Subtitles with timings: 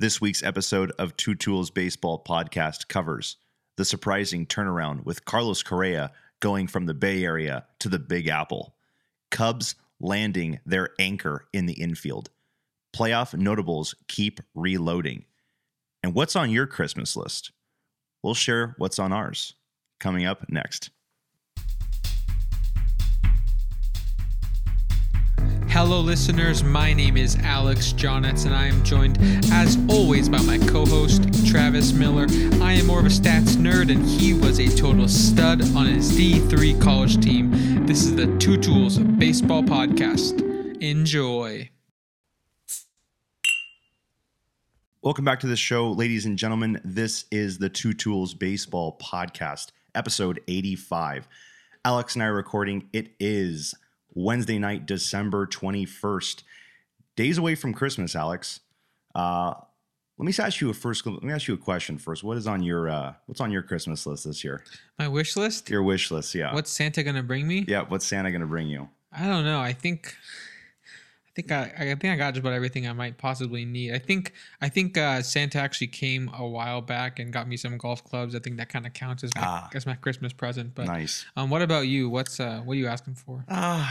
[0.00, 3.36] This week's episode of Two Tools Baseball Podcast covers
[3.76, 8.74] the surprising turnaround with Carlos Correa going from the Bay Area to the Big Apple,
[9.30, 12.30] Cubs landing their anchor in the infield,
[12.96, 15.26] playoff notables keep reloading,
[16.02, 17.52] and what's on your Christmas list?
[18.22, 19.52] We'll share what's on ours
[19.98, 20.88] coming up next.
[25.82, 26.62] Hello, listeners.
[26.62, 29.16] My name is Alex Jonitz, and I am joined,
[29.50, 32.26] as always, by my co host, Travis Miller.
[32.62, 36.12] I am more of a stats nerd, and he was a total stud on his
[36.12, 37.86] D3 college team.
[37.86, 40.42] This is the Two Tools Baseball Podcast.
[40.82, 41.70] Enjoy.
[45.00, 46.78] Welcome back to the show, ladies and gentlemen.
[46.84, 51.26] This is the Two Tools Baseball Podcast, episode 85.
[51.86, 52.90] Alex and I are recording.
[52.92, 53.74] It is
[54.14, 56.42] Wednesday night, December 21st.
[57.16, 58.60] Days away from Christmas, Alex.
[59.14, 59.54] Uh,
[60.18, 61.06] let me ask you a first.
[61.06, 62.22] Let me ask you a question first.
[62.22, 64.62] What is on your uh, What's on your Christmas list this year?
[64.98, 65.70] My wish list?
[65.70, 66.52] Your wish list, yeah.
[66.52, 67.64] What's Santa going to bring me?
[67.66, 68.88] Yeah, what's Santa going to bring you?
[69.12, 69.60] I don't know.
[69.60, 70.14] I think.
[71.48, 73.94] I think I, I think I got just about everything I might possibly need.
[73.94, 77.76] I think I think uh, Santa actually came a while back and got me some
[77.78, 78.34] golf clubs.
[78.34, 79.70] I think that kind of counts as my, Ah.
[79.74, 80.74] as my Christmas present.
[80.74, 81.24] But nice.
[81.36, 82.08] um, what about you?
[82.10, 83.44] What's uh, what are you asking for?
[83.48, 83.90] Uh,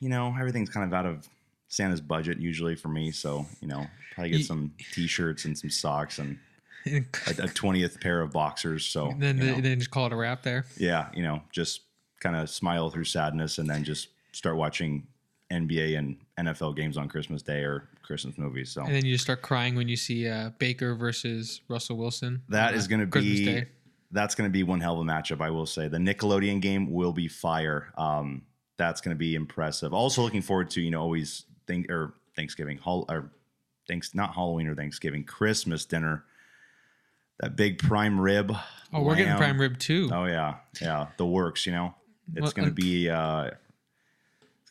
[0.00, 1.28] you know, everything's kind of out of
[1.68, 3.10] Santa's budget usually for me.
[3.10, 6.38] So, you know, probably get some t-shirts and some socks and
[6.86, 8.84] a, 20th pair of boxers.
[8.86, 10.64] So, then you know, then just call it a wrap there.
[10.76, 11.82] yeah, you know, just
[12.20, 15.06] kind of smile through sadness and then just start watching
[15.50, 18.70] NBA and NFL games on Christmas Day or Christmas movies.
[18.70, 22.42] So And then you just start crying when you see uh, Baker versus Russell Wilson.
[22.48, 23.68] that is going to be Day.
[24.10, 25.40] that's going to be one hell of a matchup.
[25.40, 27.92] I will say the Nickelodeon game will be fire.
[27.96, 28.42] Um,
[28.76, 29.92] that's going to be impressive.
[29.94, 33.30] Also looking forward to you know always think or Thanksgiving hol- or
[33.88, 36.24] thanks not Halloween or Thanksgiving Christmas dinner.
[37.40, 38.54] That big prime rib.
[38.92, 40.10] Oh, we're getting prime rib too.
[40.12, 41.66] Oh yeah, yeah, the works.
[41.66, 41.94] You know,
[42.34, 43.50] it's Well, going to be uh,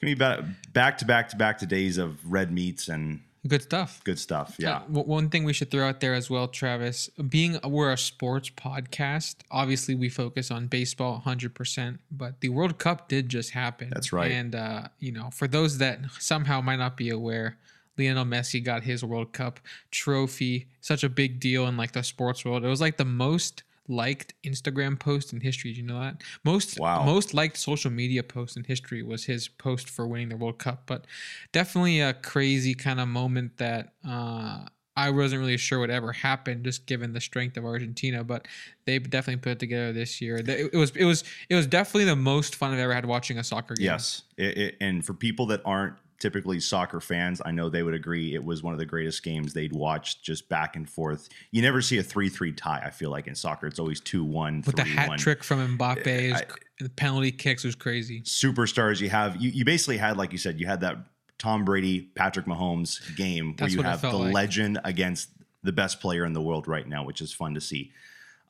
[0.02, 0.40] to be back,
[0.74, 4.02] back to back to back to days of red meats and Good stuff.
[4.04, 4.56] good stuff.
[4.60, 7.98] Yeah, Uh, one thing we should throw out there as well, Travis, being we're a
[7.98, 13.90] sports podcast, obviously we focus on baseball 100%, but the World Cup did just happen.
[13.92, 14.32] That's right.
[14.32, 17.58] And, uh, you know, for those that somehow might not be aware,
[17.98, 20.68] Lionel Messi got his World Cup trophy.
[20.80, 22.64] Such a big deal in like the sports world.
[22.64, 25.72] It was like the most liked Instagram post in history.
[25.72, 26.22] Did you know that?
[26.44, 27.03] Most Wow.
[27.03, 30.84] most liked social media post in history was his post for winning the World Cup.
[30.86, 31.06] But
[31.52, 34.66] definitely a crazy kind of moment that uh,
[34.96, 38.24] I wasn't really sure would ever happen, just given the strength of Argentina.
[38.24, 38.47] But
[38.86, 40.38] they definitely put it together this year.
[40.38, 43.38] It, it was it was it was definitely the most fun I've ever had watching
[43.38, 43.86] a soccer game.
[43.86, 47.96] Yes, it, it, and for people that aren't typically soccer fans, I know they would
[47.96, 51.28] agree it was one of the greatest games they'd watched just back and forth.
[51.50, 52.82] You never see a three-three tie.
[52.86, 56.34] I feel like in soccer, it's always two-one, with the hat trick from Mbappe, is
[56.34, 56.46] I-
[56.80, 58.22] the penalty kicks was crazy.
[58.22, 60.98] Superstars, you have you, you basically had like you said, you had that
[61.38, 64.34] Tom Brady, Patrick Mahomes game where you have the like.
[64.34, 65.30] legend against
[65.64, 67.92] the best player in the world right now, which is fun to see.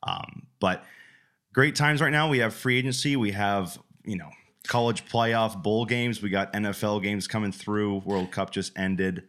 [0.02, 0.84] Um, but
[1.52, 2.28] great times right now.
[2.28, 3.16] We have free agency.
[3.16, 4.30] We have you know
[4.66, 6.22] college playoff bowl games.
[6.22, 7.98] We got NFL games coming through.
[8.04, 9.24] World Cup just ended.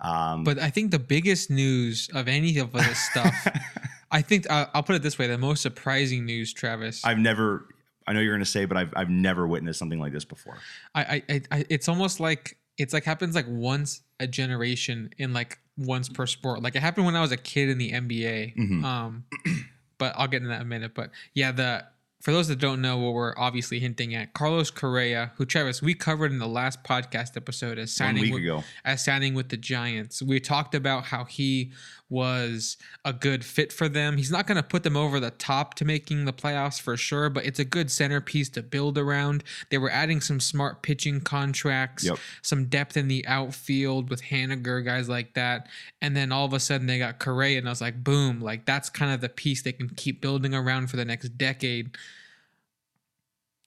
[0.00, 3.34] Um, But I think the biggest news of any of this stuff,
[4.10, 7.04] I think I'll put it this way: the most surprising news, Travis.
[7.04, 7.66] I've never.
[8.06, 10.56] I know you're going to say, but I've I've never witnessed something like this before.
[10.94, 15.58] I, I, I, it's almost like it's like happens like once a generation in like
[15.76, 16.62] once per sport.
[16.62, 18.56] Like it happened when I was a kid in the NBA.
[18.56, 18.84] Mhm.
[18.84, 19.24] Um,
[19.98, 20.92] but I'll get into that in a minute.
[20.94, 21.84] But yeah, the
[22.20, 25.94] for those that don't know what we're obviously hinting at, Carlos Correa, who Travis we
[25.94, 30.20] covered in the last podcast episode as signing with, as signing with the Giants.
[30.22, 31.72] We talked about how he
[32.10, 34.16] was a good fit for them.
[34.16, 37.30] He's not going to put them over the top to making the playoffs for sure,
[37.30, 39.44] but it's a good centerpiece to build around.
[39.70, 42.18] They were adding some smart pitching contracts, Yep.
[42.42, 45.68] some depth in the outfield with Haniger, guys like that.
[46.02, 48.66] And then all of a sudden they got Correa, and I was like, boom, like
[48.66, 51.96] that's kind of the piece they can keep building around for the next decade.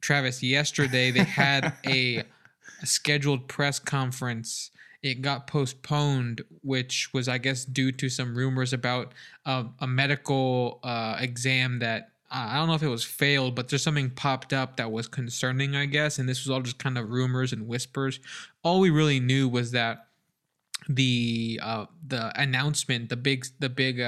[0.03, 2.17] Travis, yesterday they had a,
[2.81, 4.69] a scheduled press conference.
[5.01, 9.13] It got postponed, which was, I guess, due to some rumors about
[9.45, 13.69] uh, a medical uh, exam that uh, I don't know if it was failed, but
[13.69, 16.19] there's something popped up that was concerning, I guess.
[16.19, 18.19] And this was all just kind of rumors and whispers.
[18.61, 20.07] All we really knew was that
[20.89, 24.01] the uh, the announcement, the big the big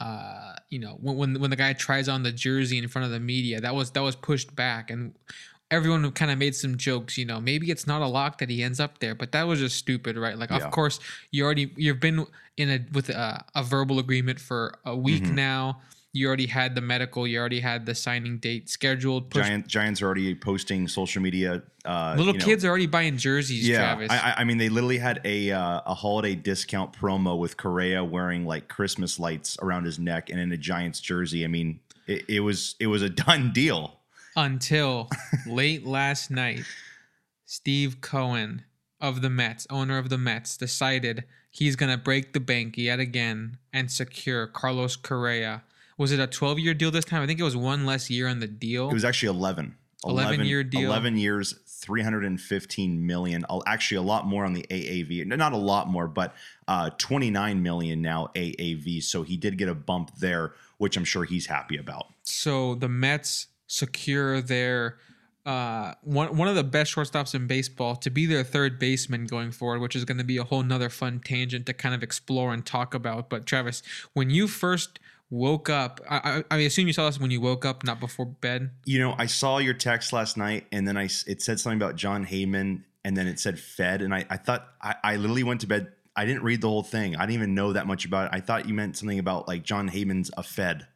[0.00, 3.12] uh, you know when when when the guy tries on the jersey in front of
[3.12, 5.14] the media, that was that was pushed back, and
[5.70, 7.16] everyone kind of made some jokes.
[7.18, 9.60] You know, maybe it's not a lock that he ends up there, but that was
[9.60, 10.36] just stupid, right?
[10.36, 10.56] Like, Yeah.
[10.58, 10.98] of course,
[11.30, 12.26] you already you've been
[12.56, 15.34] in a with a, a verbal agreement for a week Mhm.
[15.34, 15.80] now.
[16.12, 17.24] You already had the medical.
[17.26, 19.30] You already had the signing date scheduled.
[19.30, 19.46] Pushed.
[19.46, 21.62] Giant, Giants are already posting social media.
[21.84, 23.66] Uh, Little you know, kids are already buying jerseys.
[23.68, 24.10] Yeah, Travis.
[24.10, 28.02] I, I- I mean, they literally had a uh, a holiday discount promo with Correa
[28.04, 31.44] wearing like Christmas lights around his neck and in a Giants jersey.
[31.44, 31.78] I mean,
[32.08, 34.00] it, it was it was a done deal.
[34.36, 35.08] until
[35.46, 36.64] late last night,
[37.46, 38.64] Steve Cohen
[39.00, 42.98] of the Mets, owner of the Mets, decided he's going to break the bank yet
[43.00, 45.62] again and secure Carlos Correa.
[46.00, 47.22] Was it a 12 year deal this time?
[47.22, 48.88] I think it was one less year on the deal.
[48.88, 49.76] It was actually 11.
[50.06, 50.88] 11 year deal.
[50.88, 53.44] 11 years, 315 million.
[53.66, 55.26] Actually, a lot more on the AAV.
[55.26, 56.34] Not a lot more, but
[56.66, 59.02] uh, 29 million now AAV.
[59.02, 62.06] So he did get a bump there, which I'm sure he's happy about.
[62.22, 64.96] so the Mets secure their
[65.44, 69.52] uh, one one of the best shortstops in baseball to be their third baseman going
[69.52, 72.54] forward, which is going to be a whole nother fun tangent to kind of explore
[72.54, 73.28] and talk about.
[73.28, 73.82] But Travis,
[74.14, 74.98] when you first
[75.30, 78.26] woke up, I, I, I assume you saw this when you woke up, not before
[78.26, 78.70] bed.
[78.84, 81.96] You know, I saw your text last night, and then I it said something about
[81.96, 85.62] Jon Heyman, and then it said Fed, and I, I thought I, I literally went
[85.62, 85.92] to bed.
[86.16, 87.16] I didn't read the whole thing.
[87.16, 88.36] I didn't even know that much about it.
[88.36, 90.86] I thought you meant something about like Jon Heyman's a Fed.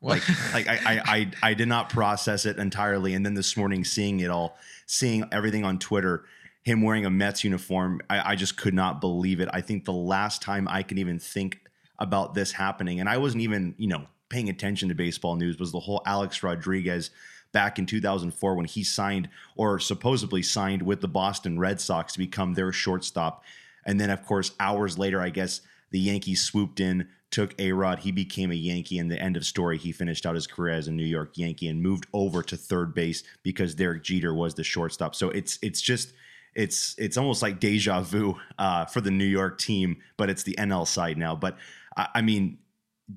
[0.00, 0.22] Like,
[0.54, 4.20] like I, I, I, I did not process it entirely, and then this morning, seeing
[4.20, 4.56] it all,
[4.86, 6.24] seeing everything on Twitter,
[6.62, 9.48] him wearing a Mets uniform, I, I just could not believe it.
[9.52, 11.62] I think the last time I can even think
[11.98, 15.72] about this happening, and I wasn't even, you know, paying attention to baseball news, was
[15.72, 17.10] the whole Alex Rodriguez
[17.52, 22.18] back in 2004 when he signed or supposedly signed with the Boston Red Sox to
[22.18, 23.42] become their shortstop.
[23.86, 28.00] And then, of course, hours later, I guess the Yankees swooped in, took A Rod.
[28.00, 28.98] He became a Yankee.
[28.98, 31.68] And the end of story, he finished out his career as a New York Yankee
[31.68, 35.14] and moved over to third base because Derek Jeter was the shortstop.
[35.14, 36.12] So it's it's just
[36.54, 40.54] it's it's almost like deja vu uh, for the New York team, but it's the
[40.58, 41.36] NL side now.
[41.36, 41.56] But
[41.96, 42.58] I, I mean,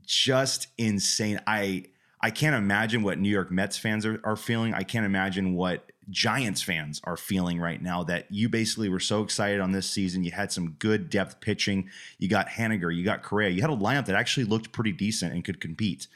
[0.05, 1.41] just insane.
[1.47, 1.85] I
[2.21, 4.73] I can't imagine what New York Mets fans are, are feeling.
[4.73, 9.23] I can't imagine what Giants fans are feeling right now that you basically were so
[9.23, 10.23] excited on this season.
[10.23, 11.89] You had some good depth pitching.
[12.19, 13.49] You got Haniger, you got Correa.
[13.49, 16.07] You had a lineup that actually looked pretty decent and could compete.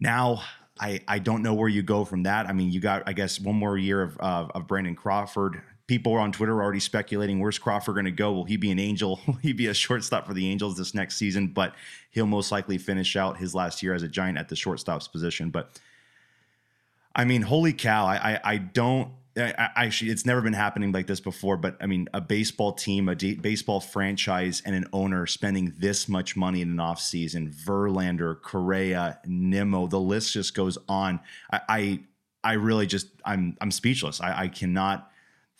[0.00, 0.42] Now,
[0.80, 2.46] I, I don't know where you go from that.
[2.46, 5.62] I mean, you got, I guess, one more year of, of, of Brandon Crawford.
[5.88, 8.32] People on Twitter already speculating where's Crawford going to go?
[8.32, 9.20] Will he be an Angel?
[9.26, 11.48] Will he be a shortstop for the Angels this next season?
[11.48, 11.74] But
[12.10, 15.50] he'll most likely finish out his last year as a Giant at the shortstop's position.
[15.50, 15.70] But
[17.16, 18.06] I mean, holy cow!
[18.06, 19.12] I I, I don't.
[19.36, 21.56] I, actually, it's never been happening like this before.
[21.56, 26.08] But I mean, a baseball team, a d- baseball franchise, and an owner spending this
[26.08, 27.54] much money in an offseason.
[27.54, 31.20] Verlander, Correa, Nimmo, the list just goes on.
[31.50, 32.00] I I,
[32.44, 34.20] I really just I'm I'm speechless.
[34.20, 35.10] I, I cannot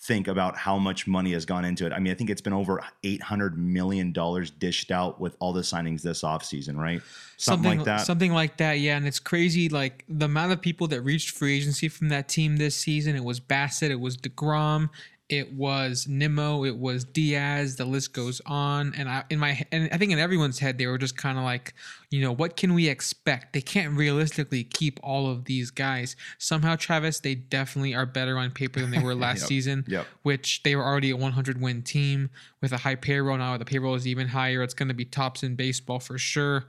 [0.01, 1.93] think about how much money has gone into it.
[1.93, 5.53] I mean, I think it's been over eight hundred million dollars dished out with all
[5.53, 7.03] the signings this offseason, right?
[7.37, 8.07] Something, like that.
[8.07, 8.97] Something like that, yeah.
[8.97, 12.57] And it's crazy, like the amount of people that reached free agency from that team
[12.59, 13.17] this season.
[13.17, 14.91] It was Bassitt, it was deGrom,
[15.29, 17.77] it was Nimmo, it was Diaz.
[17.77, 18.95] The list goes on.
[18.97, 21.45] And I, in my, and I think in everyone's head, they were just kind of
[21.45, 21.75] like,
[22.11, 23.53] you know, what can we expect?
[23.53, 26.17] They can't realistically keep all of these guys.
[26.39, 29.85] Somehow, Travis, they definitely are better on paper than they were last Yep, season.
[29.87, 30.07] yep.
[30.23, 32.31] Which they were already a 100 win team
[32.63, 33.37] with a high payroll.
[33.37, 34.63] Now the payroll is even higher.
[34.63, 36.65] It's going to be tops in baseball for sure.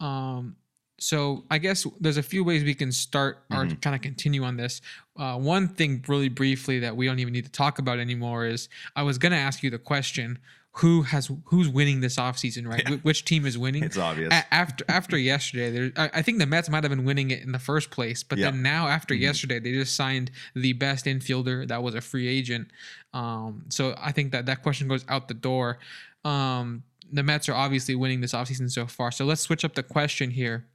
[0.00, 0.56] Um,
[1.00, 3.74] so I guess there's a few ways we can start or Mm-hmm.
[3.80, 4.80] kind of continue on this.
[5.18, 8.68] Uh, one thing, really briefly, that we don't even need to talk about anymore is
[8.94, 10.38] I was going to ask you the question:
[10.74, 12.86] Who has who's winning this offseason, right?
[12.86, 13.82] Wh- Which team is winning?
[13.82, 14.32] It's obvious.
[14.32, 17.42] A- after after yesterday, there, I, I think the Mets might have been winning it
[17.42, 18.48] in the first place, but Yeah.
[18.48, 18.56] Mm-hmm.
[18.56, 22.68] then now after yesterday, they just signed the best infielder that was a free agent.
[23.14, 25.78] Um, so I think that that question goes out the door.
[26.24, 29.10] Um, the Mets are obviously winning this offseason so far.
[29.10, 30.66] So let's switch up the question here.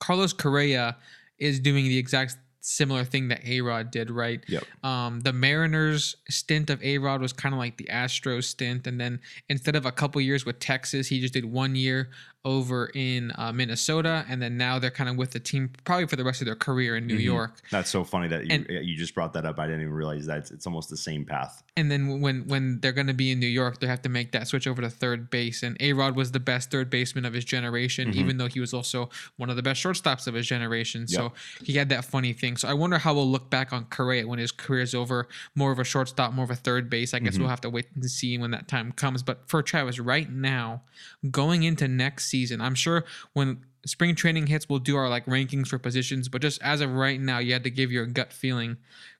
[0.00, 0.96] Carlos Correa
[1.38, 4.42] is doing the exact similar thing that A Rod did, right?
[4.48, 4.64] Yep.
[4.82, 9.00] Um, the Mariners stint of A Rod was kind of like the Astros stint, and
[9.00, 12.10] then instead of a couple years with Texas, he just did one year
[12.44, 16.16] over in uh, Minnesota, and then now they're kind of with the team probably for
[16.16, 17.22] the rest of their career in New Mhm.
[17.24, 17.60] York.
[17.70, 19.58] That's so funny that you, And- you just brought that up.
[19.58, 21.62] I didn't even realize that it's, it's almost the same path.
[21.76, 24.32] And then when when they're going to be in New York, they have to make
[24.32, 25.62] that switch over to third base.
[25.62, 28.16] And A Rod was the best third baseman of his generation, Mhm.
[28.16, 31.08] even though he was also one of the best shortstops of his generation.
[31.08, 31.32] So
[31.62, 32.56] he had that funny thing.
[32.58, 35.72] So I wonder how we'll look back on Correa when his career is over, more
[35.72, 37.14] of a shortstop, more of a third base.
[37.14, 37.40] I guess Mhm.
[37.40, 39.22] we'll have to wait and see when that time comes.
[39.22, 40.82] But for Travis, right now,
[41.30, 45.68] going into next season, I'm sure when spring training hits, we'll do our like rankings
[45.68, 46.28] for positions.
[46.28, 48.76] But just as of right now, you had to give your gut feeling.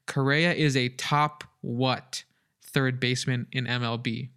[0.07, 2.25] Correa is a top what
[2.61, 4.31] third baseman in MLB?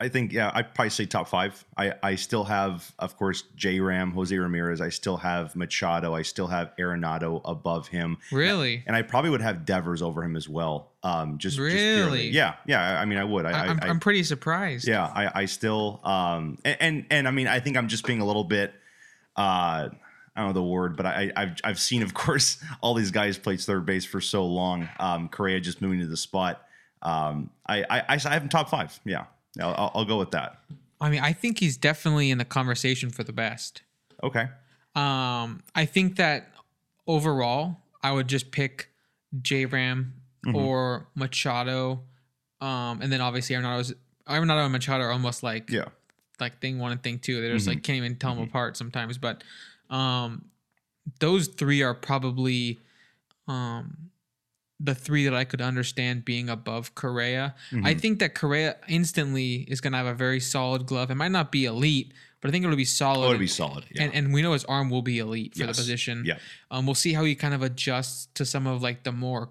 [0.00, 1.62] I think yeah, I'd probably say top five.
[1.76, 4.80] I, I still have, of course, J Ram, Jose Ramirez.
[4.80, 6.14] I still have Machado.
[6.14, 8.16] I still have Arenado above him.
[8.32, 8.82] Really?
[8.86, 10.92] And I probably would have Devers over him as well.
[11.02, 11.96] Um, just just Really?
[11.96, 12.28] purely.
[12.30, 13.00] yeah, yeah.
[13.00, 13.44] I mean, I would.
[13.44, 14.86] I, I, I, I'm, I, I'm pretty surprised.
[14.88, 18.20] yeah, I, I still um and, and and I mean I think I'm just being
[18.20, 18.72] a little bit
[19.36, 19.88] uh
[20.36, 23.36] I don't know the word, but I, I've I've seen of course all these guys
[23.36, 24.88] play third base for so long.
[24.98, 26.62] Um, Correa just moving to the spot.
[27.02, 28.98] Um, I I, I have him top five.
[29.04, 29.24] Yeah,
[29.60, 30.60] I'll, I'll, I'll go with that.
[31.00, 33.82] I mean, I think he's definitely in the conversation for the best.
[34.22, 34.48] Okay.
[34.94, 36.48] Um, I think that
[37.06, 38.90] overall, I would just pick
[39.40, 40.14] J Ram
[40.46, 40.54] Mhm.
[40.54, 42.02] or Machado,
[42.60, 43.92] um, and then obviously Arenado's
[44.26, 45.86] Arenado and Machado are almost like Yeah.
[46.38, 47.40] like thing one and thing two.
[47.40, 47.74] They're just Mhm.
[47.74, 48.48] like can't even tell them Mhm.
[48.48, 49.18] apart sometimes.
[49.18, 49.42] But
[49.90, 50.46] um,
[51.18, 52.78] those three are probably
[53.48, 54.09] um,
[54.82, 57.54] the three that I could understand being above Correa.
[57.70, 58.00] I Mhm.
[58.00, 61.10] think that Correa instantly is going to have a very solid glove.
[61.10, 63.26] It might not be elite, but I think it'll be solid.
[63.26, 63.84] Oh, it'd be solid.
[63.90, 64.04] Yeah.
[64.04, 65.76] and, and we know his arm will be elite for Yes.
[65.76, 66.24] the position.
[66.24, 66.38] Yeah.
[66.70, 69.50] Um, we'll see how he kind of adjusts to some of like the more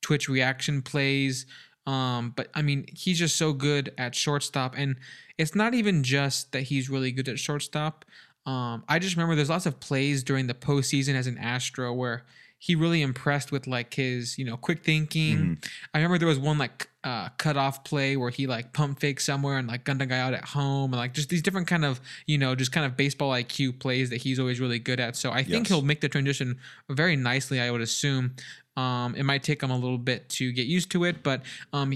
[0.00, 1.44] twitch reaction plays.
[1.86, 4.96] Um, but I mean, he's just so good at shortstop, and
[5.36, 8.04] it's not even just that he's really good at shortstop.
[8.46, 12.24] Um, I just remember there's lots of plays during the postseason as an Astro where
[12.64, 15.36] he really impressed with like his you know quick thinking.
[15.38, 15.68] Mhm.
[15.92, 19.18] I remember there was one like uh, cut off play where he like pump fake
[19.18, 21.84] somewhere and like gunned a guy out at home and like just these different kind
[21.84, 25.16] of you know just kind of baseball IQ plays that he's always really good at.
[25.16, 25.68] So I think Yes.
[25.70, 27.60] he'll make the transition very nicely.
[27.60, 28.36] I would assume.
[28.76, 31.42] Um, it might take him a little bit to get used to it, but
[31.74, 31.92] um,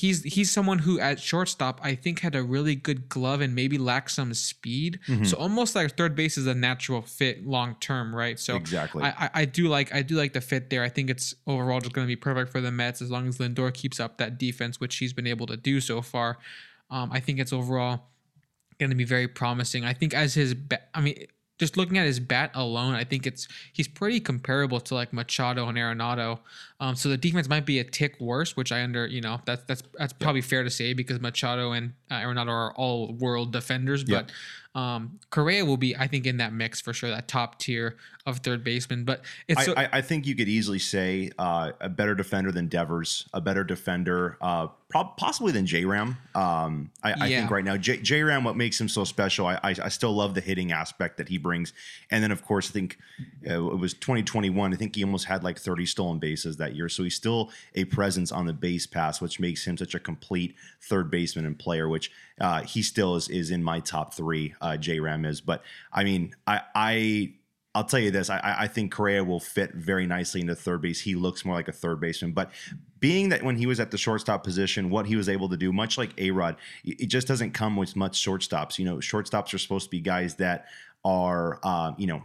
[0.00, 3.78] he's he's someone who at shortstop I think had a really good glove and maybe
[3.78, 4.98] lacked some speed.
[5.06, 5.26] Mhm.
[5.26, 8.38] So almost like third base is a natural fit long term, right?
[8.38, 9.02] So exactly.
[9.04, 10.82] I, I, I do like I do like the fit there.
[10.82, 13.38] I think it's overall just going to be perfect for the Mets as long as
[13.38, 16.38] Lindor keeps up that defense, which he's been able to do so far.
[16.90, 18.04] Um, I think it's overall
[18.78, 19.84] going to be very promising.
[19.84, 21.16] I think as his, ba- I mean,
[21.58, 25.68] just looking at his bat alone, I think it's he's pretty comparable to like Machado
[25.68, 26.38] and Arenado.
[26.80, 29.62] Um, so the defense might be a tick worse, which I under you know that's
[29.64, 34.04] that's that's probably fair to say because Machado and uh, Arenado are all world defenders,
[34.04, 34.30] but
[34.74, 38.38] um, Correa will be I think in that mix for sure, that top tier of
[38.38, 39.04] third baseman.
[39.04, 42.52] But it's I, so, I, I think you could easily say uh, a better defender
[42.52, 46.18] than Devers, a better defender, uh, prob- possibly than J Ram.
[46.34, 47.38] Um, I, I Yeah.
[47.40, 50.12] think right now J, J Ram, what makes him so special, I, I, I still
[50.12, 51.72] love the hitting aspect that he brings.
[52.10, 52.98] And then, of course, I think
[53.48, 54.72] uh, it was 2021.
[54.72, 56.88] I think he almost had like 30 stolen bases that year.
[56.88, 60.54] So he's still a presence on the base pass, which makes him such a complete
[60.82, 62.10] third baseman and player, which
[62.40, 65.40] uh, he still is, is in my top three, uh, J Ram is.
[65.40, 67.34] But I mean, I, I
[67.74, 70.82] I'll tell you this: I- I, I think Correa will fit very nicely into third
[70.82, 71.00] base.
[71.00, 72.50] He looks more like a third baseman, but
[72.98, 75.72] being that when he was at the shortstop position, what he was able to do,
[75.72, 78.78] much like A Rod, it just doesn't come with much shortstops.
[78.78, 80.66] You know, shortstops are supposed to be guys that
[81.04, 82.22] are, uh, you know,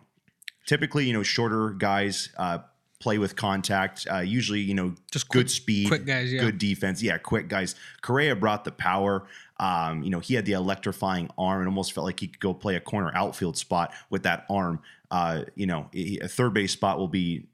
[0.65, 2.29] typically, you know, shorter guys.
[2.35, 2.59] Uh,
[3.03, 6.39] play with contact uh, usually you know Just good quick- speed quick guys, yeah.
[6.41, 10.53] good defense yeah quick guys Correa brought the power um, you know he had the
[10.53, 14.24] electrifying arm and almost felt like he could go play a corner outfield spot with
[14.24, 14.79] that arm
[15.12, 17.45] uh, you know a third base spot will be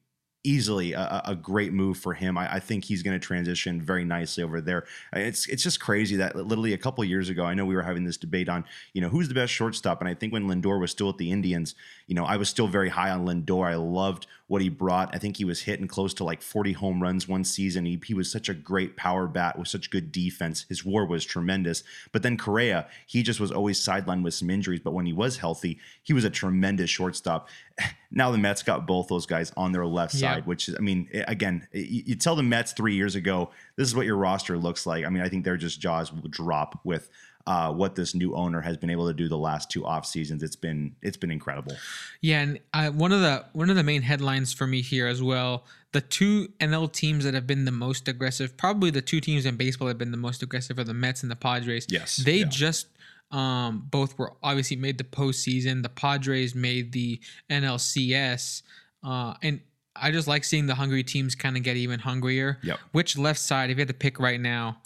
[0.45, 2.37] easily a, a- great move for him.
[2.37, 4.85] I, I think he's going to transition very nicely over there.
[5.11, 8.05] It's it's just crazy that literally a couple years ago, I know we were having
[8.05, 8.63] this debate on
[8.93, 11.29] you know who's the best shortstop, and I think when Lindor was still at the
[11.29, 11.75] Indians,
[12.07, 13.67] you know I was still very high on Lindor.
[13.69, 15.15] I loved what he brought.
[15.15, 17.85] I think he was hitting close to like 40 home runs one season.
[17.85, 20.65] He, he was such a great power bat with such good defense.
[20.67, 21.83] His WAR was tremendous.
[22.11, 24.81] But then Correa, he just was always sidelined with some injuries.
[24.83, 27.47] But when he was healthy, he was a tremendous shortstop.
[28.11, 30.33] Now the Mets got both those guys on their left Yeah.
[30.33, 33.87] side, which is, I mean, again, you, you tell the Mets three years ago, this
[33.87, 35.05] is what your roster looks like.
[35.05, 37.09] I mean, I think their just jaws will drop with
[37.47, 40.43] uh, what this new owner has been able to do the last two off seasons.
[40.43, 41.77] It's been it's been incredible.
[42.19, 45.23] Yeah, and uh, one of the one of the main headlines for me here as
[45.23, 49.45] well, the two NL teams that have been the most aggressive, probably the two teams
[49.45, 51.87] in baseball that have been the most aggressive are the Mets and the Padres.
[51.89, 52.47] Yes, they yeah.
[52.49, 52.87] just
[53.31, 55.83] um, both were obviously made the postseason.
[55.83, 58.61] The Padres made the NLCS,
[59.05, 59.61] uh, and
[60.01, 62.57] I just like seeing the hungry teams kind of get even hungrier.
[62.63, 62.79] Yep.
[62.91, 64.77] Which left side, if you had to pick right now,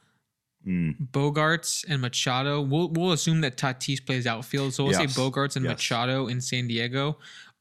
[0.66, 1.10] Mm.
[1.12, 2.62] Bogaerts and Machado.
[2.62, 5.14] We'll we'll assume that Tatis plays outfield, so we'll Yes.
[5.14, 5.72] say Bogaerts and Yes.
[5.74, 7.18] Machado in San Diego,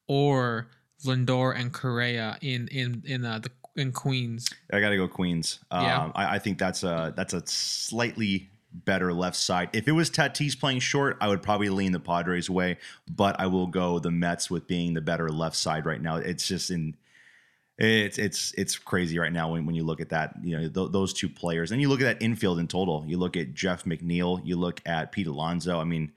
[0.07, 0.69] or
[1.05, 4.49] Lindor and Correa in in in uh, the in Queens.
[4.73, 5.59] I got to go Queens.
[5.73, 6.13] Um, Yeah.
[6.15, 9.71] I, I think that's a that's a slightly better left side.
[9.73, 12.79] If it was Tatis playing short, I would probably lean the Padres way,
[13.11, 16.17] but I will go the Mets with being the better left side right now.
[16.17, 16.95] It's just in
[17.79, 20.35] It's it's it's crazy right now when, when you look at that.
[20.43, 23.05] You know th- those two players, and you look at that infield in total.
[23.07, 24.41] You look at Jeff McNeil.
[24.45, 25.81] You look at Pete Alonso.
[25.81, 26.13] I mean,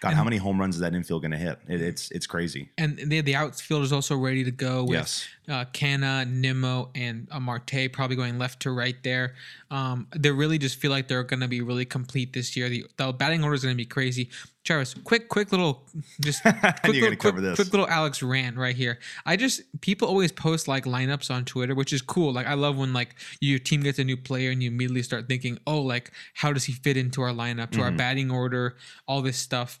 [0.00, 1.58] God, And- how many home runs is that infield going to hit?
[1.68, 2.70] It, it's it's crazy.
[2.76, 5.28] And the the outfield is also ready to go with Yes.
[5.50, 9.34] Uh, Canha, Nimmo, and Marte probably going left to right there.
[9.70, 12.68] Um, they really just feel like they're going to be really complete this year.
[12.68, 14.30] The, the batting order is going to be crazy.
[14.62, 15.82] Travis, quick, quick little,
[16.20, 17.56] just quick, little, quick, this.
[17.56, 19.00] quick little Alex rant right here.
[19.26, 22.32] I just people always post like lineups on Twitter, which is cool.
[22.32, 25.26] Like I love when like your team gets a new player and you immediately start
[25.28, 27.96] thinking, oh, like how does he fit into our lineup, to our Mhm.
[27.96, 28.76] batting order,
[29.08, 29.80] all this stuff.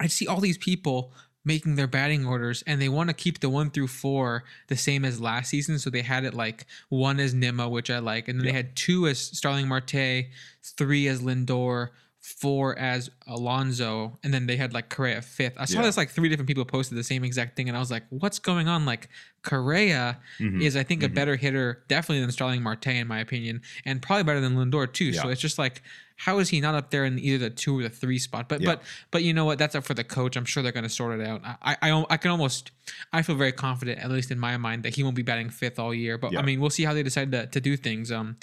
[0.00, 1.12] I see all these people
[1.44, 5.04] making their batting orders and they want to keep the one through four the same
[5.04, 5.78] as last season.
[5.78, 8.76] So they had it like one as Nimmo, which I like, and then they had
[8.76, 10.26] two as Starling Marte,
[10.62, 11.88] three as Lindor,
[12.20, 15.54] four as Alonso, and then they had like Correa fifth.
[15.58, 15.86] I saw Yeah.
[15.86, 18.38] this like three different people posted the same exact thing, and I was like, what's
[18.38, 18.86] going on?
[18.86, 19.08] Like
[19.42, 20.62] Correa Mhm.
[20.62, 21.14] is I think a Mhm.
[21.14, 25.12] better hitter, definitely than Starling Marte in my opinion, and probably better than Lindor too.
[25.12, 25.82] So it's just like,
[26.24, 28.48] how is he not up there in either the two or the three spot?
[28.48, 28.66] But Yeah.
[28.76, 29.58] but but you know what?
[29.58, 30.36] That's up for the coach.
[30.36, 31.40] I'm sure they're going to sort it out.
[31.44, 32.70] I, I I can almost
[33.12, 35.78] I feel very confident, at least in my mind, that he won't be batting fifth
[35.80, 36.18] all year.
[36.18, 36.38] But Yeah.
[36.40, 38.12] I mean, we'll see how they decide to, to do things.
[38.12, 38.36] Um,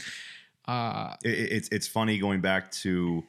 [0.67, 3.24] uh, It, it- it's it's funny going back to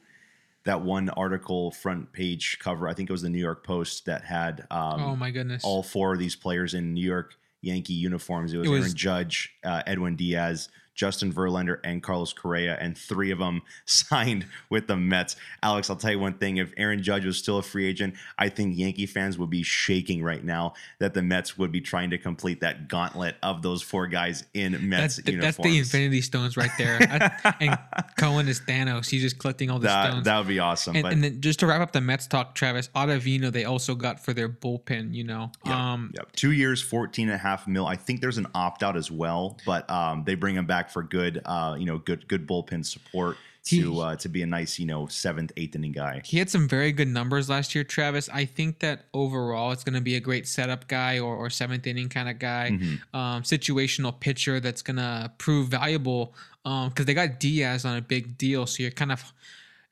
[0.63, 2.87] that one article front page cover.
[2.87, 5.63] I think it was the New York Post that had um, oh my goodness.
[5.63, 8.53] all four of these players in New York Yankee uniforms.
[8.53, 10.69] It was, It was- Aaron Judge, uh, Edwin Diaz,
[11.01, 15.35] Justin Verlander, and Carlos Correa, and three of them signed with the Mets.
[15.63, 18.49] Alex, I'll tell you one thing: if Aaron Judge was still a free agent, I
[18.49, 22.19] think Yankee fans would be shaking right now that the Mets would be trying to
[22.19, 25.57] complete that gauntlet of those four guys in Mets that's, the, uniforms.
[25.57, 26.99] that's the Infinity Stones right there.
[27.01, 27.79] I- and
[28.17, 29.09] Cohen is Thanos.
[29.09, 30.25] He's just collecting all the that, stones.
[30.25, 30.95] that would be awesome.
[30.95, 34.23] and, and then just to wrap up the Mets talk, Travis Ottavino, they also got
[34.23, 35.15] for their bullpen.
[35.15, 36.31] You know, Yep, um, yep.
[36.33, 37.87] Two years, 14 and a half mil.
[37.87, 41.03] I think there's an opt out as well, but um, they bring him back for
[41.03, 44.85] good, uh, you know, good good bullpen support to uh, to be a nice, you
[44.87, 46.21] know, seventh, eighth inning guy.
[46.25, 48.27] He had some very good numbers last year, Travis.
[48.29, 51.85] I think that overall it's going to be a great setup guy or, or seventh
[51.85, 52.99] inning kind of guy, Mhm.
[53.13, 58.37] um, situational pitcher that's going to prove valuable because they got Diaz on a big
[58.37, 58.65] deal.
[58.65, 59.31] So you're kind of,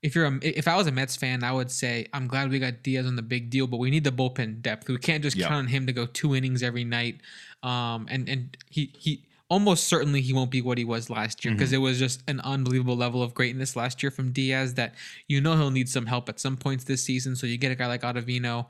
[0.01, 2.57] if you're a, if I was a Mets fan, I would say I'm glad we
[2.57, 4.87] got Diaz on the big deal, but we need the bullpen depth.
[4.89, 5.47] We can't just Yeah.
[5.47, 7.21] count on him to go two innings every night.
[7.61, 11.53] Um, and and he he almost certainly he won't be what he was last year
[11.53, 14.93] because it was just an unbelievable level of greatness last year from Diaz that
[15.27, 17.35] you know he'll need some help at some points this season.
[17.35, 18.67] So you get a guy like Ottavino.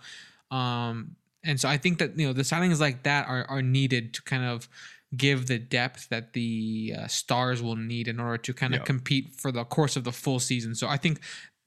[0.52, 4.14] Um, and so I think that you know the signings like that are are needed
[4.16, 4.68] to kind of
[5.16, 8.86] give the depth that the uh, stars will need in order to kind of Yeah.
[8.86, 10.76] compete for the course of the full season.
[10.76, 11.20] So I think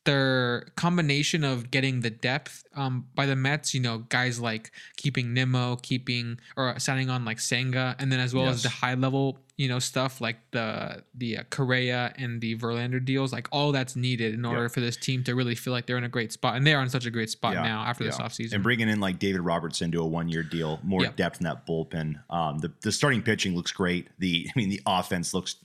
[0.04, 5.32] their combination of getting the depth um, by the Mets, you know, guys like keeping
[5.32, 9.38] Nimmo, keeping or signing on like Senga, and then as well as the high level,
[9.56, 13.94] you know, stuff like the the uh, Correa and the Verlander deals, like all that's
[13.94, 16.56] needed in order for this team to really feel like they're in a great spot,
[16.56, 18.26] and they are in such a great spot Yeah, now after this yeah.
[18.26, 18.54] offseason.
[18.54, 21.16] And bringing in like David Robertson to a one year deal, more Yep.
[21.16, 22.20] depth in that bullpen.
[22.28, 24.08] Um, the the starting pitching looks great.
[24.18, 25.56] The I mean the offense looks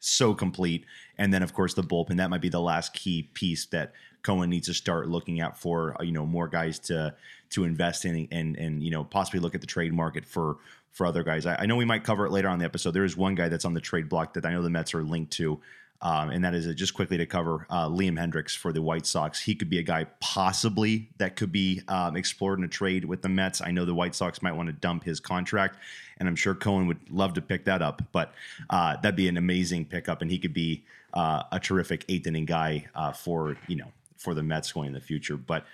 [0.00, 0.84] so complete.
[1.16, 4.50] And then of course the bullpen that might be the last key piece that Cohen
[4.50, 7.14] needs to start looking at for uh, you know more guys to
[7.50, 10.58] to invest in and and you know possibly look at the trade market for
[10.90, 11.46] for other guys.
[11.46, 12.92] I, I know we might cover it later on the episode.
[12.92, 15.02] There is one guy that's on the trade block that I know the Mets are
[15.02, 15.60] linked to.
[16.00, 19.04] Um, and that is uh, just quickly to cover uh, Liam Hendriks for the White
[19.04, 19.40] Sox.
[19.40, 23.22] He could be a guy possibly that could be um, explored in a trade with
[23.22, 23.60] the Mets.
[23.60, 25.76] I know the White Sox might want to dump his contract,
[26.18, 28.02] and I'm sure Cohen would love to pick that up.
[28.12, 28.32] But
[28.70, 32.44] uh, that'd be an amazing pickup, and he could be uh, a terrific eighth inning
[32.44, 35.36] guy uh, for you know for the Mets going in the future.
[35.36, 35.64] But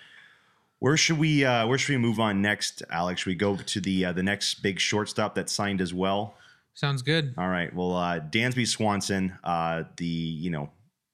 [0.78, 3.22] where should we uh, where should we move on next, Alex?
[3.22, 6.34] Should we go to the uh, the next big shortstop that signed as well?
[6.74, 7.34] Sounds good.
[7.38, 7.72] All right.
[7.74, 10.70] Well, uh, Dansby Swanson, uh, the you know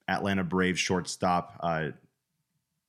[0.08, 1.90] Atlanta Braves shortstop, uh,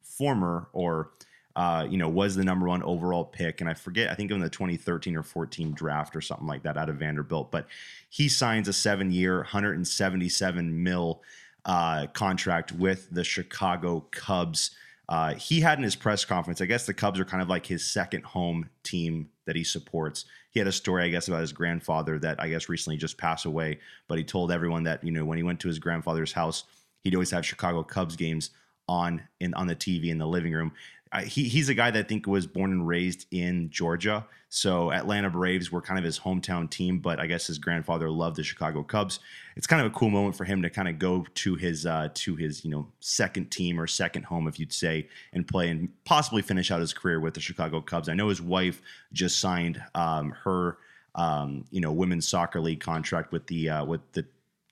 [0.03, 1.11] former or
[1.55, 4.09] uh, you know was the number one overall pick, and I forget.
[4.09, 7.51] I think in the 2013 or 14 draft or something like that out of Vanderbilt.
[7.51, 7.67] But
[8.09, 11.21] he signs a seven-year, 177 mil
[11.65, 14.71] uh, contract with the Chicago Cubs.
[15.09, 17.65] Uh, he had in his press conference, I guess the Cubs are kind of like
[17.65, 20.25] his second home team that he supports.
[20.51, 23.45] He had a story, I guess, about his grandfather that I guess recently just passed
[23.45, 23.79] away.
[24.07, 26.63] But he told everyone that you know when he went to his grandfather's house,
[27.03, 28.51] he'd always have Chicago Cubs games
[28.87, 30.71] on in on the TV in the living room.
[31.19, 34.25] He, he's a guy that I think was born and raised in Georgia.
[34.53, 38.35] So Atlanta Braves were kind of his hometown team, but I guess his grandfather loved
[38.35, 39.19] the Chicago Cubs.
[39.55, 42.09] It's kind of a cool moment for him to kind of go to his uh,
[42.13, 45.89] to his you know second team or second home, if you'd say, and play and
[46.03, 48.09] possibly finish out his career with the Chicago Cubs.
[48.09, 48.81] I know his wife
[49.13, 50.77] just signed um, her
[51.15, 54.25] um, you know women's soccer league contract with the uh, with the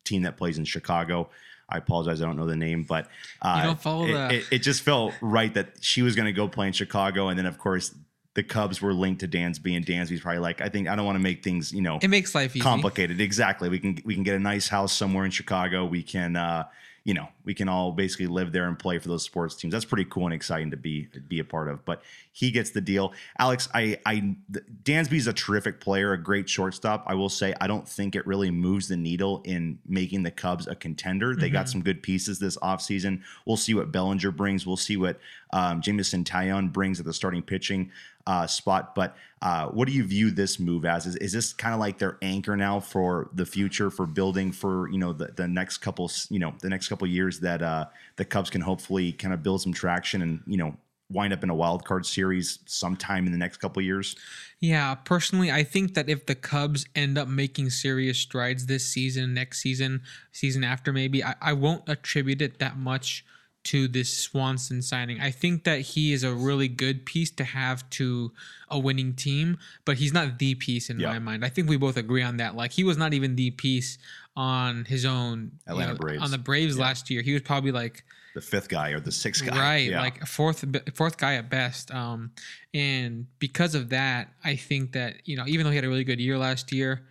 [0.03, 1.29] team that plays in Chicago.
[1.71, 3.07] I apologize, I don't know the name, but
[3.41, 6.33] uh, You don't follow it, it, it just felt right that she was going to
[6.33, 7.93] go play in Chicago, and then of course
[8.35, 11.17] the Cubs were linked to Dansby, and Dansby's probably like, I think I don't want
[11.17, 12.61] to make things you know It makes life easy.
[12.63, 13.19] complicated.
[13.21, 13.69] Exactly.
[13.69, 15.85] We can we can get a nice house somewhere in Chicago.
[15.85, 16.65] We can uh,
[17.09, 19.71] you know we can all basically live there and play for those sports teams.
[19.71, 21.83] That's pretty cool and exciting to be be a part of.
[21.83, 23.13] But he gets the deal.
[23.39, 24.35] Alex, I I
[24.83, 27.03] Dansby's a terrific player, a great shortstop.
[27.07, 30.67] I will say I don't think it really moves the needle in making the Cubs
[30.67, 31.35] a contender.
[31.35, 31.71] They got mm-hmm.
[31.71, 33.23] some good pieces this offseason.
[33.47, 34.67] We'll see what Bellinger brings.
[34.67, 35.19] We'll see what
[35.51, 37.91] um, Jameson Taillon brings at the starting pitching
[38.27, 38.93] uh, spot.
[38.93, 41.05] But uh, what do you view this move as?
[41.05, 44.89] Is, is this kind of like their anchor now for the future, for building for
[44.89, 47.85] you know the, the next couple you know the next couple years that uh,
[48.17, 50.75] the Cubs can hopefully kind of build some traction and you know
[51.11, 54.15] wind up in a wild card series sometime in the next couple years?
[54.59, 59.33] Yeah, personally, I think that if the Cubs end up making serious strides this season,
[59.33, 63.25] next season, season after, maybe, I, I won't attribute it that much
[63.65, 65.19] to this Swanson signing.
[65.19, 68.31] I think that he is a really good piece to have to
[68.69, 71.09] a winning team, but he's not the piece in Yeah.
[71.09, 71.43] my mind.
[71.45, 72.55] I think we both agree on that.
[72.55, 73.97] Like he was not even the piece
[74.35, 76.23] on his own you Atlanta know, Braves.
[76.23, 77.21] on the Braves last year.
[77.21, 78.03] He was probably like
[78.35, 80.01] The fifth guy or the sixth guy, right Yeah.
[80.01, 80.63] like a fourth
[80.95, 82.31] fourth guy at best um
[82.73, 86.03] and because of that i think that you know even though he had a really
[86.05, 87.01] good year last year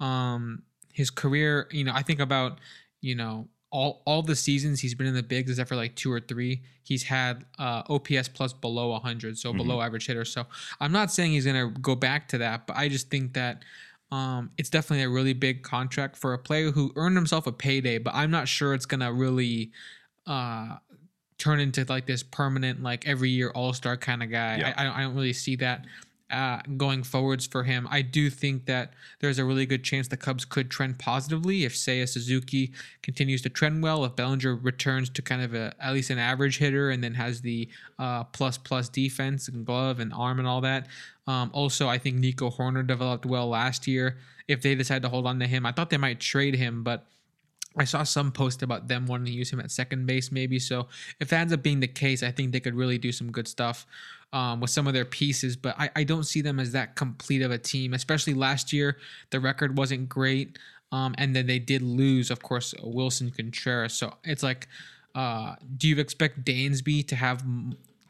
[0.00, 2.58] um his career you know i think about
[3.00, 6.10] you know all all the seasons he's been in the bigs except for like two
[6.10, 10.46] or three he's had uh ops plus below 100 so below average hitter so
[10.80, 13.62] i'm not saying he's gonna go back to that but i just think that
[14.12, 17.98] um, it's definitely a really big contract for a player who earned himself a payday,
[17.98, 19.72] but I'm not sure it's gonna really
[20.28, 20.76] uh,
[21.38, 24.58] turn into like this permanent, like every year All Star kind of guy.
[24.58, 24.74] Yeah.
[24.76, 25.86] I, I don't really see that
[26.30, 27.86] uh, going forwards for him.
[27.90, 31.74] I do think that there's a really good chance the Cubs could trend positively if
[31.74, 34.04] Seiya Suzuki continues to trend well.
[34.04, 37.42] If Bellinger returns to kind of a at least an average hitter and then has
[37.42, 40.88] the uh, plus plus defense and glove and arm and all that.
[41.28, 44.18] Um, also, I think Nico Hoerner developed well last year.
[44.48, 47.04] If they decide to hold on to him, I thought they might trade him, but
[47.78, 50.58] I saw some post about them wanting to use him at second base, maybe.
[50.58, 50.88] So
[51.20, 53.46] if that ends up being the case, I think they could really do some good
[53.46, 53.86] stuff
[54.36, 55.56] um, with some of their pieces.
[55.56, 58.98] But I, I don't see them as that complete of a team, especially last year.
[59.30, 60.58] The record wasn't great.
[60.92, 63.94] Um, and then they did lose, of course, Willson Contreras.
[63.94, 64.68] So it's like,
[65.14, 67.42] uh, do you expect Dansby to have,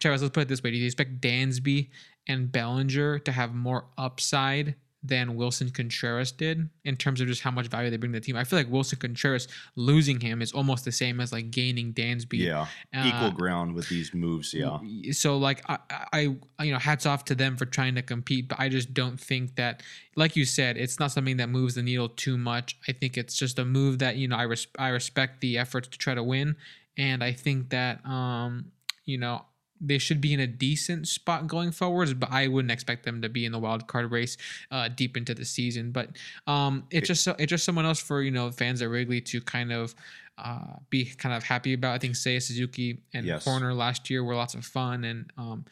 [0.00, 0.72] Travis, let's put it this way.
[0.72, 1.90] Do you expect Dansby
[2.26, 4.74] and Bellinger to have more upside
[5.06, 8.24] than Willson Contreras did in terms of just how much value they bring to the
[8.24, 8.36] team.
[8.36, 12.38] I feel like Willson Contreras losing him is almost the same as like gaining Dansby.
[12.38, 14.52] yeah, Uh, equal ground with these moves.
[14.54, 14.78] Yeah,
[15.12, 15.78] So like I,
[16.12, 16.20] I,
[16.64, 19.56] you know, hats off to them for trying to compete, but I just don't think
[19.56, 19.82] that,
[20.16, 22.76] like you said, it's not something that moves the needle too much.
[22.88, 25.88] I think it's just a move that you know I res- I respect the efforts
[25.88, 26.56] to try to win,
[26.96, 28.72] and I think that um
[29.04, 29.44] you know
[29.80, 33.28] they should be in a decent spot going forwards, but I wouldn't expect them to
[33.28, 34.36] be in the wild card race
[34.70, 35.90] uh, deep into the season.
[35.90, 36.10] But
[36.46, 39.40] um, it's just so, it's just someone else for you know fans at Wrigley to
[39.40, 39.94] kind of
[40.38, 41.94] uh, be kind of happy about.
[41.94, 43.44] I think Seiya Suzuki and Yes.
[43.44, 45.64] Hoerner last year were lots of fun, and um,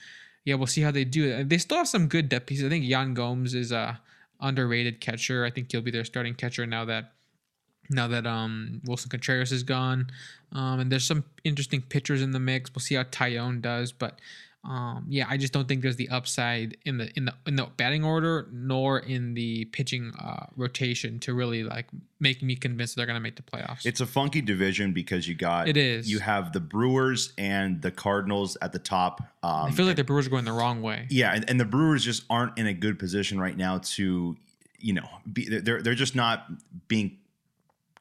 [0.45, 1.49] yeah, we'll see how they do it.
[1.49, 2.65] They still have some good depth pieces.
[2.65, 4.01] I think Yan Gomes is a
[4.41, 5.45] underrated catcher.
[5.45, 7.13] I think he'll be their starting catcher now that
[7.91, 10.09] now that um Willson Contreras is gone.
[10.55, 12.71] Um, and there's some interesting pitchers in the mix.
[12.75, 14.21] We'll see how Taillon does, but
[14.67, 17.67] um, yeah, I just don't think there's the upside in the in the in the
[17.77, 21.87] batting order nor in the pitching uh, rotation to really like
[22.19, 23.85] make me convinced they're gonna make the playoffs.
[23.85, 26.11] It's a funky division because you got It is.
[26.11, 29.21] you have the Brewers and the Cardinals at the top.
[29.43, 31.09] Um, I feel like the Brewers are going the wrong way.
[31.11, 34.35] yeah, and, and the Brewers just aren't in a good position right now to,
[34.79, 36.47] you know, be they're they're just not
[36.89, 37.19] being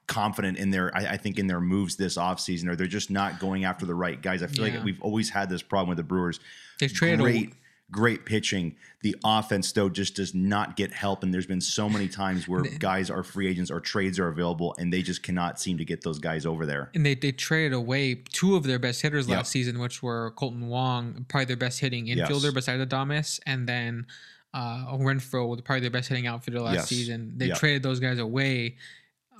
[0.08, 3.40] confident in their I, I think in their moves this offseason or they're just not
[3.40, 4.44] going after the right guys.
[4.44, 4.76] I feel Yeah.
[4.76, 6.40] like we've always had this problem with the Brewers.
[6.80, 7.54] They've traded a- great
[7.92, 8.76] great pitching.
[9.02, 12.62] The offense though just does not get help and there's been so many times where
[12.80, 16.02] guys are free agents or trades are available and they just cannot seem to get
[16.02, 16.90] those guys over there.
[16.96, 19.38] and they, they traded away two of their best hitters Yep.
[19.38, 22.30] last season, which were Kolten Wong, probably their best hitting Yes.
[22.30, 24.08] infielder besides Adames, and then
[24.56, 26.88] uh, Renfroe, was probably their best hitting outfielder last Yes.
[26.90, 27.34] season.
[27.38, 27.58] They Yep.
[27.58, 28.78] traded those guys away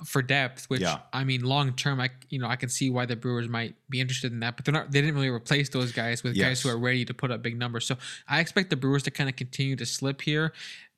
[0.04, 0.98] for depth, which Yeah.
[1.12, 4.00] I mean, long term, I you know I can see why the Brewers might be
[4.00, 4.90] interested in that, but they're not.
[4.90, 7.58] They didn't really replace those guys with guys who are ready to put up big
[7.58, 7.86] numbers.
[7.86, 7.96] So
[8.28, 10.52] I expect the Brewers to kind of continue to slip here.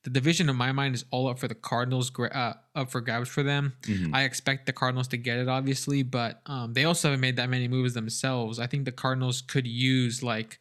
[0.05, 3.29] The division in my mind is all up for the Cardinals, uh, up for grabs
[3.29, 3.73] for them.
[3.83, 4.15] Mhm.
[4.15, 7.51] I expect the Cardinals to get it, obviously, but um, they also haven't made that
[7.51, 8.61] many moves themselves.
[8.61, 10.61] I think the Cardinals could use like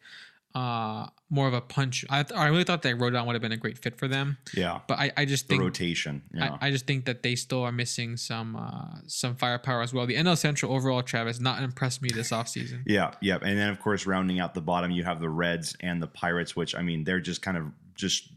[0.56, 2.04] uh, more of a punch.
[2.08, 4.38] I, th- I really thought that Rodon would have been a great fit for them,
[4.54, 4.80] Yeah.
[4.88, 6.22] but I, I just The think rotation.
[6.32, 6.56] Yeah.
[6.60, 10.06] I, I just think that they still are missing some uh, some firepower as well.
[10.06, 12.82] The NL Central overall, Travis, not impressed me this offseason.
[12.86, 16.02] Yeah, yeah, and then of course rounding out the bottom, you have the Reds and
[16.02, 17.64] the Pirates, which I mean they're just kind of
[17.94, 18.30] just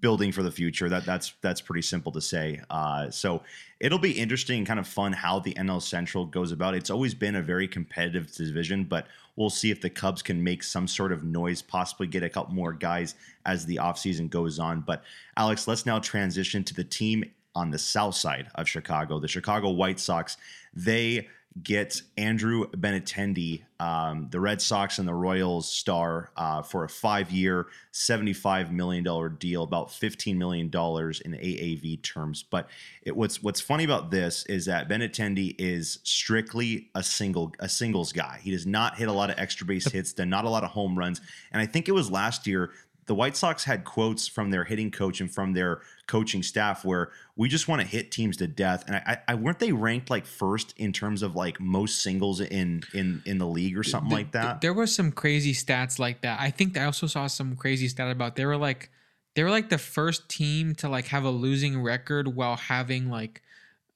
[0.00, 0.88] building for the future.
[0.88, 2.60] That that's that's pretty simple to say.
[2.70, 3.42] Uh, so
[3.78, 6.74] it'll be interesting, and kind of fun how the NL Central goes about.
[6.74, 9.06] It's always been a very competitive division, but
[9.36, 12.54] we'll see if the Cubs can make some sort of noise, possibly get a couple
[12.54, 14.80] more guys as the offseason goes on.
[14.80, 15.04] But
[15.36, 19.70] Alex, let's now transition to the team on the south side of Chicago, the Chicago
[19.70, 20.36] White Sox.
[20.74, 21.28] They
[21.62, 27.66] get Andrew Benintendi, um, the Red Sox and the Royals star, uh, for a five-year,
[27.92, 32.42] seventy-five million dollar deal, about fifteen million dollars in AAV terms.
[32.42, 32.68] But
[33.02, 38.12] it, what's what's funny about this is that Benintendi is strictly a single a singles
[38.12, 38.40] guy.
[38.42, 40.70] He does not hit a lot of extra base hits, done not a lot of
[40.70, 41.20] home runs,
[41.52, 42.70] and I think it was last year
[43.06, 47.10] the White Sox had quotes from their hitting coach and from their coaching staff where
[47.36, 48.84] we just want to hit teams to death.
[48.86, 52.82] And I, I weren't they ranked like first in terms of like most singles in
[52.92, 54.60] in in the league or something Th- like th- that.
[54.60, 56.40] There was some crazy stats like that.
[56.40, 58.90] I think I also saw some crazy stat about they were like
[59.34, 63.42] they were like the first team to like have a losing record while having like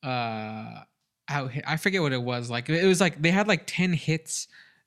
[0.04, 0.82] uh
[1.28, 2.48] out I forget what it was.
[2.48, 4.46] Like it was like they had like 10 hits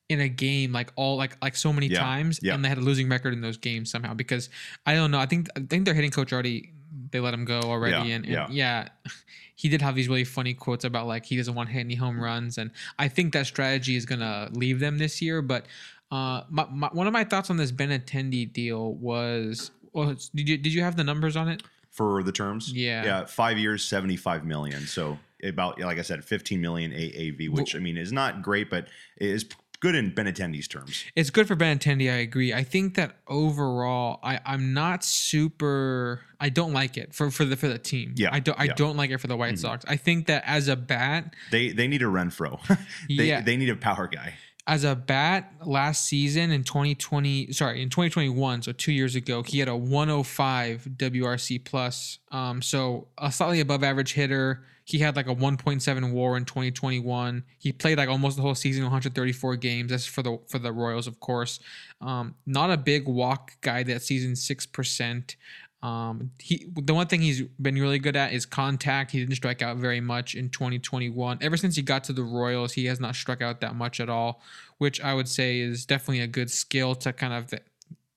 [0.10, 2.54] in a game like all like like so many Yeah, times yeah.
[2.54, 4.50] and they had a losing record in those games somehow because
[4.86, 5.20] I don't know.
[5.20, 6.72] I think I think their hitting coach already
[7.12, 8.90] they let him go already Yeah, and, and yeah.
[9.56, 11.96] he did have these really funny quotes about like he doesn't want to hit any
[11.96, 15.42] home runs and I think that strategy is gonna leave them this year.
[15.42, 15.66] But
[16.12, 20.58] uh, my, my, one of my thoughts on this Benintendi deal was, well, did you
[20.58, 21.64] did you have the numbers on it?
[21.94, 22.74] for the terms.
[22.74, 23.06] Yeah.
[23.06, 23.26] Yeah.
[23.26, 24.82] Five years, 75 million.
[24.88, 28.88] So about, like I said, 15 million AAV, which I mean is not great, but
[29.18, 29.46] is
[29.84, 31.04] good in Benintendi's terms.
[31.14, 32.10] It's good for Benintendi.
[32.10, 32.54] I agree.
[32.54, 36.22] I think that overall, I I'm not super.
[36.40, 38.14] I don't like it for for the for the team.
[38.16, 38.58] Yeah, I don't.
[38.58, 38.74] I yeah.
[38.76, 39.60] don't like it for the White Mhm.
[39.60, 39.84] Sox.
[39.88, 42.60] I think that as a bat, They they need a Renfroe.
[43.10, 43.42] they, Yeah.
[43.42, 44.36] they need a power guy.
[44.66, 49.60] as a bat last season in 2020 sorry in 2021 so two years ago he
[49.60, 55.28] had a 105 wrc plus um so a slightly above average hitter he had like
[55.28, 60.06] a 1.7 war in 2021 he played like almost the whole season 134 games that's
[60.06, 61.60] for the for the royals of course
[62.02, 65.36] um not a big walk guy that season 6%
[65.84, 69.12] um, he the one thing he's been really good at is contact.
[69.12, 71.40] He didn't strike out very much in 2021.
[71.42, 74.08] Ever since he got to the Royals, he has not struck out that much at
[74.08, 74.42] all,
[74.78, 77.54] which I would say is definitely a good skill to kind of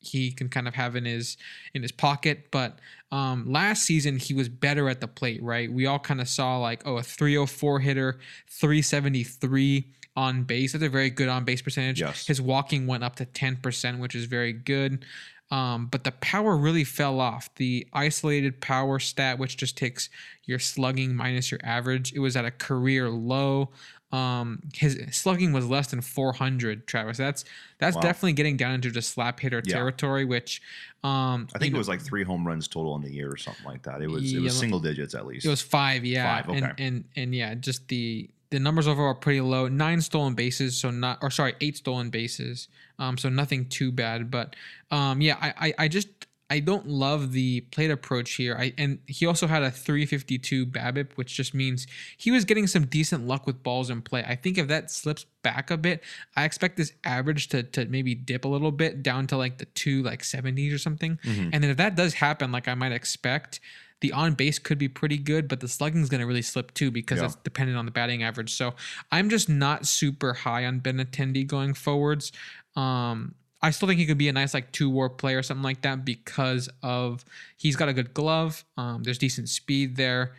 [0.00, 1.36] he can kind of have in his
[1.74, 2.48] in his pocket.
[2.50, 2.78] But
[3.10, 5.70] um, last season he was better at the plate, right?
[5.70, 10.72] We all kind of saw like oh a 304 hitter, 373 on base.
[10.72, 12.00] That's a very good on base percentage.
[12.00, 12.26] Yes.
[12.26, 15.04] His walking went up to 10%, which is very good.
[15.50, 17.54] Um, but the power really fell off.
[17.54, 20.10] The isolated power stat, which just takes
[20.44, 23.70] your slugging minus your average, it was at a career low.
[24.12, 26.86] Um, his slugging was less than 400.
[26.86, 27.44] Travis, that's
[27.78, 28.02] that's Wow.
[28.02, 29.74] definitely getting down into just slap hitter Yeah.
[29.74, 30.24] territory.
[30.24, 30.62] Which,
[31.04, 33.36] um, I think it know, was like three home runs total in the year or
[33.36, 34.02] something like that.
[34.02, 35.44] It was it was single digits at least.
[35.44, 36.58] It was five, yeah, Five, okay.
[36.58, 39.68] and and and yeah, just the the numbers overall are pretty low.
[39.68, 42.68] Nine stolen bases, so not or sorry, eight stolen bases.
[42.98, 44.56] Um, so nothing too bad, but
[44.90, 46.08] um, yeah, I I, I just
[46.48, 48.56] I don't love the plate approach here.
[48.56, 52.86] I and he also had a 352 BABIP, which just means he was getting some
[52.86, 54.24] decent luck with balls in play.
[54.26, 56.04] I think if that slips back a bit,
[56.36, 59.64] I expect this average to to maybe dip a little bit down to like the
[59.66, 61.18] two like 70s or something.
[61.24, 61.50] Mhm.
[61.52, 63.58] And then if that does happen, like I might expect,
[64.00, 66.74] the on base could be pretty good, but the slugging is going to really slip
[66.74, 67.26] too because Yeah.
[67.26, 68.52] it's dependent on the batting average.
[68.52, 68.74] So
[69.10, 72.30] I'm just not super high on Benintendi going forwards.
[72.76, 75.62] Um, I still think he could be a nice like two war player or something
[75.64, 77.24] like that because of
[77.56, 78.64] he's got a good glove.
[78.76, 80.34] Um, there's decent speed there.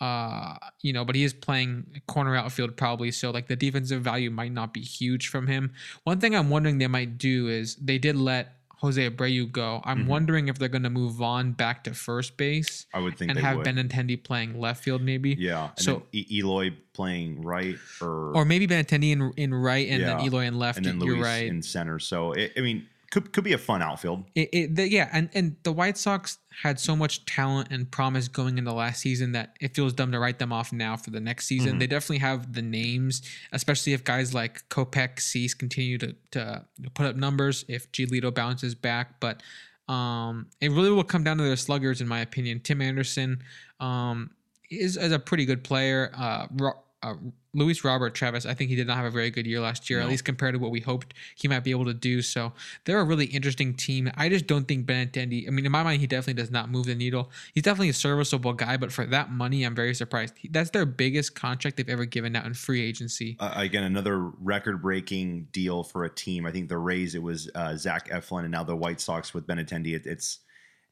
[0.00, 4.30] Uh, you know, but he is playing corner outfield probably, so like the defensive value
[4.30, 5.74] might not be huge from him.
[6.04, 9.82] One thing I'm wondering they might do is they did let Jose Abreu go.
[9.84, 10.06] I'm Mhm.
[10.06, 13.38] wondering if they're going to move Vaughn back to first base I would think and
[13.40, 13.66] have would.
[13.66, 15.36] Benintendi playing left field, maybe.
[15.38, 15.70] yeah.
[15.76, 20.20] And so- E- Eloy playing right or Or maybe Benintendi in, in right and then
[20.20, 20.78] Eloy in left.
[20.78, 21.46] and then You're Luis right.
[21.46, 21.98] in center.
[21.98, 24.24] So it, I mean, could could be a fun outfield.
[24.34, 28.28] It, it, the, yeah, and, and the White Sox had so much talent and promise
[28.28, 31.20] going into last season that it feels dumb to write them off now for the
[31.20, 31.74] next season.
[31.74, 31.78] Mhm.
[31.80, 37.06] They definitely have the names, especially if guys like Kopech, Cease continue to, to put
[37.06, 39.18] up numbers, if Giolito bounces back.
[39.20, 39.42] But
[39.88, 42.60] um, it really will come down to their sluggers, in my opinion.
[42.60, 43.42] Tim Anderson
[43.80, 44.30] um,
[44.70, 46.12] is, is a pretty good player.
[46.16, 46.46] Uh,
[47.02, 47.14] uh,
[47.52, 49.98] Luis Robert Travis, I think he did not have a very good year last year,
[49.98, 50.04] No.
[50.04, 52.22] at least compared to what we hoped he might be able to do.
[52.22, 52.52] So
[52.84, 54.10] they're a really interesting team.
[54.16, 56.86] I just don't think Benintendi, I mean, in my mind, he definitely does not move
[56.86, 57.30] the needle.
[57.54, 60.34] He's definitely a serviceable guy, but for that money, I'm very surprised.
[60.38, 63.36] He- That's their biggest contract they've ever given out in free agency.
[63.40, 66.46] Uh, again, another record-breaking deal for a team.
[66.46, 69.46] I think the Rays it was uh, Zach Eflin, and now the White Sox with
[69.46, 69.94] Benintendi.
[69.94, 70.38] It, it's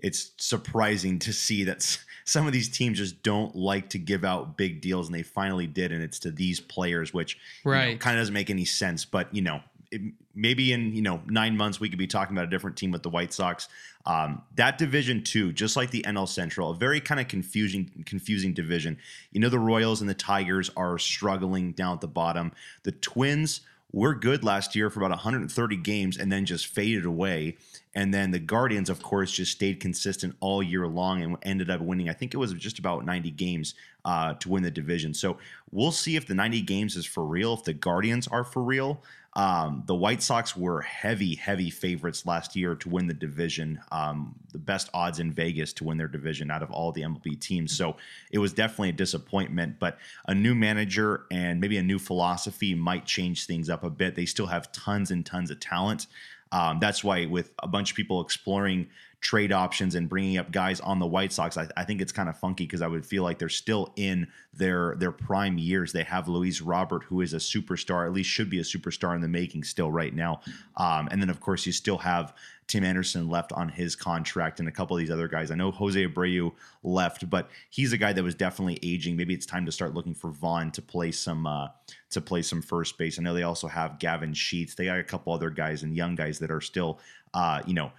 [0.00, 4.56] it's surprising to see that some of these teams just don't like to give out
[4.56, 7.98] big deals, and they finally did, and it's to these players, which Right.
[7.98, 9.04] kind of doesn't make any sense.
[9.04, 10.02] But you know, it,
[10.34, 13.02] maybe in you know nine months we could be talking about a different team with
[13.02, 13.68] the White Sox.
[14.06, 18.52] Um, that division too, just like the NL Central, a very kind of confusing confusing
[18.54, 18.98] division.
[19.32, 22.52] You know, the Royals and the Tigers are struggling down at the bottom.
[22.84, 27.56] The Twins were good last year for about 130 games and then just faded away.
[27.98, 31.80] And then the Guardians, of course, just stayed consistent all year long and ended up
[31.80, 32.08] winning.
[32.08, 35.12] I think it was just about 90 games uh, to win the division.
[35.12, 35.38] So
[35.72, 39.02] we'll see if the 90 games is for real, if the Guardians are for real.
[39.32, 43.80] Um, the White Sox were heavy, heavy favorites last year to win the division.
[43.90, 47.40] Um, the best odds in Vegas to win their division out of all the MLB
[47.40, 47.76] teams.
[47.76, 47.96] So
[48.30, 49.80] it was definitely a disappointment.
[49.80, 54.14] But a new manager and maybe a new philosophy might change things up a bit.
[54.14, 56.06] They still have tons and tons of talent.
[56.52, 58.88] Um, that's why with a bunch of people exploring
[59.20, 62.28] trade options and bringing up guys on the White Sox, I, I think it's kind
[62.28, 65.92] of funky because I would feel like they're still in their their prime years.
[65.92, 69.20] They have Luis Robert, who is a superstar, at least should be a superstar in
[69.20, 70.40] the making still right now.
[70.76, 72.34] Um, and then of course you still have
[72.68, 75.50] Tim Anderson left on his contract and a couple of these other guys.
[75.50, 76.52] I know Jose Abreu
[76.82, 79.16] left, but he's a guy that was definitely aging.
[79.16, 81.68] Maybe it's time to start looking for Vaughn to play some uh,
[82.10, 83.18] to play some first base.
[83.18, 84.74] I know they also have Gavin Sheets.
[84.74, 87.00] They got a couple other guys and young guys that are still,
[87.32, 87.90] uh, you know,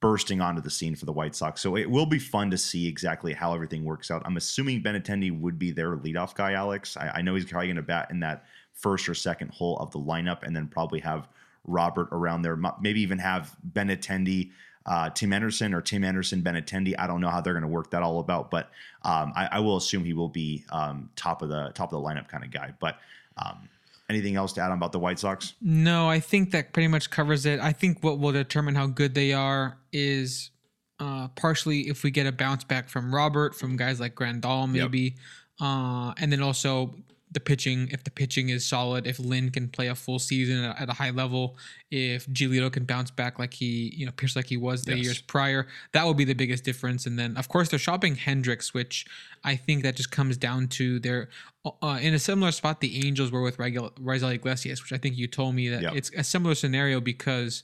[0.00, 1.60] bursting onto the scene for the White Sox.
[1.60, 4.22] So it will be fun to see exactly how everything works out.
[4.24, 6.96] I'm assuming Ben Benintendi would be their leadoff guy, Alex.
[6.96, 9.90] I, I know he's probably going to bat in that first or second hole of
[9.90, 11.28] the lineup, and then probably have
[11.64, 12.56] Robert around there.
[12.80, 14.50] Maybe even have Benintendi.
[14.84, 16.94] Uh, Tim Anderson or Tim Anderson Benintendi.
[16.98, 18.70] I don't know how they're going to work that all about, but
[19.02, 22.08] um, I, I will assume he will be um, top of the top of the
[22.08, 22.74] lineup kind of guy.
[22.80, 22.98] But
[23.36, 23.68] um,
[24.10, 25.54] anything else to add on about the White Sox?
[25.60, 27.60] No, I think that pretty much covers it.
[27.60, 30.50] I think what will determine how good they are is
[30.98, 35.16] uh, partially if we get a bounce back from Robert, from guys like Grandal, maybe,
[35.60, 36.94] uh, and then also
[37.32, 37.88] the pitching.
[37.90, 41.10] If the pitching is solid, if Lynn can play a full season at, a high
[41.10, 41.56] level,
[41.90, 45.04] if Giolito can bounce back like he, you know, appears like he was the Yes.
[45.04, 47.06] years prior, that will be the biggest difference.
[47.06, 49.06] And then, of course, they're shopping Hendriks, which
[49.44, 51.28] I think that just comes down to their
[51.64, 55.26] uh, in a similar spot the Angels were with Raisel Iglesias, which I think you
[55.28, 55.92] told me that Yep.
[55.94, 57.62] it's a similar scenario because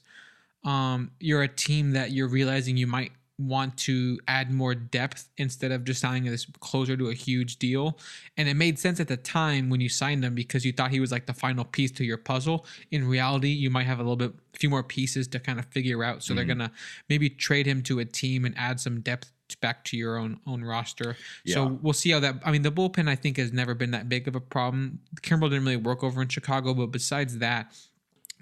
[0.64, 5.70] um, you're a team that you're realizing you might want to add more depth instead
[5.70, 7.98] of just signing this closer to a huge deal.
[8.36, 10.98] And it made sense at the time when you signed him because you thought he
[11.00, 12.66] was like the final piece to your puzzle.
[12.90, 15.66] In reality, you might have a little bit a few more pieces to kind of
[15.66, 16.22] figure out.
[16.24, 16.58] So they're Mm-hmm.
[16.58, 16.72] gonna
[17.08, 20.62] maybe trade him to a team and add some depth back to your own own
[20.64, 21.16] roster.
[21.44, 21.54] Yeah.
[21.54, 22.36] So we'll see how that.
[22.44, 24.98] I mean, the bullpen I think has never been that big of a problem.
[25.22, 27.72] Kimbrel didn't really work over in Chicago, but besides that,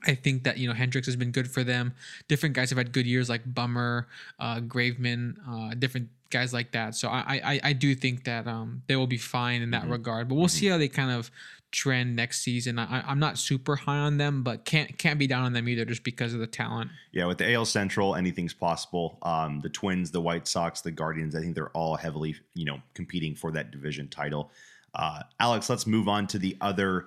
[0.04, 1.94] I think that you know Hendriks has been good for them.
[2.28, 4.06] Different guys have had good years, like Bummer,
[4.38, 6.94] uh, Graveman, uh, different guys like that.
[6.94, 9.90] So I I, I do think that um, they will be fine in that Mhm.
[9.92, 10.28] regard.
[10.28, 11.30] But we'll see how they kind of
[11.72, 12.78] trend next season.
[12.78, 15.84] I, I'm not super high on them, but can't can't be down on them either,
[15.84, 16.90] just because of the talent.
[17.12, 19.18] Yeah, with the AL Central, anything's possible.
[19.22, 22.80] Um, the Twins, the White Sox, the Guardians, I think they're all heavily, you know,
[22.94, 24.50] competing for that division title.
[24.94, 27.06] Uh, Alex, let's move on to the other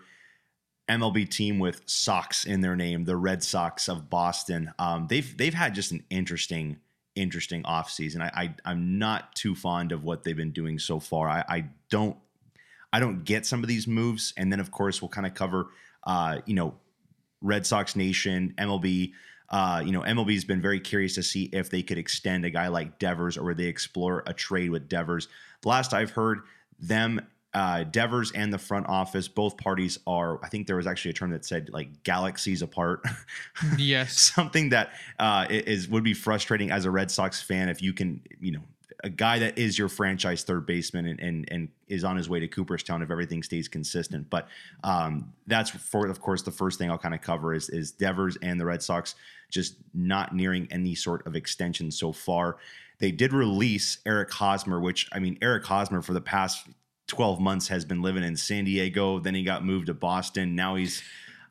[0.90, 4.72] MLB team with Sox in their name, the Red Sox of Boston.
[4.80, 6.78] Um, they've they've had just an interesting,
[7.16, 8.22] interesting offseason.
[8.22, 11.30] I, I I'm not too fond of what they've been doing so far.
[11.30, 12.18] I, I don't
[12.92, 15.68] I don't get some of these moves, and then of course we'll kind of cover,
[16.06, 16.74] uh, you know,
[17.42, 19.12] Red Sox Nation, MLB.
[19.50, 22.68] Uh, you know, MLB's been very curious to see if they could extend a guy
[22.68, 25.28] like Devers or they explore a trade with Devers.
[25.62, 26.42] The last I've heard,
[26.80, 27.22] them,
[27.54, 31.14] uh, Devers and the front office, both parties are, I think there was actually a
[31.16, 33.04] term that said like galaxies apart.
[33.78, 34.20] Yes.
[34.20, 38.22] Something that uh, is would be frustrating as a Red Sox fan if you can,
[38.40, 38.62] you know,
[39.04, 42.40] a guy that is your franchise third baseman and and, and is on his way
[42.40, 44.30] to Cooperstown if everything stays consistent.
[44.30, 44.48] But
[44.84, 48.38] um, that's for, of course, the first thing I'll kind of cover is is Devers
[48.42, 49.16] and the Red Sox
[49.50, 52.58] just not nearing any sort of extension so far.
[53.00, 56.68] They did release Eric Hosmer, which I mean, Eric Hosmer for the past
[57.10, 59.20] 12 months has been living in San Diego.
[59.20, 60.56] Then he got moved to Boston.
[60.56, 61.04] Now he's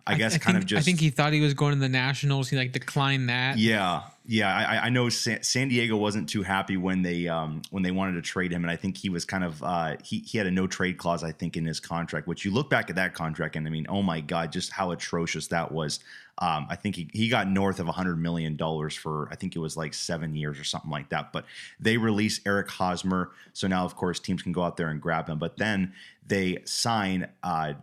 [0.08, 1.78] I guess I kind think, of just I think he thought he was going to
[1.78, 2.48] the Nationals.
[2.48, 3.58] He like declined that.
[3.58, 4.56] Yeah, yeah.
[4.56, 8.14] I, I know San, San Diego wasn't too happy when they um, when they wanted
[8.14, 10.50] to trade him, and I think he was kind of uh, he he had a
[10.50, 12.26] no trade clause, I think, in his contract.
[12.26, 14.90] Which you look back at that contract, and I mean, oh my god, just how
[14.92, 16.00] atrocious that was.
[16.40, 19.56] Um, I think he, he got north of a hundred million dollars for I think
[19.56, 21.32] it was like seven years or something like that.
[21.32, 21.44] But
[21.80, 25.28] they release Eric Hosmer, so now of course teams can go out there and grab
[25.28, 25.38] him.
[25.38, 25.92] But then
[26.26, 27.74] they sign uh,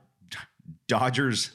[0.88, 1.52] Dodgers.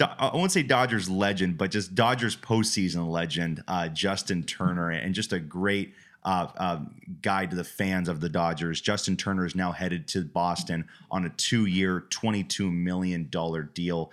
[0.00, 5.32] I won't say Dodgers legend, but just Dodgers postseason legend, uh, Justin Turner, and just
[5.32, 5.94] a great
[6.24, 6.80] uh, uh,
[7.22, 8.80] guide to the fans of the Dodgers.
[8.80, 14.12] Justin Turner is now headed to Boston on a two-year, twenty-two million dollar deal.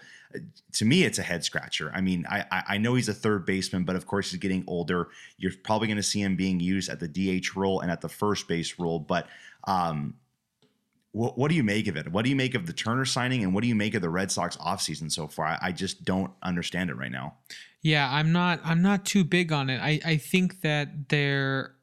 [0.74, 1.92] To me, it's a head scratcher.
[1.94, 5.10] I mean, I I know he's a third baseman, but of course he's getting older.
[5.38, 8.10] You're probably going to see him being used at the DH role and at the
[8.10, 9.28] first base role, but.
[9.68, 10.16] Um,
[11.16, 12.12] what, what, do you make of it?
[12.12, 14.10] What do you make of the Turner signing, and what do you make of the
[14.10, 15.46] Red Sox offseason so far?
[15.46, 17.36] I, I, just don't understand it right now.
[17.82, 18.60] Yeah, I'm not.
[18.66, 19.80] I'm not too big on it.
[19.82, 21.76] I I think that they're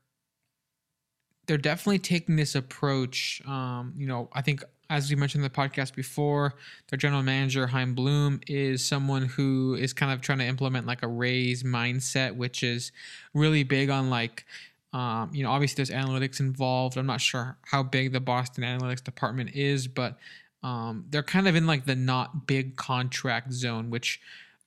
[1.46, 3.40] they're definitely taking this approach.
[3.46, 6.54] Um, you know, I think as we mentioned in the podcast before,
[6.90, 11.02] their general manager Chaim Bloom is someone who is kind of trying to implement like
[11.02, 12.92] a Rays mindset, which is
[13.32, 14.44] really big on like
[14.92, 16.96] um, you know, obviously there's analytics involved.
[16.96, 20.18] I'm not sure how big the Boston analytics department is, but
[20.62, 24.20] um, they're kind of in like the not big contract zone, which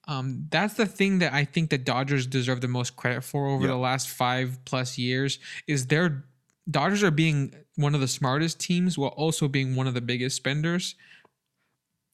[0.07, 3.63] um, that's the thing that I think the Dodgers deserve the most credit for over
[3.63, 3.71] yep.
[3.71, 5.39] the last five plus years.
[5.67, 6.25] Is their
[6.69, 10.35] Dodgers are being one of the smartest teams while also being one of the biggest
[10.35, 10.95] spenders.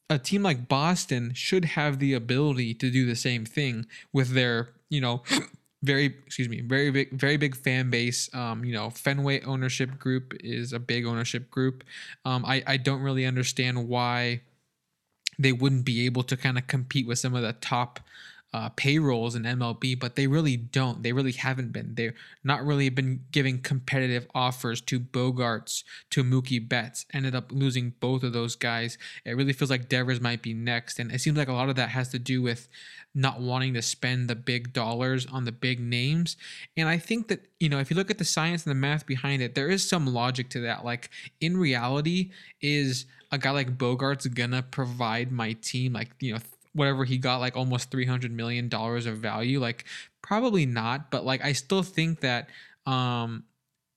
[0.09, 4.69] A team like Boston should have the ability to do the same thing with their,
[4.89, 5.23] you know,
[5.83, 8.29] very excuse me very big very big fan base.
[8.33, 11.83] Um you know fenway ownership group is a big ownership group.
[12.25, 14.41] Um i i don't really understand why
[15.39, 17.99] they wouldn't be able to kind of compete with some of the top
[18.53, 21.03] uh, payrolls in MLB, but they really don't.
[21.03, 21.95] They really haven't been.
[21.95, 27.05] They're not really been giving competitive offers to Bogaerts, to Mookie Betts.
[27.13, 28.97] Ended up losing both of those guys.
[29.25, 31.75] It really feels like Devers might be next, and it seems like a lot of
[31.77, 32.67] that has to do with
[33.13, 36.37] not wanting to spend the big dollars on the big names.
[36.77, 39.05] And I think that, you know, if you look at the science and the math
[39.05, 40.85] behind it, there is some logic to that.
[40.85, 41.09] Like
[41.41, 42.31] in reality,
[42.61, 46.39] is a guy like Bogaerts gonna provide my team like, you know,
[46.73, 49.59] whatever he got like almost 300 million dollars of value?
[49.59, 49.85] Like
[50.21, 52.49] probably not, but like I still think that
[52.85, 53.43] um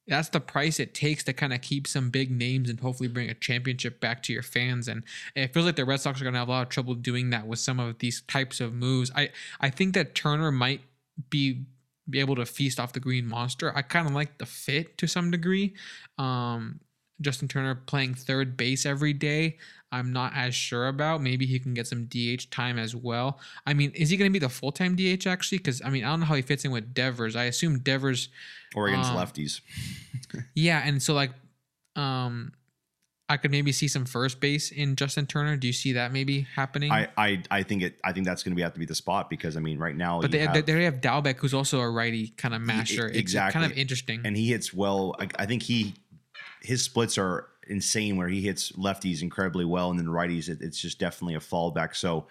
[0.07, 3.31] that's the price it takes to kind of keep some big names and hopefully bring
[3.31, 4.87] a championship back to your fans.
[4.87, 5.03] And
[5.35, 7.31] it feels like the Red Sox are going to have a lot of trouble doing
[7.31, 9.11] that with some of these types of moves.
[9.15, 10.83] I I think that Turner might
[11.31, 11.65] be
[12.09, 13.73] be able to feast off the green monster.
[13.75, 15.75] I kind of like the fit to some degree.
[16.19, 16.81] Um,
[17.21, 19.59] Justin Turner playing third base every day,
[19.95, 21.23] I'm not as sure about.
[21.23, 23.39] Maybe he can get some DH time as well.
[23.65, 25.59] I mean, is he going to be the full time DH actually?
[25.59, 27.37] Because I mean, I don't know how he fits in with Devers.
[27.37, 28.29] I assume Devers
[28.75, 29.61] Oregon's um, lefties.
[30.55, 31.31] yeah, and so like,
[31.95, 32.53] um,
[33.29, 35.57] I could maybe see some first base in Justin Turner.
[35.57, 36.91] Do you see that maybe happening?
[36.91, 38.01] I I, I think it.
[38.03, 39.97] I think that's going to be have to be the spot because I mean, right
[39.97, 43.11] now, but they have, they, they have Dalbec, who's also a righty kind of masher.
[43.11, 45.15] He, exactly, it's kind of interesting, and he hits well.
[45.21, 45.95] I, I think he
[46.65, 50.81] his splits are insane where he hits lefties incredibly well and then righties it, it's
[50.81, 52.27] just definitely a fallback so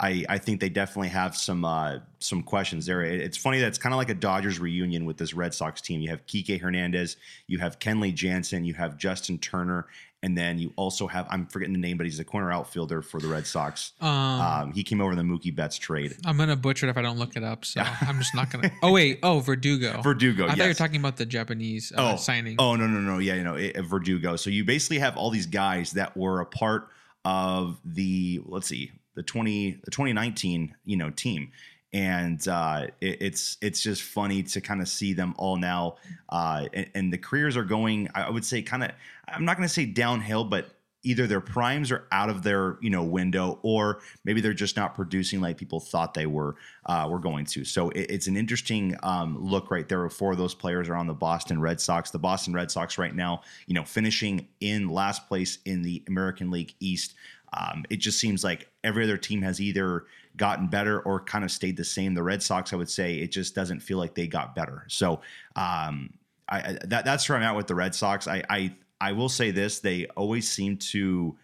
[0.00, 3.02] I, I think they definitely have some uh, some questions there.
[3.02, 5.80] It, it's funny that it's kind of like a Dodgers reunion with this Red Sox
[5.80, 6.00] team.
[6.00, 7.16] You have Kike Hernandez,
[7.46, 9.86] you have Kenley Jansen, you have Justin Turner,
[10.22, 13.20] and then you also have I'm forgetting the name, but he's a corner outfielder for
[13.20, 13.92] the Red Sox.
[14.00, 16.16] Um, um, he came over in the Mookie Betts trade.
[16.24, 18.70] I'm gonna butcher it if I don't look it up, so I'm just not gonna.
[18.82, 20.00] Oh wait, oh Verdugo.
[20.02, 20.44] Verdugo.
[20.44, 20.56] I yes.
[20.56, 22.56] thought you were talking about the Japanese uh, oh, signing.
[22.58, 24.36] Oh no no no yeah you know it, Verdugo.
[24.36, 26.88] So you basically have all these guys that were a part
[27.24, 31.52] of the let's see the 20 the 2019 you know team
[31.92, 35.96] and uh, it, it's it's just funny to kind of see them all now,
[36.30, 38.08] uh, and, and, the careers are going.
[38.14, 38.90] I would say kind of.
[39.28, 40.68] I'm not going to say downhill, but
[41.04, 44.94] either their primes are out of their you know window, or maybe they're just not
[44.94, 47.64] producing like people thought they were uh, were going to.
[47.64, 50.08] So it, it's an interesting um, look right there.
[50.08, 52.10] Four of those players are on the Boston Red Sox.
[52.10, 56.50] The Boston Red Sox right now, you know, finishing in last place in the American
[56.50, 57.14] League East.
[57.54, 61.50] Um, it just seems like every other team has either gotten better or kind of
[61.50, 62.14] stayed the same.
[62.14, 64.84] The Red Sox, I would say, it just doesn't feel like they got better.
[64.88, 65.20] So
[65.56, 66.14] um,
[66.48, 68.26] I, that, that's where I'm at with the Red Sox.
[68.26, 71.36] I, I I will say this: they always seem to.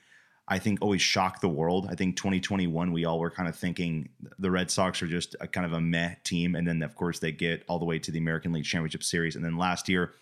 [0.50, 1.88] I think always shock the world.
[1.90, 4.08] I think 2021 we all were kind of thinking
[4.38, 7.18] the Red Sox are just a kind of a meh team, and then of course
[7.18, 10.14] they get all the way to the American League Championship Series, and then last year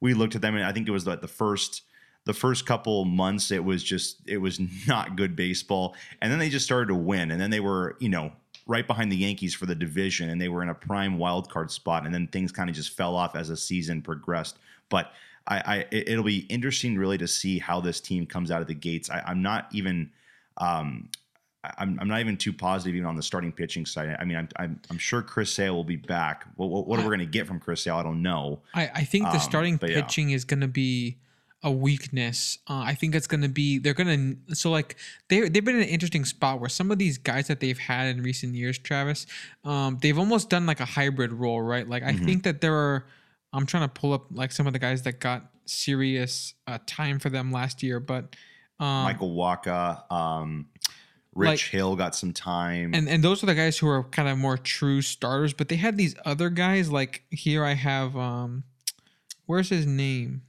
[0.00, 1.82] we looked at them and I think it was the, the first
[2.26, 6.48] the first couple months it was just it was not good baseball and then they
[6.48, 8.32] just started to win and then they were you know
[8.66, 11.70] right behind the yankees for the division and they were in a prime wild card
[11.70, 14.58] spot and then things kind of just fell off as the season progressed
[14.88, 15.12] but
[15.46, 18.74] I, I it'll be interesting really to see how this team comes out of the
[18.74, 20.10] gates I, i'm not even
[20.58, 21.08] um,
[21.62, 24.16] I'm, I'm not even too positive even on the starting pitching side.
[24.18, 26.46] I mean, I'm, I'm, I'm sure Chris Sale will be back.
[26.56, 27.96] What, what, what are we going to get from Chris Sale?
[27.96, 28.60] I don't know.
[28.74, 30.00] I, I think the Um, starting yeah.
[30.00, 31.18] pitching is going to be
[31.62, 32.58] a weakness.
[32.68, 34.96] Uh, I think it's going to be they're going to so like
[35.28, 38.06] they they've been in an interesting spot where some of these guys that they've had
[38.08, 39.26] in recent years, Travis,
[39.64, 41.86] um, they've almost done like a hybrid role, right?
[41.88, 42.24] Like I Mhm.
[42.24, 43.06] think that there are.
[43.52, 47.18] I'm trying to pull up like some of the guys that got serious uh, time
[47.18, 48.36] for them last year, but
[48.78, 50.66] um, Michael Wacha, um,
[51.34, 52.94] Rich like- Hill got some time.
[52.94, 55.76] and and those are the guys who are kind of more true starters but they
[55.76, 58.64] had these other guys like here i have um
[59.46, 60.42] where's his name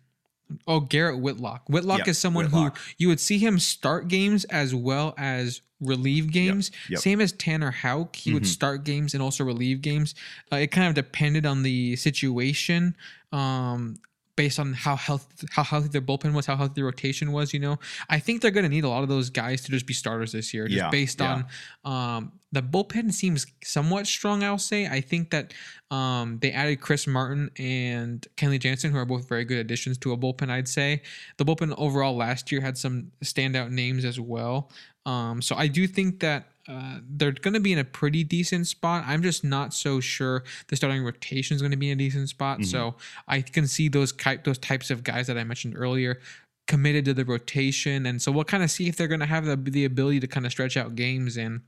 [0.67, 2.77] oh garrett whitlock whitlock Yep, is someone Whitlock.
[2.77, 6.99] who you would see him start games as well as relieve games yep.
[6.99, 8.47] same as tanner houck he would Mhm.
[8.47, 10.13] start games and also relieve games
[10.51, 12.95] uh, it kind of depended on the situation
[13.31, 13.97] um
[14.35, 17.59] based on how healthy how healthy their bullpen was how healthy the rotation was you
[17.59, 17.77] know
[18.09, 20.31] i think they're going to need a lot of those guys to just be starters
[20.31, 21.43] this year just Yeah, based yeah.
[21.85, 24.43] on um, the bullpen seems somewhat strong.
[24.43, 24.87] I'll say.
[24.87, 25.53] I think that
[25.89, 30.11] um, they added Chris Martin and Kenley Jansen, who are both very good additions to
[30.11, 30.49] a bullpen.
[30.49, 31.01] I'd say
[31.37, 34.69] the bullpen overall last year had some standout names as well.
[35.05, 36.47] Um, so I do think that.
[36.67, 39.03] Uh, they're going to be in a pretty decent spot.
[39.07, 42.29] I'm just not so sure the starting rotation is going to be in a decent
[42.29, 42.59] spot.
[42.59, 42.65] Mhm.
[42.67, 42.95] So
[43.27, 46.19] I can see those type those types of guys that I mentioned earlier
[46.67, 49.43] committed to the rotation, and so we'll kind of see if they're going to have
[49.45, 51.35] the, the ability to kind of stretch out games.
[51.35, 51.61] And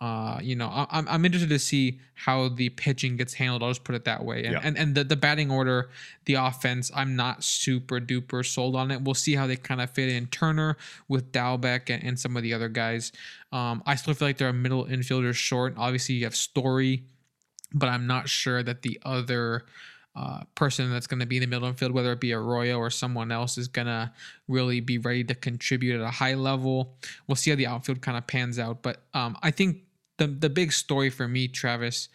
[0.00, 3.62] uh, you know, I, I'm I'm interested to see how the pitching gets handled.
[3.62, 4.44] I'll just put it that way.
[4.44, 4.60] And Yeah.
[4.62, 5.90] and, and the, the batting order,
[6.26, 9.02] the offense, I'm not super duper sold on it.
[9.02, 10.76] We'll see how they kind of fit in Turner
[11.08, 13.12] with Dalbec and, and some of the other guys.
[13.52, 15.74] Um, I still feel like they're a middle infielder short.
[15.76, 17.04] Obviously, you have Story,
[17.72, 19.64] but I'm not sure that the other
[20.16, 22.88] uh, person that's going to be in the middle infield, whether it be Arroyo or
[22.90, 24.12] someone else, is going to
[24.46, 26.94] really be ready to contribute at a high level.
[27.26, 28.82] We'll see how the outfield kind of pans out.
[28.82, 29.78] But um, I think
[30.18, 32.08] the the big story for me, Travis,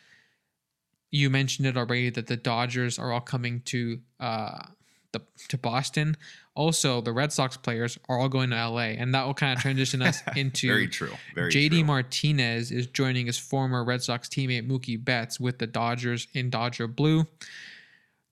[1.11, 4.63] you mentioned it already that the Dodgers are all coming to uh,
[5.11, 6.15] the to Boston.
[6.55, 9.61] Also, the Red Sox players are all going to LA, and that will kind of
[9.61, 11.13] transition us into Very true.
[11.35, 11.83] Very JD true.
[11.83, 16.87] Martinez is joining his former Red Sox teammate Mookie Betts with the Dodgers in Dodger
[16.87, 17.25] Blue.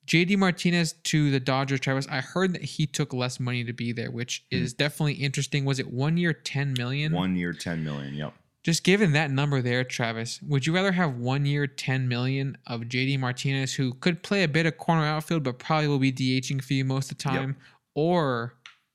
[0.08, 2.08] JD Martinez to the Dodgers, Travis.
[2.10, 5.66] I heard that he took less money to be there, which is definitely interesting.
[5.66, 7.12] Was it one year, ten million?
[7.12, 8.16] One year, ten million.
[8.16, 8.34] Yep.
[8.64, 12.82] Just given that number there, Travis, would you rather have one year, ten million of
[12.82, 16.64] JD Martinez, who could play a bit of corner outfield, but probably will be DHing
[16.64, 17.34] for you most of the Yep.
[17.42, 17.58] time,
[17.94, 18.54] or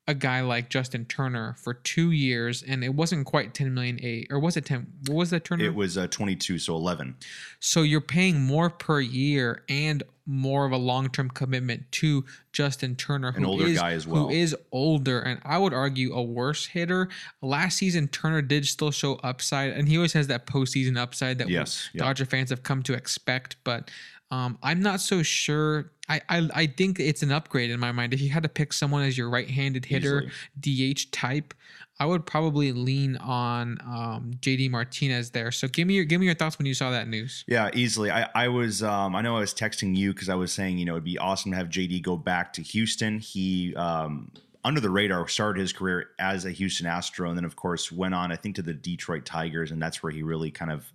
[0.08, 4.26] a guy like Justin Turner for two years, and it wasn't quite ten million eight,
[4.30, 4.86] or was it ten?
[5.06, 5.64] What was that Turner?
[5.64, 7.16] It was uh, 22, so 11.
[7.60, 13.32] So you're paying more per year and more of a long-term commitment to Justin Turner,
[13.36, 16.66] an older is, guy as well, who is older, and I would argue a worse
[16.66, 17.08] hitter.
[17.40, 21.48] Last season, Turner did still show upside, and he always has that postseason upside that
[21.52, 21.90] Yes.
[21.92, 22.04] Yep.
[22.04, 23.56] Dodger fans have come to expect.
[23.64, 23.90] But
[24.30, 25.92] um, I'm not so sure.
[26.08, 28.14] I, I I think it's an upgrade in my mind.
[28.14, 31.54] If you had to pick someone as your right-handed hitter, DH type,
[32.00, 35.52] I would probably lean on um, JD Martinez there.
[35.52, 37.44] So give me your give me your thoughts when you saw that news.
[37.46, 38.10] Yeah, easily.
[38.10, 40.84] I, I was, um, I know I was texting you because I was saying, you
[40.84, 43.18] know, it'd be awesome to have JD go back to Houston.
[43.18, 44.32] He, um,
[44.64, 48.14] under the radar, started his career as a Houston Astro, and then of course went
[48.14, 50.90] on, I think, to the Detroit Tigers, and that's where he really kind of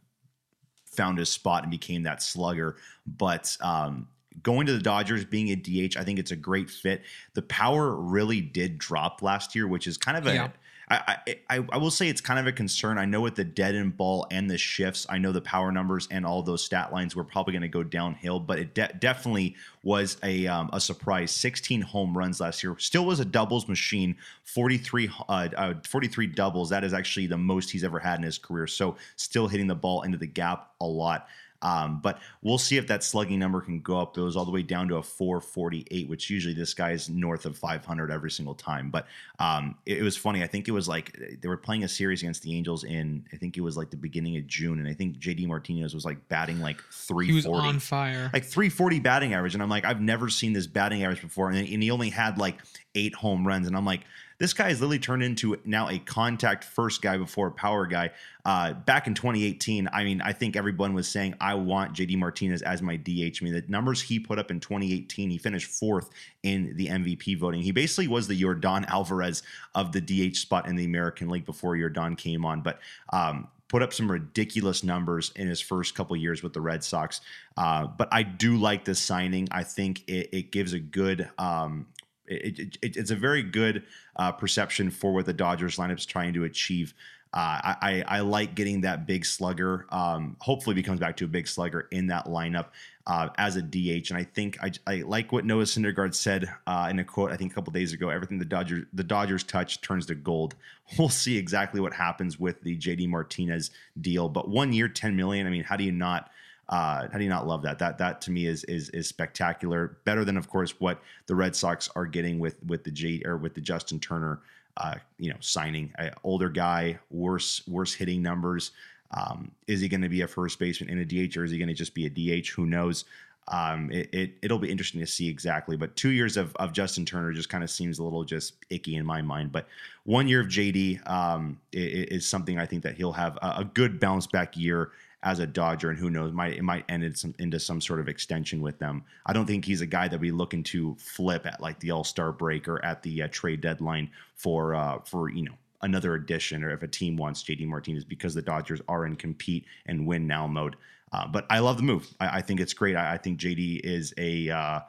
[0.85, 2.77] found his spot and became that slugger.
[3.05, 4.07] But um,
[4.41, 7.03] going to the Dodgers, being a DH, I think it's a great fit.
[7.33, 10.33] The power really did drop last year, which is kind of a.
[10.33, 10.49] Yeah.
[10.89, 11.17] I,
[11.49, 12.97] I, I will say it's kind of a concern.
[12.97, 16.07] I know with the dead end ball and the shifts, I know the power numbers
[16.11, 19.55] and all those stat lines were probably going to go downhill, but it de- definitely
[19.83, 21.31] was a um, a surprise.
[21.31, 24.15] 16 home runs last year, still was a doubles machine.
[24.45, 26.69] 43 uh, uh, 43 doubles.
[26.69, 28.65] That is actually the most he's ever had in his career.
[28.65, 31.27] So still hitting the ball into the gap a lot.
[31.61, 34.17] Um, but we'll see if that slugging number can go up.
[34.17, 37.45] It was all the way down to a 448, which usually this guy is north
[37.45, 38.89] of 500 every single time.
[38.89, 39.07] But
[39.39, 40.43] um, it, it was funny.
[40.43, 43.37] I think it was like they were playing a series against the Angels in, I
[43.37, 44.79] think it was like the beginning of June.
[44.79, 48.29] And I think JD Martinez was like batting like He was 340 on fire.
[48.33, 51.57] like 340 batting average and i'm like i've never seen this batting average before and,
[51.67, 52.57] and he only had like
[52.95, 54.01] eight home runs and i'm like
[54.39, 58.11] This guy has literally turned into now a contact first guy before a power guy.
[58.45, 62.61] Uh, back in 2018, I mean, I think everyone was saying, I want JD Martinez
[62.61, 63.41] as my DH.
[63.41, 66.11] I mean, the numbers he put up in 2018, he finished fourth
[66.43, 67.61] in the MVP voting.
[67.61, 69.41] He basically was the Yordan Alvarez
[69.73, 72.61] of the DH spot in the American League before Yordan came on.
[72.61, 72.79] But
[73.11, 77.21] um, put up some ridiculous numbers in his first couple years with the Red Sox.
[77.57, 79.47] Uh, but I do like this signing.
[79.51, 81.29] I think it, it gives a good.
[81.37, 81.87] Um,
[82.27, 83.83] it, it, it's a very good
[84.15, 86.93] uh, perception for what the Dodgers lineup is trying to achieve.
[87.33, 89.85] Uh, I, I, like getting that big slugger.
[89.89, 92.67] Um, hopefully, becomes back to a big slugger in that lineup
[93.05, 94.09] uh, as a DH.
[94.09, 97.37] And I think I, I like what Noah Syndergaard said uh, in a quote I
[97.37, 98.09] think a couple days ago.
[98.09, 100.55] Everything the Dodgers the Dodgers touch turns to gold.
[100.97, 104.29] We'll see exactly what happens with the JD Martinez deal.
[104.29, 105.45] But one year, ten million.
[105.45, 106.31] I mean, how do you not?
[106.69, 107.79] Uh, how do you not love that?
[107.79, 109.97] That that to me is is is spectacular.
[110.03, 113.37] Better than, of course, what the Red Sox are getting with with the J or
[113.37, 114.41] with the Justin Turner
[114.77, 118.71] uh, you know, signing an older guy, worse worse hitting numbers.
[119.11, 121.57] Um, is he going to be a first baseman in a DH or is he
[121.57, 122.49] going to just be a DH?
[122.49, 123.05] Who knows?
[123.49, 125.77] Um, it, it will be interesting to see exactly.
[125.77, 128.95] But two years of, of Justin Turner just kind of seems a little just icky
[128.95, 129.53] in my mind.
[129.53, 129.67] But
[130.03, 133.69] one year of JD um, is, is something I think that he'll have a, a
[133.73, 134.91] good bounce back year
[135.23, 137.99] as a Dodger, and who knows, might it might end in some, into some sort
[137.99, 139.03] of extension with them.
[139.25, 142.03] I don't think he's a guy that we looking to flip at like the All
[142.03, 146.63] Star break or at the uh, trade deadline for uh, for you know another addition,
[146.63, 150.27] or if a team wants JD Martinez because the Dodgers are in compete and win
[150.27, 150.75] now mode.
[151.11, 152.07] Uh, but I love the move.
[152.19, 152.95] I, I think it's great.
[152.95, 154.79] I, I, think JD is a uh,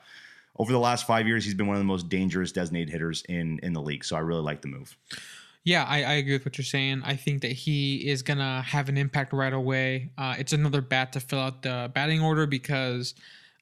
[0.57, 3.61] over the last five years, he's been one of the most dangerous designated hitters in
[3.63, 4.05] in the league.
[4.05, 4.97] So I really like the move.
[5.69, 7.03] Yeah, I, I, agree with what you're saying.
[7.05, 10.09] I think that he is gonna have an impact right away.
[10.17, 13.15] Uh, it's another bat to fill out the batting order because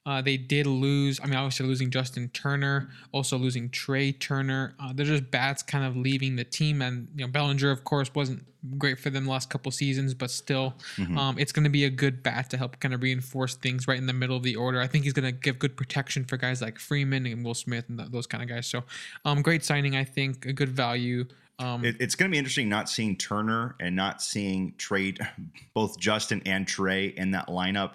[0.07, 1.19] uh, they did lose.
[1.21, 4.77] I mean, obviously losing Justin Turner, also losing Trea Turner.
[4.79, 8.15] Uh, they're just bats kind of leaving the team, and you know Bellinger, of course,
[8.15, 8.45] wasn't
[8.79, 11.19] great for them the last couple seasons, but still, mm-hmm.
[11.19, 13.99] um, it's going to be a good bat to help kind of reinforce things right
[13.99, 14.81] in the middle of the order.
[14.81, 17.87] I think he's going to give good protection for guys like Freeman and Will Smith
[17.89, 18.69] and th- those kind of guys.
[18.69, 18.85] So,
[19.25, 21.25] um, great signing, I think, a good value.
[21.59, 25.19] Um, it, it's going to be interesting not seeing Turner and not seeing trade
[25.75, 27.93] both Justin and Trea in that lineup.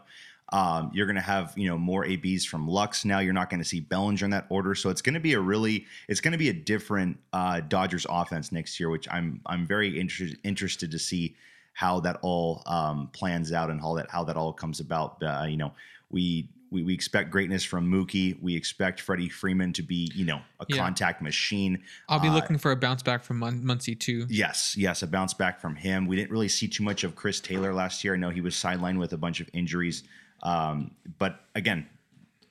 [0.53, 3.19] Um, you're going to have you know more ABs from Lux now.
[3.19, 5.39] You're not going to see Bellinger in that order, so it's going to be a
[5.39, 9.65] really it's going to be a different uh, Dodgers offense next year, which I'm I'm
[9.65, 11.35] very interested interested to see
[11.73, 15.23] how that all um, plans out and how that how that all comes about.
[15.23, 15.71] Uh, you know,
[16.09, 18.41] we we, we expect greatness from Mookie.
[18.41, 20.77] We expect Freddie Freeman to be, you know, a yeah.
[20.77, 21.83] contact machine.
[22.07, 24.25] I'll be uh, looking for a bounce back from Mun- Muncy too.
[24.29, 26.07] Yes, yes, a bounce back from him.
[26.07, 28.13] We didn't really see too much of Chris Taylor last year.
[28.13, 30.03] I know he was sidelined with a bunch of injuries,
[30.43, 31.87] um, but again,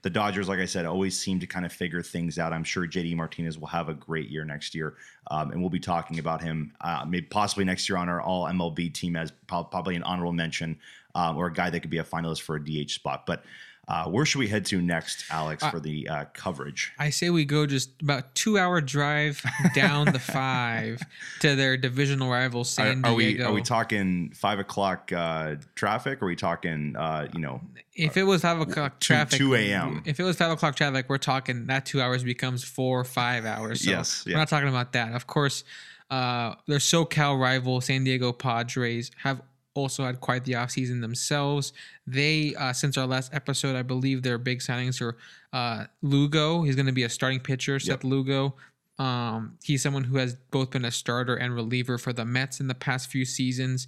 [0.02, 2.54] the Dodgers, like I said, always seem to kind of figure things out.
[2.54, 4.94] I'm sure JD Martinez will have a great year next year,
[5.30, 8.46] um, and we'll be talking about him uh, maybe possibly next year on our All
[8.46, 10.78] MLB team as probably an honorable mention
[11.14, 13.26] um, or a guy that could be a finalist for a DH spot.
[13.26, 13.44] But
[13.91, 16.93] uh, where should we head to next, Alex, uh, for the uh, coverage?
[16.97, 19.43] I say we go just about two hour drive
[19.74, 21.03] down the five
[21.41, 23.45] to their divisional rival San are, are Diego.
[23.47, 26.22] We, are we talking five o'clock uh, traffic?
[26.22, 27.61] Or are we talking, uh, you know?
[27.93, 30.05] If it was five o'clock traffic, two a.m.
[30.07, 33.45] If it was five o'clock traffic, we're talking that two hours becomes four or five
[33.45, 33.84] hours.
[33.84, 34.34] So yes, yeah.
[34.34, 35.14] we're not talking about that.
[35.14, 35.64] Of course,
[36.11, 39.43] uh, their SoCal rival San Diego Padres have
[39.81, 41.72] also had quite the offseason themselves.
[42.07, 45.16] They, uh, since our last episode, I believe their big signings are
[45.53, 46.62] uh, Lugo.
[46.62, 47.83] He's going to be a starting pitcher, yep.
[47.83, 48.55] Seth Lugo.
[48.99, 52.68] Um, he's someone who has both been a starter and reliever for the Mets in
[52.68, 53.87] the past few seasons.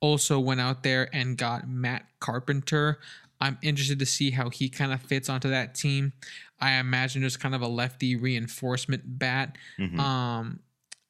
[0.00, 2.98] Also went out there and got Matt Carpenter.
[3.40, 6.12] I'm interested to see how he kind of fits onto that team.
[6.60, 9.58] I imagine there's kind of a lefty reinforcement bat.
[9.78, 10.00] Mm-hmm.
[10.00, 10.60] Um,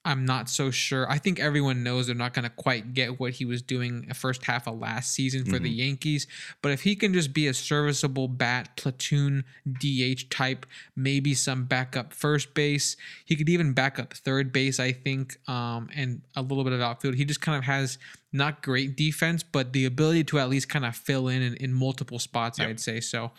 [0.05, 1.11] I'm not so sure.
[1.11, 4.15] I think everyone knows they're not going to quite get what he was doing the
[4.15, 5.65] first half of last season for mm-hmm.
[5.65, 6.27] the Yankees.
[6.61, 12.13] But if he can just be a serviceable bat, platoon DH type, maybe some backup
[12.13, 16.65] first base, he could even back up third base, I think, um, and a little
[16.65, 17.15] bit of outfield.
[17.15, 17.99] He just kind of has
[18.31, 21.73] not great defense, but the ability to at least kind of fill in in, in
[21.73, 22.69] multiple spots, yep.
[22.69, 23.01] I'd say.
[23.01, 23.31] So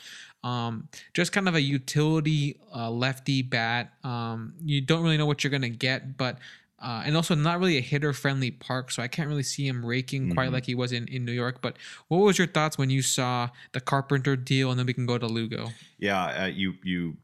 [0.46, 3.94] um, just kind of a utility uh, lefty bat.
[4.04, 6.38] Um, you don't really know what you're gonna get, but
[6.80, 9.84] uh, and also not really a hitter friendly park, so I can't really see him
[9.84, 10.34] raking mm-hmm.
[10.34, 11.62] quite like he was in, in New York.
[11.62, 11.78] But
[12.10, 15.18] what was your thoughts when you saw the Carpenter deal, and then we can go
[15.18, 15.70] to Lugo?
[15.98, 17.18] Yeah, uh, you you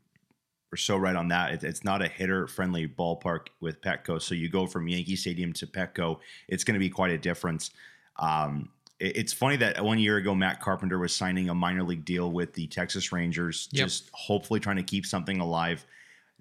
[0.74, 1.54] are so right on that.
[1.54, 5.54] It, it's not a hitter friendly ballpark with Petco, so you go from Yankee Stadium
[5.54, 7.70] to Petco, it's going to be quite a difference.
[8.18, 8.70] Um,
[9.02, 12.54] it's funny that one year ago Matt Carpenter was signing a minor league deal with
[12.54, 13.88] the Texas Rangers, yep.
[13.88, 15.86] just hopefully trying to keep something alive.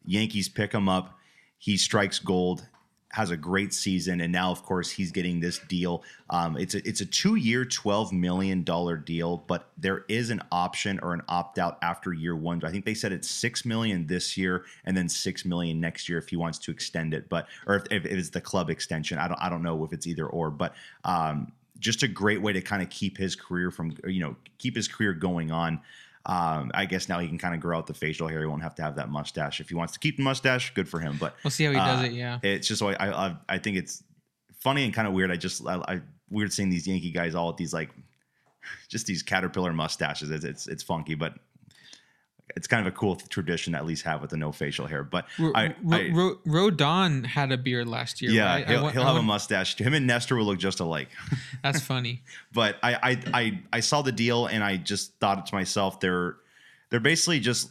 [0.05, 1.19] Yankees pick him up.
[1.59, 2.67] He strikes gold.
[3.13, 6.05] has a great season, and now of course he's getting this deal.
[6.29, 10.43] Um, it's a it's a two year, twelve million dollar deal, but there is an
[10.53, 12.63] option or an opt out after year one.
[12.65, 16.19] I think they said it's six million this year and then six million next year
[16.19, 17.29] if he wants to extend it.
[17.29, 20.07] But or if, if it's the club extension, I don't I don't know if it's
[20.07, 20.51] either or.
[20.51, 24.37] But um, just a great way to kind of keep his career from you know
[24.59, 25.81] keep his career going on.
[26.27, 28.41] Um, I guess now he can kind of grow out the facial hair.
[28.41, 29.61] He won't have to have that mustache.
[29.61, 31.17] If he wants to keep the mustache, good for him.
[31.19, 32.13] But we'll see how he uh, does it.
[32.13, 34.05] Yeah, it's just I, I I think it's
[34.59, 35.31] funny and kind of weird.
[35.31, 37.91] I just I, I weird seeing these Yankee guys all with these like
[38.89, 40.31] just these caterpillar mustaches.
[40.31, 41.35] It's it's, it's funky, but
[42.57, 45.03] it's kind of a cool tradition to at least have with the no facial hair.
[45.05, 48.31] But Ro- I, I Ro- Rodon had a beard last year.
[48.33, 48.69] yeah, right?
[48.69, 49.77] He'll, wa- he'll I have a wa- mustache.
[49.77, 51.09] Him and Nestor will look just alike.
[51.63, 52.23] That's funny.
[52.53, 56.37] but I, I I I saw the deal and I just thought to myself, they're
[56.91, 57.71] they're basically just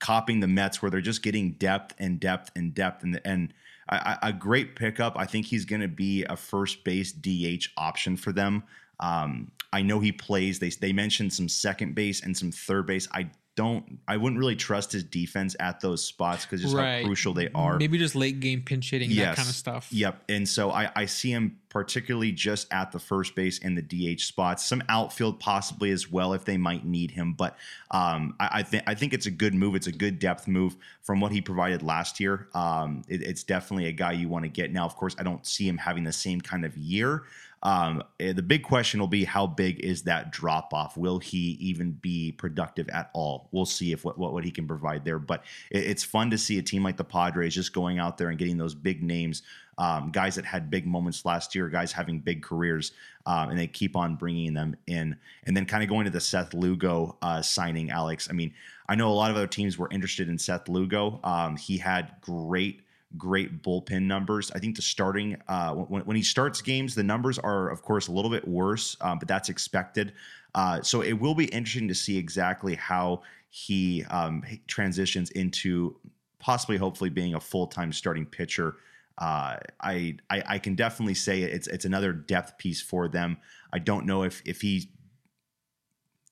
[0.00, 3.52] copying the Mets, where they're just getting depth and depth and depth and and
[3.88, 5.14] a, a great pickup.
[5.18, 8.62] I think he's going to be a first base DH option for them.
[9.00, 10.58] Um, I know he plays.
[10.58, 13.08] They they mentioned some second base and some third base.
[13.12, 13.98] I don't.
[14.08, 17.00] I wouldn't really trust his defense at those spots because just Right.
[17.02, 17.78] how crucial they are.
[17.78, 19.88] Maybe just late game pinch hitting, that kind of stuff.
[19.92, 20.24] Yep.
[20.28, 23.82] And so I, I see him particularly just at the first base and the
[24.16, 24.64] DH spots.
[24.64, 27.32] Some outfield possibly as well if they might need him.
[27.34, 27.56] But
[27.90, 29.74] um, I, I think I think it's a good move.
[29.76, 32.48] It's a good depth move from what he provided last year.
[32.54, 34.72] Um, it- it's definitely a guy you want to get.
[34.72, 37.22] Now, of course, I don't see him having the same kind of year.
[37.64, 40.96] Um, eh, the big question will be how big is that drop off?
[40.96, 43.48] Will he even be productive at all?
[43.52, 45.18] We'll see if what, what, what he can provide there.
[45.18, 48.28] But it, it's fun to see a team like the Padres just going out there
[48.28, 49.42] and getting those big names,
[49.78, 52.92] um, guys that had big moments last year, guys having big careers,
[53.24, 55.16] um, and they keep on bringing them in.
[55.44, 58.28] And then kind of going to the Seth Lugo uh, signing, Alex.
[58.28, 58.52] I mean,
[58.90, 61.18] I know a lot of other teams were interested in Seth Lugo.
[61.24, 62.82] Um, he had great
[63.16, 64.50] great bullpen numbers.
[64.54, 68.08] I think the starting uh, when, when he starts games, the numbers are of course
[68.08, 70.12] a little bit worse, um, but that's expected.
[70.54, 75.96] Uh, so it will be interesting to see exactly how he um, transitions into
[76.38, 78.76] possibly, hopefully, being a full time starting pitcher.
[79.16, 83.36] Uh, I, I I can definitely say it's it's another depth piece for them.
[83.72, 84.90] I don't know if if he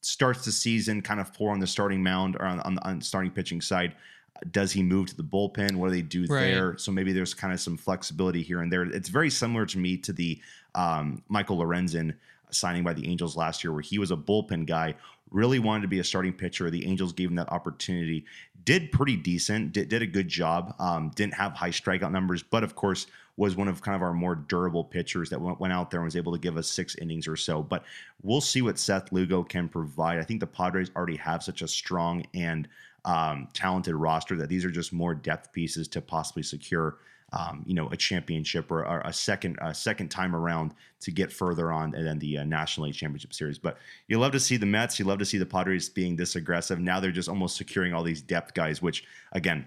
[0.03, 3.05] starts the season kind of poor on the starting mound or on, on, on the
[3.05, 3.95] starting pitching side.
[4.51, 5.77] Does he move to the bullpen?
[5.77, 6.41] What do they do Right.
[6.41, 6.77] there?
[6.79, 8.83] So maybe there's kind of some flexibility here and there.
[8.83, 10.41] It's very similar to me to the
[10.75, 12.15] um, Michael Lorenzen
[12.51, 14.95] signing by the Angels last year, where he was a bullpen guy,
[15.31, 16.71] really wanted to be a starting pitcher.
[16.71, 18.25] The Angels gave him that opportunity.
[18.65, 19.73] Did pretty decent.
[19.73, 20.75] Did, did a good job.
[20.79, 23.07] Um, didn't have high strikeout numbers, but of course
[23.39, 26.05] was one of kind of our more durable pitchers that went, went out there and
[26.05, 27.63] was able to give us six innings or so.
[27.63, 27.85] But
[28.23, 30.19] we'll see what Seth Lugo can provide.
[30.19, 32.69] I think the Padres already have such a strong and
[33.05, 36.99] um, talented roster that these are just more depth pieces to possibly secure,
[37.33, 41.33] um, you know, a championship or, or a second a second time around to get
[41.33, 43.59] further on than the uh, National League Championship Series.
[43.59, 46.37] But you love to see the Mets, you love to see the Padres being this
[46.37, 46.79] aggressive.
[46.79, 49.67] Now they're just almost securing all these depth guys, which again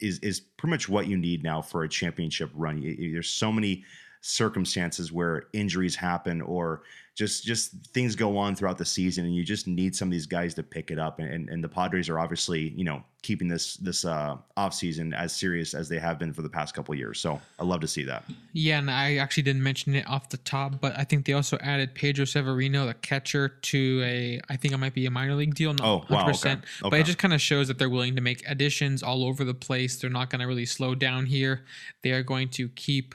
[0.00, 2.80] is is pretty much what you need now for a championship run.
[2.80, 3.84] There's so many
[4.20, 6.82] circumstances where injuries happen or
[7.14, 10.26] just just things go on throughout the season and you just need some of these
[10.26, 13.46] guys to pick it up and, and, and the Padres are obviously you know keeping
[13.48, 16.98] this this uh offseason as serious as they have been for the past couple of
[16.98, 20.28] years so I love to see that Yeah, and I actually didn't mention it off
[20.28, 24.56] the top, but I think they also added Pedro Severino, the catcher, to a I
[24.56, 25.72] think it might be a minor league deal.
[25.72, 26.34] Not Oh, wow, 100%.
[26.34, 27.00] okay, But okay.
[27.00, 29.96] it just kind of shows that they're willing to make additions all over the place.
[29.96, 31.64] They're not going to really slow down here.
[32.02, 33.14] They are going to keep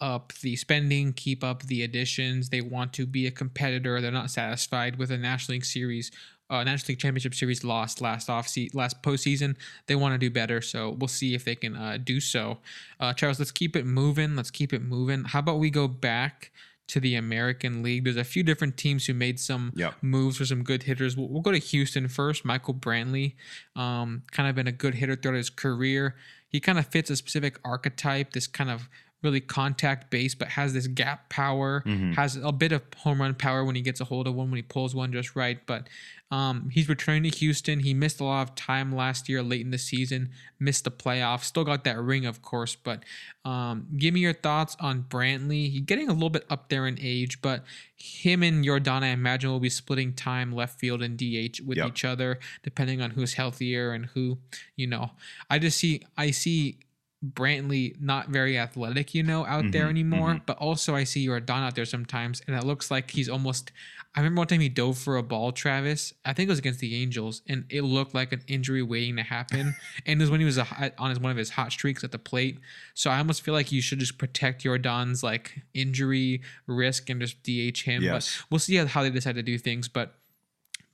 [0.00, 2.48] up the spending, keep up the additions.
[2.48, 4.00] They want to be a competitor.
[4.00, 6.10] They're not satisfied with a National League Series.
[6.48, 9.56] Uh, National League Championship Series lost last off se- last postseason.
[9.86, 12.58] They want to do better, so we'll see if they can uh, do so.
[12.98, 14.34] Uh, Charles, let's keep it moving.
[14.34, 15.24] Let's keep it moving.
[15.24, 16.50] How about we go back
[16.88, 18.02] to the American League?
[18.02, 19.94] There's a few different teams who made some Yep.
[20.02, 21.16] moves for some good hitters.
[21.16, 22.44] We'll, we'll go to Houston first.
[22.44, 23.34] Michael Brantley,
[23.76, 26.16] um, kind of been a good hitter throughout his career.
[26.48, 28.32] He kind of fits a specific archetype.
[28.32, 28.88] This kind of
[29.22, 31.82] really contact base, but has this gap power.
[32.14, 34.56] Has a bit of home run power when he gets a hold of one, when
[34.56, 35.58] he pulls one just right.
[35.66, 35.88] But
[36.32, 37.80] um, he's returning to Houston.
[37.80, 40.30] He missed a lot of time last year, late in the season.
[40.60, 41.44] Missed the playoffs.
[41.44, 42.76] Still got that ring, of course.
[42.76, 43.02] But
[43.44, 45.70] um, give me your thoughts on Brantley.
[45.70, 47.64] He's getting a little bit up there in age, but
[47.96, 51.88] him and Yordan, I imagine, will be splitting time left field and DH with Yep.
[51.88, 54.38] each other, depending on who's healthier and who,
[54.76, 55.10] you know.
[55.50, 56.78] I just see, I see
[57.24, 60.34] Brantley not very athletic, you know, out there Mhm, anymore.
[60.36, 60.46] mhm.
[60.46, 63.72] But also, I see Yordan out there sometimes, and it looks like he's almost.
[64.14, 66.14] I remember one time he dove for a ball, Travis.
[66.24, 69.22] I think it was against the Angels, and it looked like an injury waiting to
[69.22, 69.74] happen.
[70.06, 72.10] and it was when he was a, on his one of his hot streaks at
[72.10, 72.58] the plate.
[72.94, 77.42] So I almost feel like you should just protect Yordan's like injury risk and just
[77.44, 78.02] DH him.
[78.02, 78.38] Yes.
[78.40, 79.86] But we'll see how they decide to do things.
[79.88, 80.14] But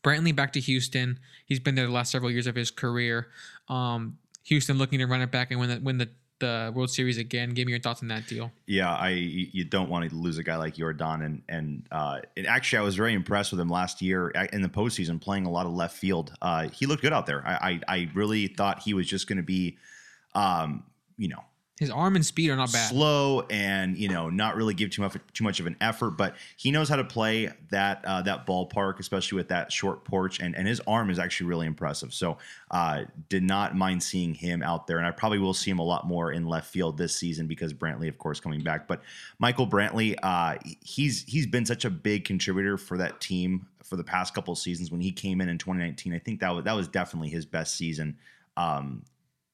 [0.05, 1.19] Brantley back to Houston.
[1.47, 3.29] He's been there the last several years of his career.
[3.69, 7.19] Um, Houston looking to run it back and win the win the, the World Series
[7.19, 7.51] again.
[7.51, 8.53] Give me your thoughts on that deal.
[8.67, 12.47] Yeah, I you don't want to lose a guy like Yordan, and and uh, and
[12.47, 15.67] actually, I was very impressed with him last year in the postseason, playing a lot
[15.67, 16.33] of left field.
[16.41, 17.47] Uh, he looked good out there.
[17.47, 19.79] I I, I really thought he was just going to be,
[20.35, 20.85] um,
[21.19, 21.43] you know,
[21.79, 22.89] His arm and speed are not bad.
[22.89, 26.35] slow and you know not really give too much too much of an effort, but
[26.57, 30.57] he knows how to play that uh, that ballpark, especially with that short porch, and
[30.57, 32.15] and his arm is actually really impressive.
[32.15, 32.39] So
[32.71, 35.85] uh, did not mind seeing him out there, and I probably will see him a
[35.85, 38.89] lot more in left field this season because Brantley, of course, coming back.
[38.89, 39.03] But
[39.39, 44.05] Michael Brantley, uh, he's he's been such a big contributor for that team for the
[44.05, 44.91] past couple of seasons.
[44.91, 47.77] When he came in in 2019, I think that was that was definitely his best
[47.77, 48.17] season.
[48.57, 49.03] Um,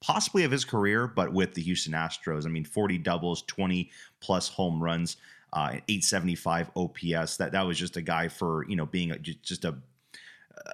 [0.02, 2.44] possibly of his career, but with the Houston Astros.
[2.44, 3.88] I mean, 40 doubles, 20
[4.20, 5.16] plus home runs,
[5.52, 7.36] uh, 875 OPS.
[7.36, 9.76] That that was just a guy for you know being a, just a,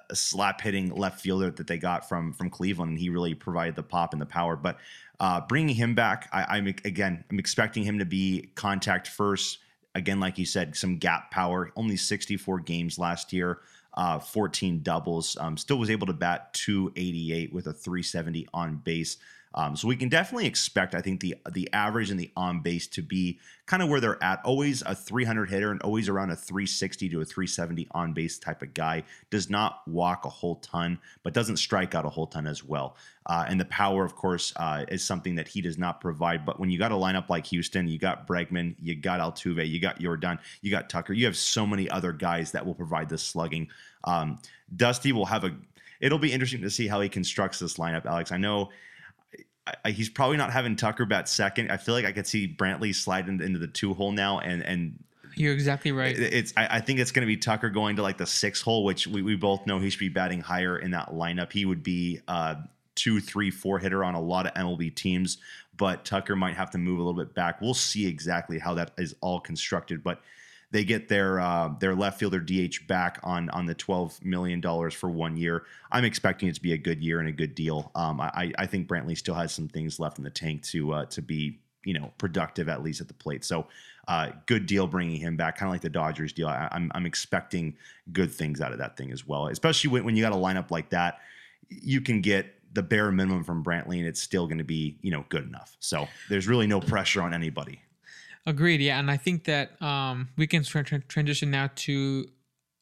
[0.09, 3.75] a slap hitting left fielder that they got from from Cleveland, and he really provided
[3.75, 4.55] the pop and the power.
[4.55, 4.77] But
[5.19, 9.59] uh, bringing him back, I, I'm again I'm expecting him to be contact first.
[9.95, 11.71] Again, like you said, some gap power.
[11.75, 13.59] Only 64 games last year
[13.93, 15.37] uh, 14 doubles.
[15.39, 19.17] Um, still was able to bat 288 with a 370 on base.
[19.55, 22.85] Um, so we can definitely expect, I think, the the average and the on base
[22.87, 24.43] to be kind of where they're at.
[24.45, 28.61] Always a 300 hitter and always around a 360 to a 370 on base type
[28.61, 29.03] of guy.
[29.31, 32.95] Does not walk a whole ton, but doesn't strike out a whole ton as well.
[33.25, 36.45] Uh, and the power, of course, uh, is something that he does not provide.
[36.45, 39.79] But when you got a lineup like Houston, you got Bregman, you got Altuve, you
[39.79, 41.13] got Yordan, you got Tucker.
[41.13, 43.67] You have so many other guys that will provide this slugging.
[44.03, 44.39] Um,
[44.75, 45.55] Dusty will have a.
[45.99, 48.31] It'll be interesting to see how he constructs this lineup, Alex.
[48.31, 48.69] I know
[49.85, 51.71] I, he's probably not having Tucker bat second.
[51.71, 54.61] I feel like I could see Brantley slide into, into the two hole now, and
[54.63, 55.03] and
[55.35, 56.17] You're exactly right.
[56.17, 58.61] it- it's I, I think it's going to be Tucker going to like the six
[58.61, 61.51] hole, which we, we both know he should be batting higher in that lineup.
[61.51, 62.55] He would be uh
[62.95, 65.37] two, three, four hitter on a lot of MLB teams,
[65.77, 67.61] but Tucker might have to move a little bit back.
[67.61, 70.21] We'll see exactly how that is all constructed, but
[70.71, 74.93] they get their uh, their left fielder DH back on on the twelve million dollars
[74.93, 75.63] for one year.
[75.91, 77.91] I'm expecting it to be a good year and a good deal.
[77.95, 81.05] Um, I I think Brantley still has some things left in the tank to uh,
[81.05, 83.43] to be you know productive at least at the plate.
[83.43, 83.67] So
[84.07, 86.47] uh, good deal bringing him back, kind of like the Dodgers deal.
[86.47, 87.75] I, I'm I'm expecting
[88.11, 90.71] good things out of that thing as well, especially when, when you got a lineup
[90.71, 91.19] like that.
[91.69, 95.11] You can get the bare minimum from Brantley, and it's still going to be you
[95.11, 95.75] know good enough.
[95.79, 97.81] So there's really no pressure on anybody.
[98.49, 98.81] Agreed.
[98.81, 102.25] Yeah, and I think that um, we can tra- tra- transition now to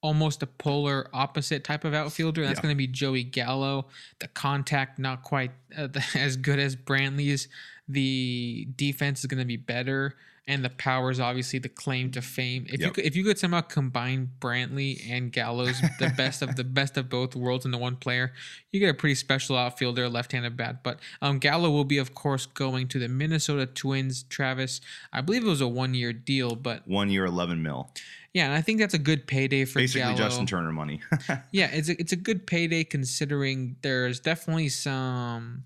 [0.01, 2.45] almost a polar opposite type of outfielder.
[2.45, 2.63] That's Yeah.
[2.63, 3.87] going to be Joey Gallo.
[4.19, 7.49] The contact not quite uh, as good as Brantley's.
[7.89, 10.15] The defense is going to be better,
[10.47, 12.65] and the powers obviously the claim to fame.
[12.69, 16.63] If you could, if you could somehow combine Brantley and Gallo's the best of the
[16.63, 18.33] best of both worlds into one player,
[18.71, 20.83] you get a pretty special outfielder, left-handed bat.
[20.83, 24.23] But um, Gallo will be, of course, going to the Minnesota Twins.
[24.23, 24.79] Travis,
[25.11, 27.89] I believe it was a one-year deal, but One year, eleven mil,
[28.33, 30.15] yeah, and I think that's a good payday for basically Gallo.
[30.17, 31.01] Justin Turner money.
[31.51, 35.63] Yeah, it's a, it's a good payday considering there's definitely some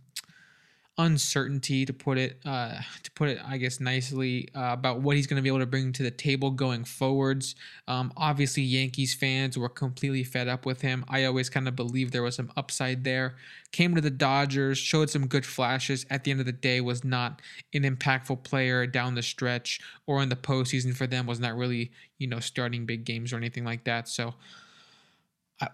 [1.01, 5.25] uncertainty to put it uh, to put it I guess nicely uh, about what he's
[5.25, 7.55] going to be able to bring to the table going forwards.
[7.87, 11.03] Um, obviously, Yankees fans were completely fed up with him.
[11.09, 13.35] I always kind of believed there was some upside there.
[13.71, 16.05] Came to the Dodgers, showed some good flashes.
[16.09, 17.41] At the end of the day, was not
[17.73, 21.25] an impactful player down the stretch or in the postseason for them.
[21.25, 24.07] Was not really you know starting big games or anything like that.
[24.07, 24.35] So.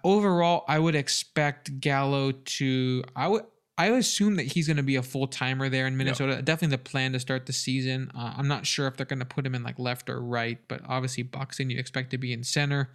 [0.04, 3.04] Overall, I would expect Gallo to.
[3.16, 3.46] I would.
[3.78, 6.42] I assume that he's going to be a full timer there in Minnesota.
[6.42, 8.12] Definitely the plan to start the season.
[8.18, 10.58] Uh, I'm not sure if they're going to put him in like left or right,
[10.68, 12.90] but obviously Buxton you expect to be in center.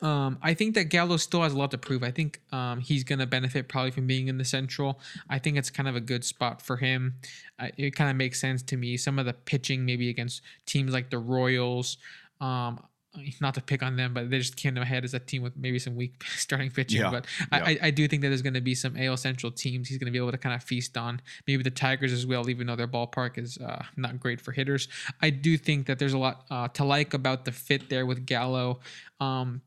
[0.00, 2.02] Um, I think that Gallo still has a lot to prove.
[2.02, 5.00] I think um, he's going to benefit probably from being in the Central.
[5.30, 7.14] I think it's kind of a good spot for him.
[7.58, 8.96] Uh, it kind of makes sense to me.
[8.96, 11.98] Some of the pitching, maybe against teams like the Royals,
[12.40, 12.82] um,
[13.40, 15.42] not to pick on them, but they just came to my head as a team
[15.42, 17.00] with maybe some weak starting pitching.
[17.00, 17.10] Yeah.
[17.10, 17.64] But Yeah.
[17.64, 19.98] I, I, I do think that there's going to be some AL Central teams he's
[19.98, 21.20] going to be able to kind of feast on.
[21.46, 24.88] Maybe the Tigers as well, even though their ballpark is uh, not great for hitters.
[25.20, 28.26] I do think that there's a lot uh, to like about the fit there with
[28.26, 28.80] Gallo.
[29.20, 29.62] Um,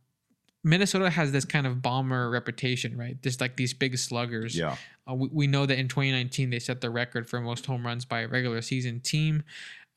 [0.63, 3.21] Minnesota has this kind of bomber reputation, right?
[3.21, 4.57] Just like these big sluggers.
[4.57, 4.75] Yeah.
[5.09, 8.03] Uh, we, we know that in 2019 they set the record for most home runs
[8.03, 9.43] by a regular season team.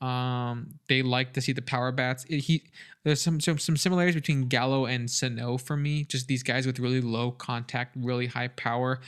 [0.00, 2.24] Um, they like to see the power bats.
[2.28, 2.62] It- he
[3.04, 6.04] there's some, some some similarities between Gallo and Sano for me.
[6.04, 9.00] Just these guys with really low contact, really high power.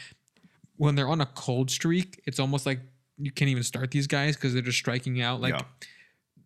[0.77, 2.81] When they're on a cold streak, it's almost like
[3.19, 5.63] you can't even start these guys because they're just striking out like Yeah.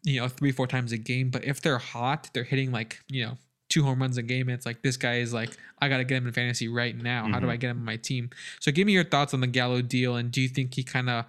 [0.03, 1.31] you know three four times a game.
[1.31, 3.39] But if they're hot, they're hitting like you know
[3.69, 4.49] two home runs a game.
[4.49, 7.29] It's like this guy is like I got to get him in fantasy right now.
[7.29, 7.51] How do Mhm.
[7.51, 8.31] I get him on my team?
[8.61, 11.09] So give me your thoughts on the Gallo deal, and do you think he kind
[11.11, 11.25] of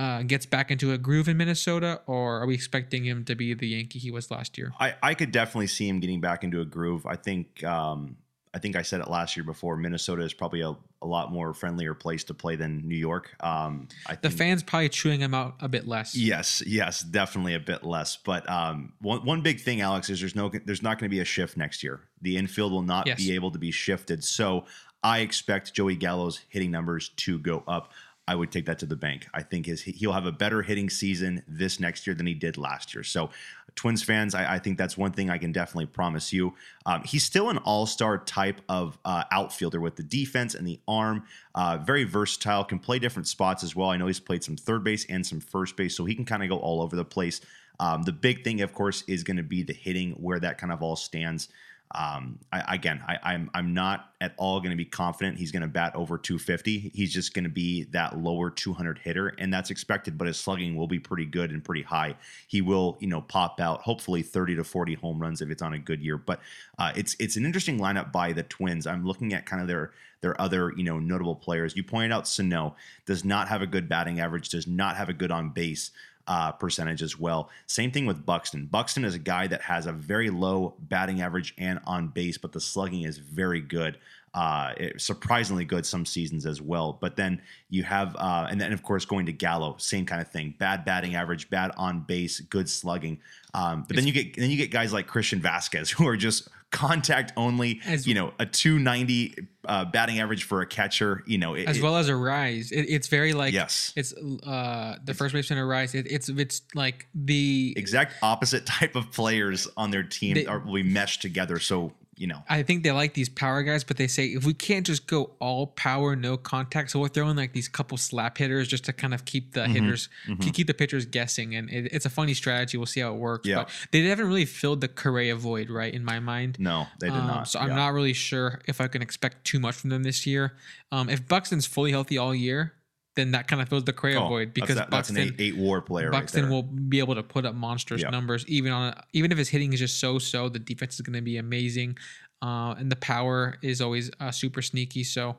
[0.00, 3.54] uh, gets back into a groove in Minnesota, or are we expecting him to be
[3.54, 4.72] the Yankee he was last year?
[4.80, 7.04] I, I could definitely see him getting back into a groove.
[7.06, 8.16] I think um,
[8.54, 9.76] I think I said it last year before.
[9.76, 10.70] Minnesota is probably a,
[11.02, 13.30] a lot more friendlier place to play than New York.
[13.40, 16.16] Um, I The think, fans probably chewing him out a bit less.
[16.16, 18.16] Yes, yes, definitely a bit less.
[18.16, 21.20] But um, one one big thing, Alex, is there's no there's not going to be
[21.20, 22.00] a shift next year.
[22.22, 23.18] The infield will not Yes.
[23.18, 24.24] be able to be shifted.
[24.24, 24.64] So
[25.02, 27.92] I expect Joey Gallo's hitting numbers to go up.
[28.30, 29.26] I would take that to the bank.
[29.34, 32.56] I think his he'll have a better hitting season this next year than he did
[32.56, 33.02] last year.
[33.02, 33.30] So,
[33.74, 36.54] Twins fans, I, I think that's one thing I can definitely promise you.
[36.86, 40.78] Um, he's still an all star type of uh, outfielder with the defense and the
[40.86, 41.24] arm.
[41.56, 43.90] Uh, very versatile, can play different spots as well.
[43.90, 46.44] I know he's played some third base and some first base, so he can kind
[46.44, 47.40] of go all over the place.
[47.80, 50.72] Um, the big thing, of course, is going to be the hitting, where that kind
[50.72, 51.48] of all stands.
[51.92, 55.62] Um, I, again, I, I'm I'm not at all going to be confident he's going
[55.62, 56.92] to bat over 250.
[56.94, 60.16] He's just going to be that lower 200 hitter, and that's expected.
[60.16, 62.14] But his slugging will be pretty good and pretty high.
[62.46, 65.72] He will, you know, pop out hopefully 30 to 40 home runs if it's on
[65.72, 66.16] a good year.
[66.16, 66.40] But
[66.78, 68.86] uh, it's it's an interesting lineup by the Twins.
[68.86, 71.76] I'm looking at kind of their their other you know notable players.
[71.76, 72.76] You pointed out Sano
[73.06, 75.90] does not have a good batting average, does not have a good on base
[76.26, 77.50] uh, percentage as well.
[77.66, 78.66] Same thing with Buxton.
[78.66, 82.52] Buxton is a guy that has a very low batting average and on base, but
[82.52, 83.98] the slugging is very good.
[84.32, 86.96] Uh, surprisingly good some seasons as well.
[87.00, 90.28] But then you have, uh, and then of course going to Gallo, same kind of
[90.28, 90.54] thing.
[90.56, 93.18] Bad batting average, bad on base, good slugging.
[93.54, 96.48] Um, but then you get then you get guys like Christian Vázquez who are just
[96.70, 97.80] contact only.
[97.86, 101.22] As- you know, a 290 uh, batting average for a catcher.
[101.26, 102.72] You know, it, as it- well as Arraez.
[102.72, 103.92] It, it's very like yes.
[103.96, 105.94] it's uh the first baseman Arraez.
[105.94, 110.58] It, it's it's like the exact opposite type of players on their team They- are
[110.60, 111.58] will be meshed together.
[111.58, 114.52] So you know, I think they like these power guys, but they say if we
[114.52, 118.68] can't just go all power, no contact, so we're throwing like these couple slap hitters
[118.68, 122.04] just to kind of keep the hitters, keep, keep the pitchers guessing, and it, it's
[122.04, 122.76] a funny strategy.
[122.76, 123.48] We'll see how it works.
[123.48, 123.54] Yeah.
[123.54, 125.94] But they haven't really filled the Correa void, right?
[125.94, 127.48] In my mind, no, they did Um, not.
[127.48, 130.52] So I'm not really sure if I can expect too much from them this year.
[130.92, 132.74] Um, if Buxton's fully healthy all year,
[133.16, 135.56] then that kind of fills the Correa Oh, void because that's, Buxton an eight, eight
[135.56, 136.10] WAR player.
[136.10, 138.10] Buxton right will be able to put up monstrous Yeah.
[138.10, 140.48] numbers, even on even if his hitting is just so so.
[140.48, 141.98] The defense is going to be amazing,
[142.40, 145.02] uh, and the power is always uh, super sneaky.
[145.04, 145.36] So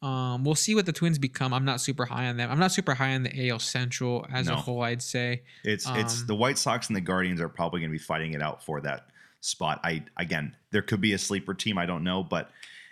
[0.00, 1.52] um, we'll see what the Twins become.
[1.52, 2.50] I'm not super high on them.
[2.52, 4.82] I'm not super high on the AL Central as a whole.
[4.82, 7.98] I'd say It's it's Um, the White Sox and the Guardians are probably going to
[7.98, 9.08] be fighting it out for that
[9.40, 9.80] spot.
[9.82, 11.78] I again, there could be a sleeper team.
[11.78, 12.50] I don't know, but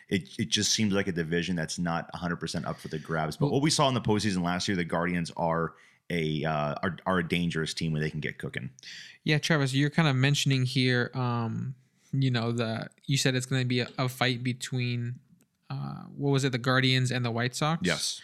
[0.08, 3.36] it it just seems like a division that's not 100 percent up for the grabs.
[3.36, 5.74] But what we saw in the postseason last year, the Guardians are
[6.10, 8.70] a uh, are, are a dangerous team when they can get cooking.
[9.24, 11.10] yeah, Travis, you're kind of mentioning here.
[11.14, 11.74] Um,
[12.12, 15.16] you know the you said it's going to be a, a fight between.
[15.68, 16.52] Uh, what was it?
[16.52, 17.80] The Guardians and the White Sox.
[17.84, 18.20] Yes,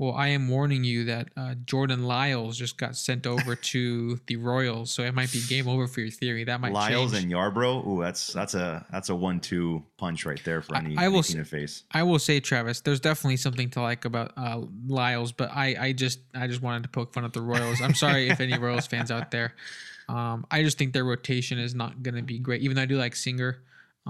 [0.00, 4.36] Well, I am warning you that uh, Jordan Lyles just got sent over to the
[4.36, 6.44] Royals, so it might be game over for your theory.
[6.44, 7.24] That might Lyles change.
[7.24, 7.86] and Yarbrough.
[7.86, 11.16] Ooh, that's that's a that's a one two punch right there for any, I will
[11.16, 11.84] any s- team face.
[11.92, 15.92] I will say, Travis, there's definitely something to like about uh, Lyles, but I, I
[15.92, 17.82] just I just wanted to poke fun at the Royals.
[17.82, 19.52] I'm sorry if any Royals fans out there.
[20.08, 22.86] Um, I just think their rotation is not going to be great, even though I
[22.86, 23.58] do like Singer.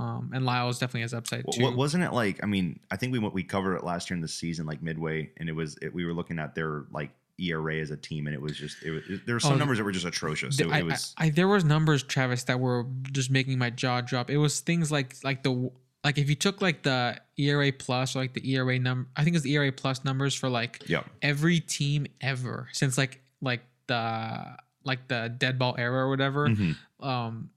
[0.00, 1.62] Um, and Lyles definitely has upside too.
[1.62, 2.42] what wasn't it like?
[2.42, 5.30] I mean, I think we we covered it last year in the season, like midway,
[5.36, 8.34] and it was it, we were looking at their like ERA as a team, and
[8.34, 10.58] it was just it was there were some Oh, numbers that were just atrocious.
[10.58, 13.70] It, I, it was I, I there was numbers, Travis, that were just making my
[13.70, 14.30] jaw drop.
[14.30, 15.70] It was things like like the
[16.02, 19.36] like if you took like the ERA plus or like the ERA number, I think
[19.36, 24.56] it's the ERA plus numbers for like yeah every team ever since like like the
[24.84, 26.48] like the dead ball era or whatever.
[26.48, 26.76] Mhm.
[27.00, 27.50] Um,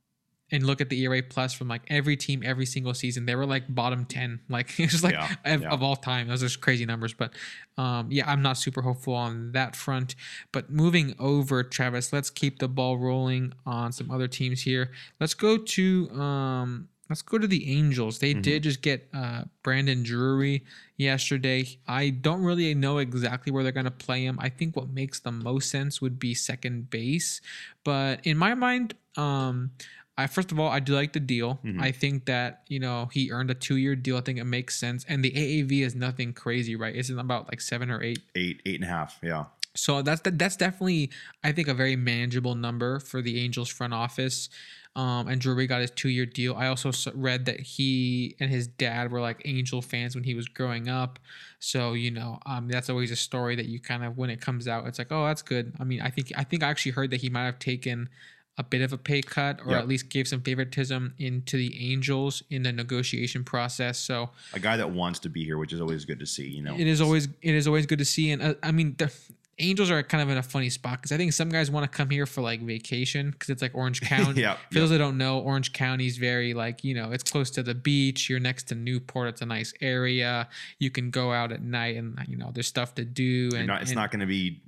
[0.54, 3.26] and look at the ERA plus from like every team every single season.
[3.26, 5.70] They were like bottom ten, like it's just like Yeah, of, yeah.
[5.70, 6.28] of all time.
[6.30, 7.34] Those are just crazy numbers, but
[7.78, 10.16] um, yeah, I'm not super hopeful on that front.
[10.54, 14.92] But moving over, Travis, let's keep the ball rolling on some other teams here.
[15.20, 18.20] Let's go to um, let's go to the Angels.
[18.20, 18.42] They Mhm.
[18.44, 20.64] did just get uh, Brandon Drury
[20.98, 21.68] yesterday.
[21.88, 24.38] I don't really know exactly where they're going to play him.
[24.40, 27.42] I think what makes the most sense would be second base,
[27.84, 29.72] but in my mind, um,
[30.18, 31.60] I first of all, I do like the deal.
[31.66, 31.82] Mhm.
[31.82, 34.18] I think that you know he earned a two-year deal.
[34.18, 36.96] I think it makes sense, and the AAV is nothing crazy, right?
[36.96, 38.20] Isn't about like seven or eight.
[38.36, 39.20] Eight, eight and a half.
[39.24, 39.46] Yeah.
[39.76, 41.10] So that's that's definitely
[41.44, 44.50] I think a very manageable number for the Angels front office.
[44.96, 46.54] Um, and Drury got his two-year deal.
[46.54, 50.48] I also read that he and his dad were like Angel fans when he was
[50.48, 51.18] growing up.
[51.58, 54.68] So you know, um, that's always a story that you kind of when it comes
[54.68, 55.74] out, it's like, oh, that's good.
[55.80, 58.10] I mean, I think I think I actually heard that he might have taken
[58.58, 59.80] a bit of a pay cut or Yep.
[59.82, 63.98] at least gave some favoritism into the Angels in the negotiation process.
[63.98, 66.48] So A guy that wants to be here, which is always good to see.
[66.50, 66.76] You know.
[66.78, 69.12] it is always it is always good to see, and uh, I mean the
[69.60, 71.98] Angels are kind of in a funny spot because I think some guys want to
[71.98, 74.42] come here for like vacation because it's like Orange County.
[74.42, 77.50] Yeah, For those that don't know, Orange County is very like you know it's close
[77.52, 78.30] to the beach.
[78.30, 79.30] You're next to Newport.
[79.30, 80.48] It's a nice area.
[80.80, 83.50] You can go out at night and you know there's stuff to do.
[83.56, 84.62] And not, it's and not going to be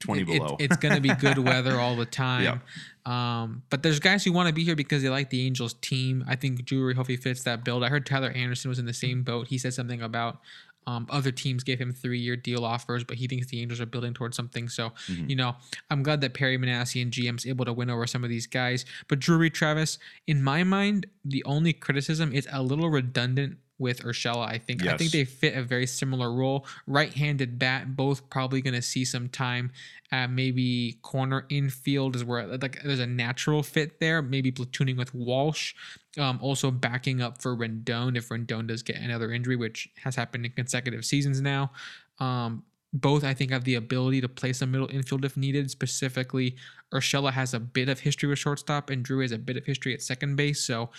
[0.00, 0.56] twenty it- it- below.
[0.60, 2.60] it's going to be good weather all the time.
[3.06, 6.24] Um, but there's guys who want to be here because they like the Angels team.
[6.26, 7.84] I think Drury hopefully fits that build.
[7.84, 9.48] I heard Tyler Anderson was in the same boat.
[9.48, 10.40] He said something about
[10.86, 13.86] um, other teams gave him three year deal offers, but he thinks the Angels are
[13.86, 14.68] building towards something.
[14.68, 15.30] So, Mhm.
[15.30, 15.56] you know,
[15.90, 18.84] I'm glad that Perry Minasian GM's able to win over some of these guys.
[19.08, 24.46] But Drury Travis, in my mind, the only criticism is a little redundant with Urshela.
[24.46, 26.66] I think I think they fit a very similar role.
[26.86, 29.72] Right-handed bat, both probably going to see some time
[30.12, 34.22] at maybe corner infield is where like there's a natural fit there.
[34.22, 35.74] Maybe platooning with Walsh,
[36.18, 40.46] um, also backing up for Rendon if Rendon does get another injury, which has happened
[40.46, 41.72] in consecutive seasons now.
[42.20, 42.62] Um,
[42.92, 45.68] both I think have the ability to play some middle infield if needed.
[45.68, 46.54] Specifically,
[46.92, 49.92] Urshela has a bit of history with shortstop, and Drew has a bit of history
[49.94, 50.60] at second base.
[50.60, 50.90] So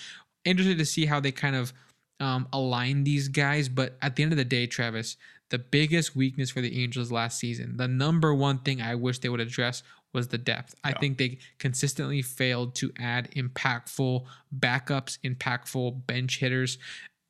[0.43, 1.71] interested to see how they kind of
[2.19, 3.69] um, align these guys.
[3.69, 5.17] But at the end of the day, Travis,
[5.49, 9.29] the biggest weakness for the Angels last season, the number one thing I wish they
[9.29, 10.75] would address was the depth.
[10.83, 10.99] I Yeah.
[10.99, 14.25] think they consistently failed to add impactful
[14.57, 16.77] backups, impactful bench hitters.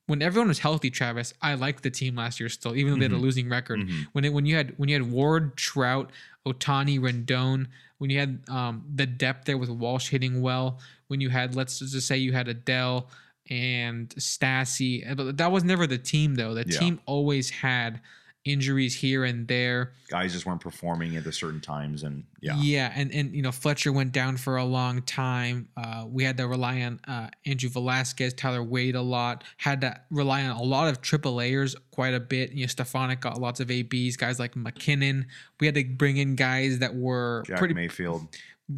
[0.07, 3.05] When everyone was healthy, Travis, I liked the team last year still, even though they
[3.05, 3.21] had a Mhm.
[3.21, 3.79] losing record.
[3.79, 4.07] Mhm.
[4.11, 6.11] When it when you had when you had Ward, Trout,
[6.45, 7.65] Ohtani, Rendon,
[7.97, 11.79] when you had um, the depth there with Walsh hitting well, when you had let's
[11.79, 13.07] just say you had Adell
[13.49, 16.53] and Stassi, uh, but that was never the team though.
[16.53, 16.79] The Yeah.
[16.79, 18.01] team always had
[18.43, 19.91] injuries here and there.
[20.07, 23.51] Guys just weren't performing at the certain times, and yeah, Yeah, and and you know
[23.51, 25.67] Fletcher went down for a long time.
[25.75, 29.43] Uh, we had to rely on uh, Andrew Velazquez, Tyler Wade a lot.
[29.57, 32.51] Had to rely on a lot of triple A's quite a bit.
[32.51, 34.15] You know, Stefanic got lots of ABs.
[34.15, 35.25] Guys like MacKinnon.
[35.59, 37.73] We had to bring in guys that were Jack pretty.
[37.73, 38.27] Mayfield.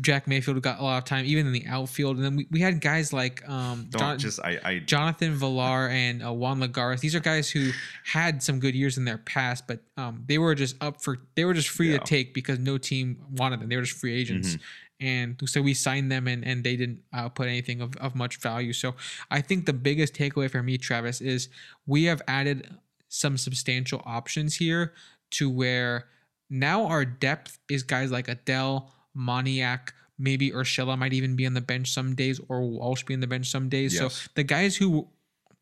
[0.02, 2.18] Jack Mayfield got a lot of time, even in the outfield.
[2.18, 6.34] And then we, we had guys like um, just I I Jonathan Villar and uh,
[6.34, 7.00] Juan Lagares.
[7.00, 7.72] These are guys who
[8.04, 11.46] had some good years in their past, but um, they were just up for they
[11.46, 12.00] were just free Yeah.
[12.00, 13.70] to take because no team wanted them.
[13.70, 14.58] They were just free agents.
[15.00, 18.38] And so we signed them and, and they didn't uh, put anything of, of much
[18.38, 18.74] value.
[18.74, 18.96] So
[19.30, 21.50] I think the biggest takeaway for me, Travis, is
[21.86, 22.76] we have added
[23.08, 24.94] some substantial options here
[25.32, 26.08] to where
[26.50, 29.90] now our depth is guys like Adell, Moniak,
[30.20, 33.28] maybe Urshela might even be on the bench some days or Walsh be on the
[33.28, 33.94] bench some days.
[33.94, 34.14] Yes.
[34.14, 35.08] So the guys who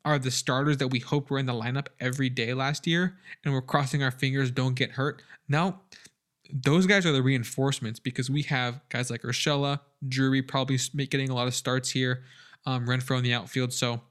[0.03, 3.53] are the starters that we hoped were in the lineup every day last year and
[3.53, 5.21] we're crossing our fingers don't get hurt.
[5.47, 5.81] Now
[6.53, 10.77] those guys are the reinforcements because we have guys like Urshela, Drury probably
[11.07, 12.23] getting a lot of starts here,
[12.65, 13.73] um, Renfroe in the outfield.
[13.73, 14.01] So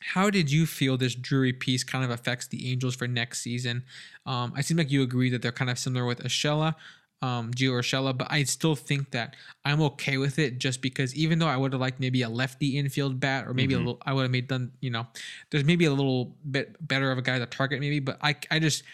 [0.00, 3.84] how did you feel this Drury piece kind of affects the Angels for next season?
[4.26, 6.74] Um, I seem like you agree that they're kind of similar with Urshela,
[7.22, 11.38] um, Gio Urshela, but I still think that I'm okay with it just because even
[11.38, 13.80] though I would have liked maybe a lefty infield bat or maybe a Mhm.
[13.80, 15.06] little, I would have made done, you know,
[15.50, 18.58] there's maybe a little bit better of a guy to target maybe, but I, I
[18.58, 18.84] just,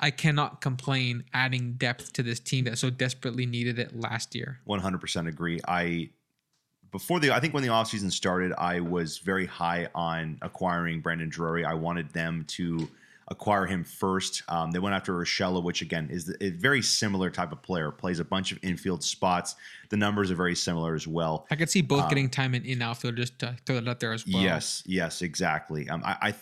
[0.00, 4.60] I cannot complain adding depth to this team that so desperately needed it last year.
[4.66, 5.60] 100% agree.
[5.68, 6.08] I
[6.90, 11.28] before the I think when the offseason started, I was very high on acquiring Brandon
[11.28, 11.64] Drury.
[11.64, 12.88] I wanted them to
[13.28, 14.42] acquire him first.
[14.48, 17.90] Um, they went after Urshela, which again is a very similar type of player.
[17.90, 19.56] Plays a bunch of infield spots.
[19.90, 21.46] The numbers are very similar as well.
[21.50, 24.00] I could see both Um, getting time in, in outfield just to throw that out
[24.00, 24.42] there as well.
[24.42, 25.88] Yes, yes, exactly.
[25.88, 26.34] Um, I,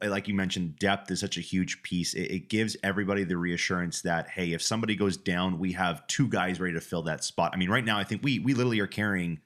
[0.00, 2.14] I, like you mentioned, depth is such a huge piece.
[2.14, 6.28] It, it gives everybody the reassurance that hey, if somebody goes down, we have two
[6.28, 7.50] guys ready to fill that spot.
[7.52, 9.40] I mean, right now, I think we we literally are carrying.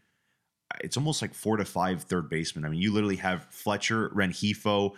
[0.80, 2.64] It's almost like four to five third basemen.
[2.64, 4.94] I mean, you literally have Fletcher, Rengifo,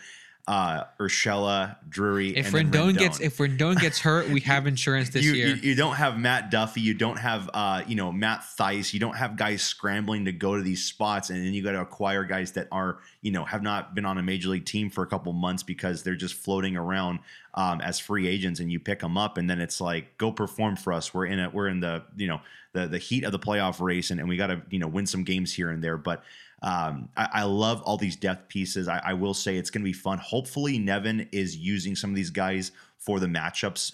[0.48, 2.36] uh, Urshela, Drury.
[2.36, 5.48] If and then Rendon, gets if Rendon gets hurt, we have insurance this you, year.
[5.48, 6.80] You, you don't have Matt Duffy.
[6.80, 8.94] You don't have uh, you know Matt Thaiss.
[8.94, 11.80] You don't have guys scrambling to go to these spots, and then you got to
[11.80, 15.02] acquire guys that are you know have not been on a major league team for
[15.02, 17.18] a couple months because they're just floating around
[17.54, 20.76] um, as free agents, and you pick them up, and then it's like go perform
[20.76, 21.12] for us.
[21.12, 21.52] We're in it.
[21.52, 22.40] We're in the you know
[22.72, 25.06] the the heat of the playoff race, and, and we got to you know win
[25.06, 26.22] some games here and there, but.
[26.62, 28.88] Um, I, I, love all these depth pieces.
[28.88, 30.18] I, I will say it's going to be fun.
[30.18, 33.92] Hopefully, Nevin is using some of these guys for the matchups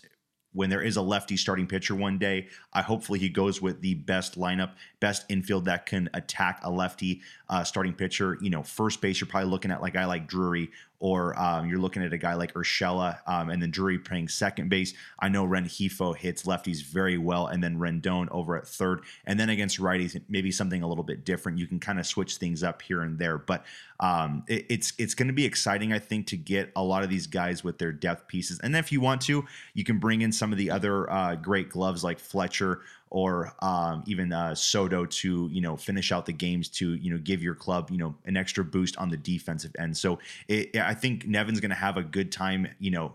[0.53, 3.95] when there is a lefty starting pitcher one day, I hopefully he goes with the
[3.95, 8.39] best lineup, best infield that can attack a lefty uh, starting pitcher.
[8.41, 10.71] You know, first base, you're probably looking at like guy like Drury
[11.03, 14.69] or um, you're looking at a guy like Urshela, um, and then Drury playing second
[14.69, 14.95] base.
[15.19, 19.51] I know Rengifo hits lefties very well, and then Rendon over at third, and then
[19.51, 21.59] against righties, maybe something a little bit different.
[21.59, 23.65] You can kind of switch things up here and there, but
[23.99, 27.11] um, it, it's it's going to be exciting, I think, to get a lot of
[27.11, 28.61] these guys with their depth pieces.
[28.61, 31.69] And if you want to, you can bring in some of the other uh, great
[31.69, 32.83] gloves like Fletcher
[33.13, 37.19] or um, even uh, Soto to you know finish out the games to you know
[37.19, 39.95] give your club you know an extra boost on the defensive end.
[39.95, 40.19] So
[40.49, 43.15] it, I think Nevin's going to have a good time you know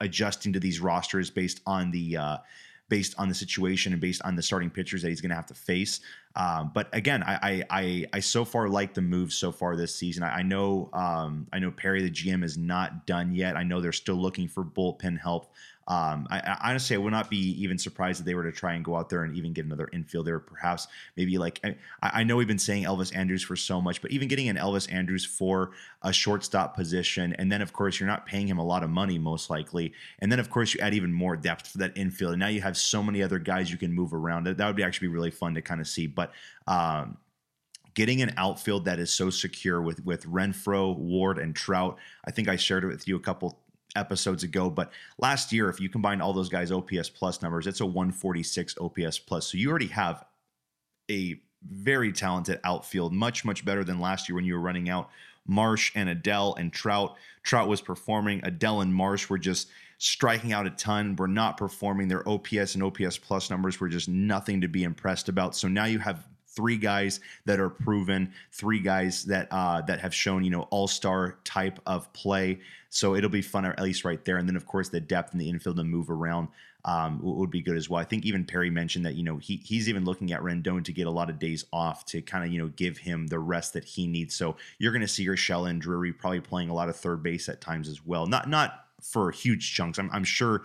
[0.00, 2.38] adjusting to these rosters based on the uh,
[2.88, 5.46] based on the situation and based on the starting pitchers that he's going to have
[5.46, 6.00] to face.
[6.34, 9.94] Um, but again, I, I, I I so far like the move so far this
[9.94, 10.24] season.
[10.24, 13.56] I, I know um, I know Perry the GM is not done yet.
[13.56, 15.52] I know they're still looking for bullpen help.
[15.88, 18.74] Um, I, I, honestly, I would not be even surprised if they were to try
[18.74, 20.44] and go out there and even get another infielder.
[20.44, 20.86] Perhaps
[21.16, 24.28] maybe like I, I, know we've been saying Elvis Andrus for so much, but even
[24.28, 25.72] getting an Elvis Andrus for
[26.02, 29.18] a shortstop position, and then of course you're not paying him a lot of money
[29.18, 32.40] most likely, and then of course you add even more depth for that infield, and
[32.40, 34.46] now you have so many other guys you can move around.
[34.46, 36.32] That, would be actually be really fun to kind of see, but.
[36.66, 37.16] Um,
[37.94, 41.98] getting an outfield that is so secure with with Renfroe, Ward, and Trout.
[42.24, 43.58] I think I shared it with you a couple
[43.96, 44.70] episodes ago.
[44.70, 48.76] But last year, if you combine all those guys' OPS plus numbers, it's a 146
[48.78, 49.46] OPS plus.
[49.46, 50.24] So you already have
[51.10, 55.10] a very talented outfield, much, much better than last year when you were running out
[55.46, 57.16] Marsh and Adell and Trout.
[57.42, 58.40] Trout was performing.
[58.42, 61.16] Adell and Marsh were just striking out a ton.
[61.16, 62.08] Were not performing.
[62.08, 65.56] Their OPS and OPS plus numbers were just nothing to be impressed about.
[65.56, 70.14] So now you have three guys that are proven, three guys that uh, that have
[70.14, 72.60] shown you know all star type of play.
[72.94, 74.36] So it'll be fun, at least right there.
[74.36, 76.48] And then of course the depth in the infield and move around
[76.84, 77.98] um, would be good as well.
[77.98, 80.92] I think even Perry mentioned that you know he he's even looking at Rendon to
[80.92, 83.72] get a lot of days off to kind of you know give him the rest
[83.72, 84.34] that he needs.
[84.34, 87.48] So you're going to see Urshela and Drury probably playing a lot of third base
[87.48, 88.26] at times as well.
[88.26, 89.98] Not not for huge chunks.
[89.98, 90.62] I'm, I'm sure.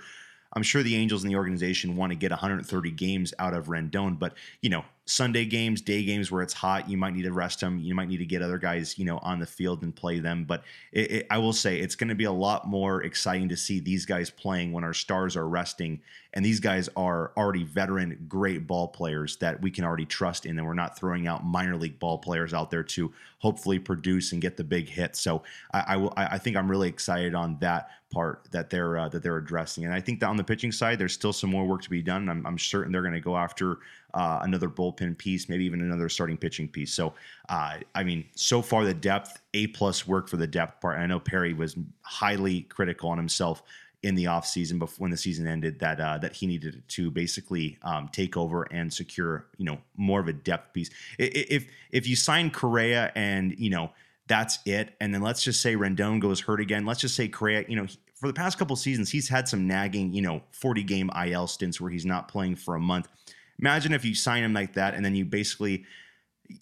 [0.54, 4.18] I'm sure the Angels and the organization want to get 130 games out of Rendon,
[4.18, 7.62] but you know Sunday games, day games where it's hot, you might need to rest
[7.62, 7.80] them.
[7.80, 10.44] You might need to get other guys, you know, on the field and play them.
[10.44, 13.56] But it, it, I will say it's going to be a lot more exciting to
[13.56, 16.02] see these guys playing when our stars are resting,
[16.34, 20.58] and these guys are already veteran, great ball players that we can already trust in,
[20.58, 24.42] and we're not throwing out minor league ball players out there to hopefully produce and
[24.42, 25.16] get the big hit.
[25.16, 25.42] So
[25.74, 26.14] I, I will.
[26.18, 29.94] I think I'm really excited on that part that they're uh, that they're addressing, and
[29.94, 32.28] I think that on the pitching side, there's still some more work to be done.
[32.28, 33.80] I'm, I'm certain they're going to go after
[34.14, 36.94] uh, another bullpen piece, maybe even another starting pitching piece.
[36.94, 37.14] So,
[37.50, 40.96] uh, I mean, so far the depth, A plus work for the depth part.
[40.96, 43.64] And I know Perry was highly critical on himself
[44.04, 47.78] in the offseason before when the season ended that uh, that he needed to basically
[47.84, 50.90] um, take over and secure you know more of a depth piece.
[51.18, 53.92] If if you sign Correa and you know
[54.28, 56.86] that's it, and then let's just say Rendon goes hurt again.
[56.86, 57.88] Let's just say Correa, you know.
[58.16, 61.80] For the past couple seasons, he's had some nagging, you know, 40 game IL stints
[61.80, 63.08] where he's not playing for a month.
[63.60, 65.86] Imagine if you sign him like that and then you basically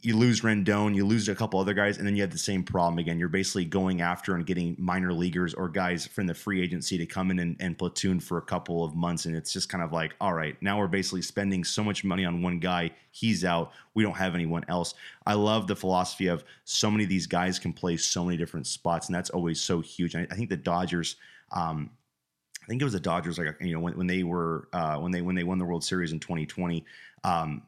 [0.02, 2.64] you lose Rendon, you lose a couple other guys, and then you have the same
[2.64, 3.20] problem again.
[3.20, 7.06] You're basically going after and getting minor leaguers or guys from the free agency to
[7.06, 9.26] come in and, and, platoon for a couple of months.
[9.26, 12.26] And it's just kind of like, all right, now we're basically spending so much money
[12.26, 12.92] on one guy.
[13.12, 13.74] He's out.
[13.94, 14.96] We don't have anyone else.
[15.26, 18.68] I love the philosophy of so many of these guys can play so many different
[18.68, 20.16] spots, and that's always so huge.
[20.16, 21.16] I, I think the Dodgers.
[21.52, 21.92] Um,
[22.66, 25.12] I think it was the Dodgers, like you know, when, when they were uh, when
[25.12, 26.84] they when they won the World Series in 2020.
[27.24, 27.62] Um,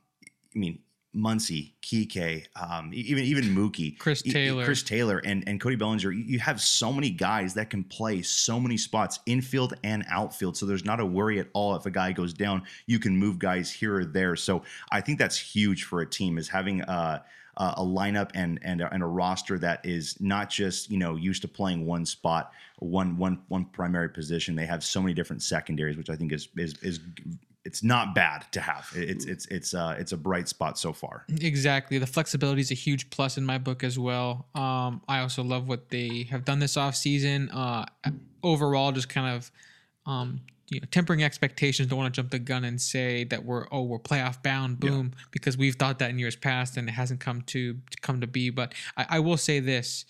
[0.56, 0.80] I mean,
[1.16, 6.12] Muncy, Kike, um, even even Mookie, Chris Taylor, Chris Taylor, and and Cody Bellinger.
[6.12, 10.58] You have so many guys that can play so many spots, infield and outfield.
[10.58, 12.64] So there's not a worry at all if a guy goes down.
[12.88, 14.36] You can move guys here or there.
[14.36, 16.82] So I think that's huge for a team is having.
[16.84, 17.22] Uh,
[17.58, 21.42] uh, a lineup and and and a roster that is not just you know used
[21.42, 24.56] to playing one spot, one one one primary position.
[24.56, 27.00] They have so many different secondaries, which I think is is is
[27.66, 28.90] it's not bad to have.
[28.96, 31.26] It's it's it's uh it's a bright spot so far.
[31.42, 31.98] Exactly.
[31.98, 34.48] The flexibility is a huge plus in my book as well.
[34.56, 37.50] Um, I also love what they have done this off season.
[37.50, 37.86] Uh,
[38.44, 39.52] overall, just kind of
[40.06, 41.88] um, you know, tempering expectations.
[41.88, 45.14] Don't want to jump the gun and say that we're oh we're playoff bound, boom,
[45.14, 45.24] yeah.
[45.32, 48.28] because we've thought that in years past and it hasn't come to, to come to
[48.28, 48.50] be.
[48.50, 50.06] But I, I will say this.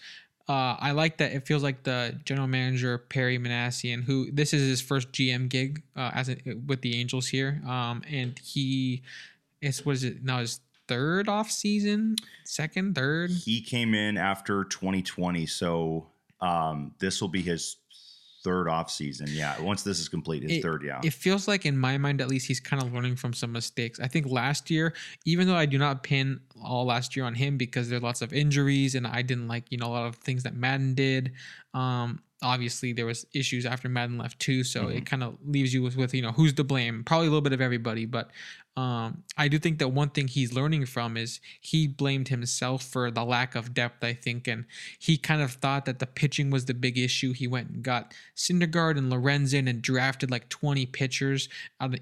[0.50, 4.62] Uh, I like that it feels like the general manager Perry Minasian, who this is
[4.62, 9.04] his first GM gig uh, as a, with the Angels here, um, and he
[9.62, 12.16] is what is it now his third off season,
[12.46, 13.30] second, third.
[13.30, 16.08] He came in after 2020, so
[16.40, 17.78] um, this will be his
[18.44, 19.28] third off season.
[19.30, 20.84] Yeah, once this is complete, his It- third.
[20.86, 23.52] Yeah, It feels like, in my mind at least, he's kind of learning from some
[23.52, 24.00] mistakes.
[24.00, 24.94] I think last year,
[25.26, 28.22] even though I do not pin all last year on him because there are lots
[28.22, 31.34] of injuries and I didn't like, you know, a lot of things that Maddon did.
[31.74, 34.98] Um, obviously, there was issues after Maddon left too, so Mm-hmm.
[34.98, 37.04] it kind of leaves you with, with, you know, who's to blame?
[37.04, 38.32] Probably a little bit of everybody, but
[38.78, 43.10] um, I do think that one thing he's learning from is he blamed himself for
[43.10, 44.66] the lack of depth, I think, and
[45.00, 47.34] he kind of thought that the pitching was the big issue.
[47.34, 51.50] He went and got Syndergaard and Lorenzen and drafted like 20 pitchers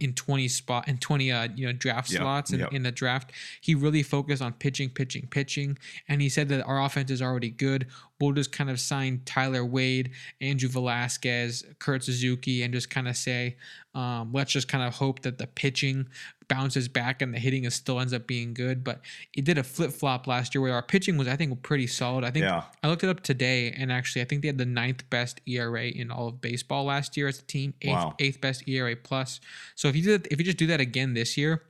[0.02, 2.73] in 20 spot in 20 uh, you know draft Yep, slots in, yep.
[2.73, 3.31] in the draft.
[3.61, 5.77] He really focused on pitching, pitching, pitching,
[6.10, 7.88] and he said that our offense is already good.
[8.19, 10.11] We'll just kind of sign Tyler Wade,
[10.41, 13.57] Andrew Velazquez, Kurt Suzuki, and just kind of say,
[13.96, 16.08] um, let's just kind of hope that the pitching
[16.48, 18.84] bounces back and the hitting is still ends up being good.
[18.84, 19.02] But
[19.34, 22.24] it did a flip flop last year where our pitching was, I think, pretty solid.
[22.24, 22.66] I think Yeah.
[22.84, 25.88] I looked it up today, and actually, I think they had the ninth best ERA
[25.88, 28.16] in all of baseball last year as a team, eighth, Wow.
[28.20, 29.40] eighth best ERA plus.
[29.74, 31.64] So if you did, if you just do that again this year,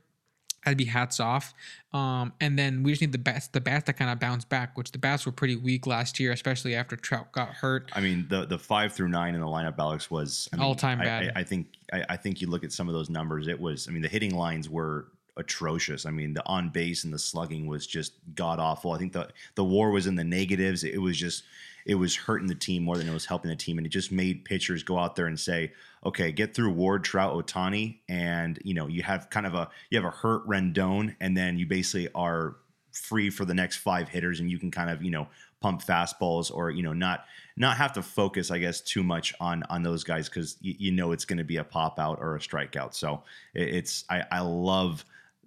[0.66, 1.54] I'd be hats off.
[1.92, 4.76] Um, and then we just need the bats, the bats that kind of bounce back,
[4.76, 7.90] which the bats were pretty weak last year, especially after Trout got hurt.
[7.94, 11.00] I mean the the five through nine in the lineup, Alex was I mean, All-time
[11.00, 11.32] I- bad.
[11.36, 13.46] I, I think I, I think you look at some of those numbers.
[13.48, 15.06] It was I mean the hitting lines were
[15.36, 16.04] atrocious.
[16.06, 18.92] I mean the on base and the slugging was just god awful.
[18.92, 20.82] I think the the WAR was in the negatives.
[20.82, 21.44] It was just
[21.86, 24.10] it was hurting the team more than it was helping the team, and it just
[24.10, 25.72] made pitchers go out there and say,
[26.04, 29.98] okay, get through Ward, Trout, Ohtani, and you know you have kind of a you
[29.98, 32.56] have a hurt Rendon, and then you basically are
[32.92, 35.28] free for the next five hitters, and you can kind of you know
[35.60, 37.24] pump fastballs or you know not
[37.56, 40.92] not have to focus, I guess, too much on on those guys because you, you
[40.92, 42.94] know it's going to be a pop out or a strikeout.
[42.94, 43.22] So
[43.54, 45.04] it, it's I, I love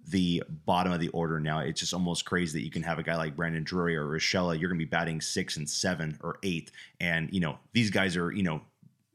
[0.08, 1.60] the bottom of the order now.
[1.60, 4.58] It's just almost crazy that you can have a guy like Brandon Drury or Urshela.
[4.58, 6.70] You're going to be batting six and seven or eight,
[7.00, 8.60] and you know these guys are you know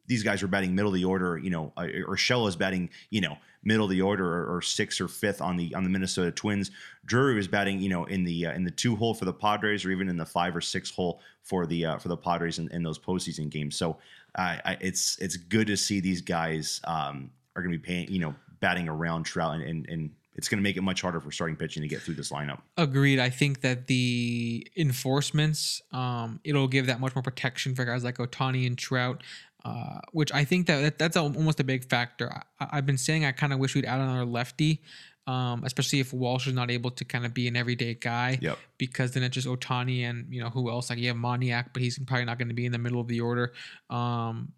[0.07, 1.37] these guys are batting middle of the order.
[1.37, 5.01] You know, uh, Urshela is batting, you know, middle of the order or, or sixth
[5.01, 6.71] or fifth on the on the Minnesota Twins.
[7.05, 9.85] Drury was batting, you know, in the uh, in the two hole for the Padres
[9.85, 12.69] or even in the five or six hole for the uh, for the Padres in,
[12.69, 13.75] in those postseason games.
[13.75, 13.97] So
[14.37, 18.11] I I, it's it's good to see these guys um, are going to be paying,
[18.11, 21.19] you know, batting around Trout and and, and it's going to make it much harder
[21.19, 22.59] for starting pitching to get through this lineup.
[22.77, 23.19] Agreed.
[23.19, 28.17] I think that the enforcements, um, it'll give that much more protection for guys like
[28.17, 29.23] Ohtani and Trout,
[29.63, 32.31] uh, which I think that, that that's al- almost a big factor.
[32.59, 34.81] I, I've been saying I kind of wish we'd add another lefty,
[35.25, 38.37] um, especially if Walsh is not able to kind of be an everyday guy.
[38.41, 38.59] Yep.
[38.77, 40.89] Because then it's just Ohtani and you know who else?
[40.89, 43.07] Like you have Moniak, but he's probably not going to be in the middle of
[43.07, 43.53] the order.
[43.89, 44.51] Um,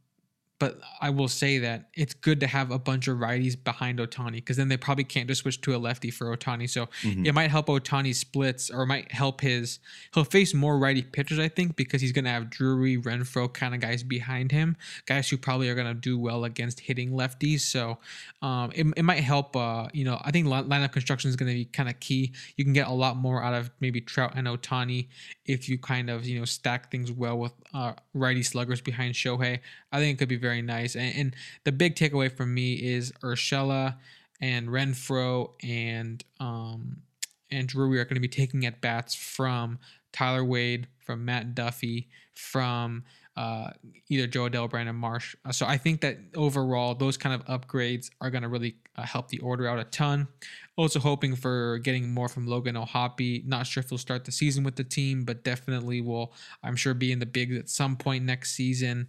[0.60, 4.34] but I will say that it's good to have a bunch of righties behind Ohtani
[4.38, 6.68] because then they probably can't just switch to a lefty for Ohtani.
[6.70, 7.28] So Mhm.
[7.28, 9.78] it might help Ohtani's splits or it might help his.
[10.16, 13.76] He'll face more righty pitchers, I think, because he's going to have Drury, Renfroe kind
[13.76, 17.60] of guys behind him, guys who probably are going to do well against hitting lefties.
[17.62, 18.00] So
[18.42, 19.56] um, it, it might help.
[19.56, 22.34] Uh, you know, I think li- lineup construction is going to be kind of key.
[22.56, 25.08] You can get a lot more out of maybe Trout and Ohtani
[25.46, 29.60] if you kind of you know stack things well with uh, righty sluggers behind Shohei.
[29.92, 30.96] I think it could be very nice.
[30.96, 33.98] And, and the big takeaway from me is Urshela
[34.42, 37.02] and Renfroe and um,
[37.50, 39.80] and Drury are going to be taking at bats from
[40.12, 43.04] Tyler Wade, from Matt Duffy, from
[43.38, 43.70] uh,
[44.10, 45.36] either Jo Adell, Brandon Marsh.
[45.46, 49.04] Uh, so I think that overall, those kind of upgrades are going to really uh,
[49.04, 50.28] help the order out a ton.
[50.76, 53.46] Also hoping for getting more from Logan O'Hoppe.
[53.46, 56.34] Not sure if he'll start the season with the team, but definitely will,
[56.64, 59.08] I'm sure, be in the bigs at some point next season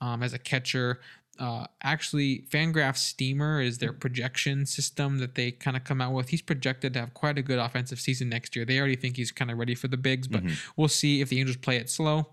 [0.00, 1.00] um, as a catcher.
[1.38, 6.28] Uh, actually, Fangraph Steamer is their projection system that they kind of come out with.
[6.28, 8.66] He's projected to have quite a good offensive season next year.
[8.66, 10.58] They already think he's kind of ready for the bigs, but Mhm.
[10.76, 12.30] we'll see if the Angels play it slow.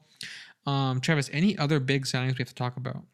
[0.66, 3.06] Um, Travis, any other big signings we have to talk about?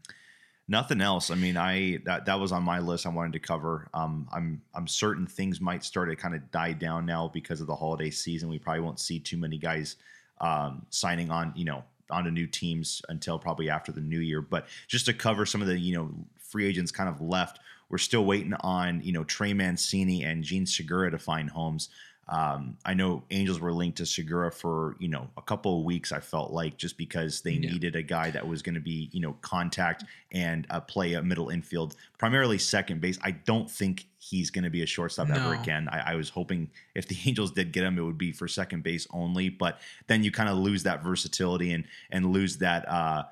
[0.68, 1.30] Nothing else.
[1.30, 3.06] I mean, I that that was on my list.
[3.06, 3.90] I wanted to cover.
[3.94, 7.68] Um, I'm I'm certain things might start to kind of die down now because of
[7.68, 8.48] the holiday season.
[8.50, 9.98] We probably won't see too many guys
[10.40, 11.52] um, signing on.
[11.56, 14.42] You know, onto new teams until probably after the new year.
[14.42, 17.60] But just to cover some of the you know free agents kind of left,
[17.90, 21.90] we're still waiting on you know Trey Mancini and Jean Segura to find homes.
[22.30, 26.12] Um, I know Angels were linked to Segura for you know a couple of weeks.
[26.14, 27.72] I felt like just because they Yeah.
[27.72, 31.22] needed a guy that was going to be you know contact and uh, play a
[31.22, 33.20] middle infield, primarily second base.
[33.22, 35.90] I don't think he's going to be a shortstop ever again.
[35.92, 38.84] I, I was hoping if the Angels did get him, it would be for second
[38.84, 39.50] base only.
[39.50, 42.88] But then you kind of lose that versatility and and lose that.
[42.88, 43.24] Uh,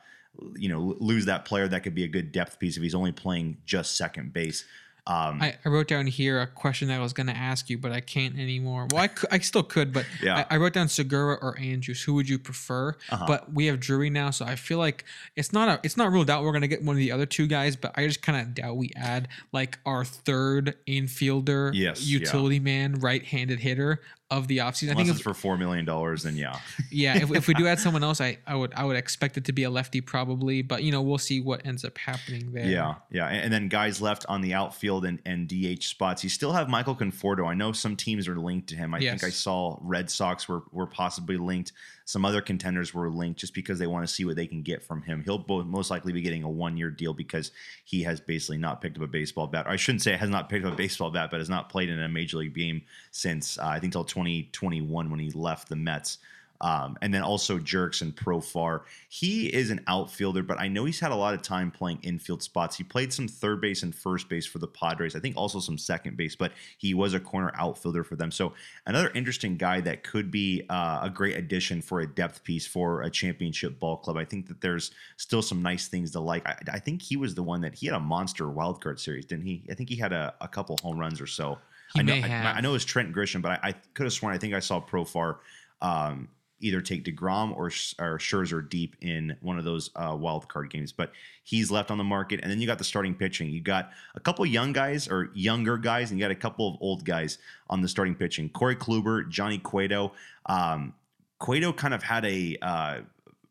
[0.55, 3.11] you know, lose that player that could be a good depth piece if he's only
[3.11, 4.63] playing just second base.
[5.07, 7.77] Um, I, I wrote down here a question that I was going to ask you,
[7.79, 8.87] but I can't anymore.
[8.91, 10.45] Well, I, cou- I still could, but Yeah.
[10.49, 12.03] I, I wrote down Segura or Andrus.
[12.03, 12.95] Who would you prefer?
[13.09, 13.25] Uh-huh.
[13.27, 15.03] But we have Drury now, so I feel like
[15.35, 17.25] it's not a it's not ruled out we're going to get one of the other
[17.25, 22.05] two guys, but I just kind of doubt we add like our third infielder, Yes,
[22.05, 22.19] yeah.
[22.19, 24.01] utility man, right-handed hitter
[24.31, 24.87] of the offseason.
[24.87, 26.57] I unless think it's if, for four million dollars, then yeah.
[26.89, 29.45] yeah, if, if we do add someone else, I, I would I would expect it
[29.45, 32.65] to be a lefty probably, but you know we'll see what ends up happening there.
[32.65, 36.23] Yeah, yeah, and, and then guys left on the outfield and, and DH spots.
[36.23, 37.45] You still have Michael Conforto.
[37.45, 38.93] I know some teams are linked to him.
[38.93, 41.73] I think I saw Red Sox were were possibly linked.
[42.05, 44.83] Some other contenders were linked just because they want to see what they can get
[44.83, 45.23] from him.
[45.23, 47.51] He'll most likely be getting a one year deal because
[47.83, 49.67] he has basically not picked up a baseball bat.
[49.67, 52.01] I shouldn't say has not picked up a baseball bat, but has not played in
[52.01, 56.17] a major league game since uh, I think till 2021 when he left the Mets.
[56.61, 58.81] Um, and then also Jurickson Profar.
[59.09, 62.43] He is an outfielder, but I know he's had a lot of time playing infield
[62.43, 62.77] spots.
[62.77, 65.15] He played some third base and first base for the Padres.
[65.15, 68.31] I think also some second base, but he was a corner outfielder for them.
[68.31, 68.53] So
[68.85, 73.01] another interesting guy that could be uh, a great addition for a depth piece for
[73.01, 74.17] a championship ball club.
[74.17, 76.47] I think that there's still some nice things to like.
[76.47, 79.25] I, I think he was the one that he had a monster wild card series,
[79.25, 79.63] didn't he?
[79.71, 81.57] I think he had a, a couple home runs or so.
[81.95, 82.53] He I know, I-.
[82.57, 84.59] I, know it was Trent Grisham, but I, I could have sworn I think I
[84.59, 85.38] saw Profar
[85.81, 86.29] um,
[86.61, 90.91] either take deGrom or, or Scherzer deep in one of those uh, wild card games.
[90.91, 91.11] But
[91.43, 93.49] he's left on the market, and then you got the starting pitching.
[93.49, 96.77] You got a couple young guys or younger guys, and you got a couple of
[96.81, 97.38] old guys
[97.69, 98.49] on the starting pitching.
[98.49, 100.13] Corey Kluber, Johnny Cueto.
[100.45, 100.93] Um,
[101.39, 102.99] Cueto kind of had a uh,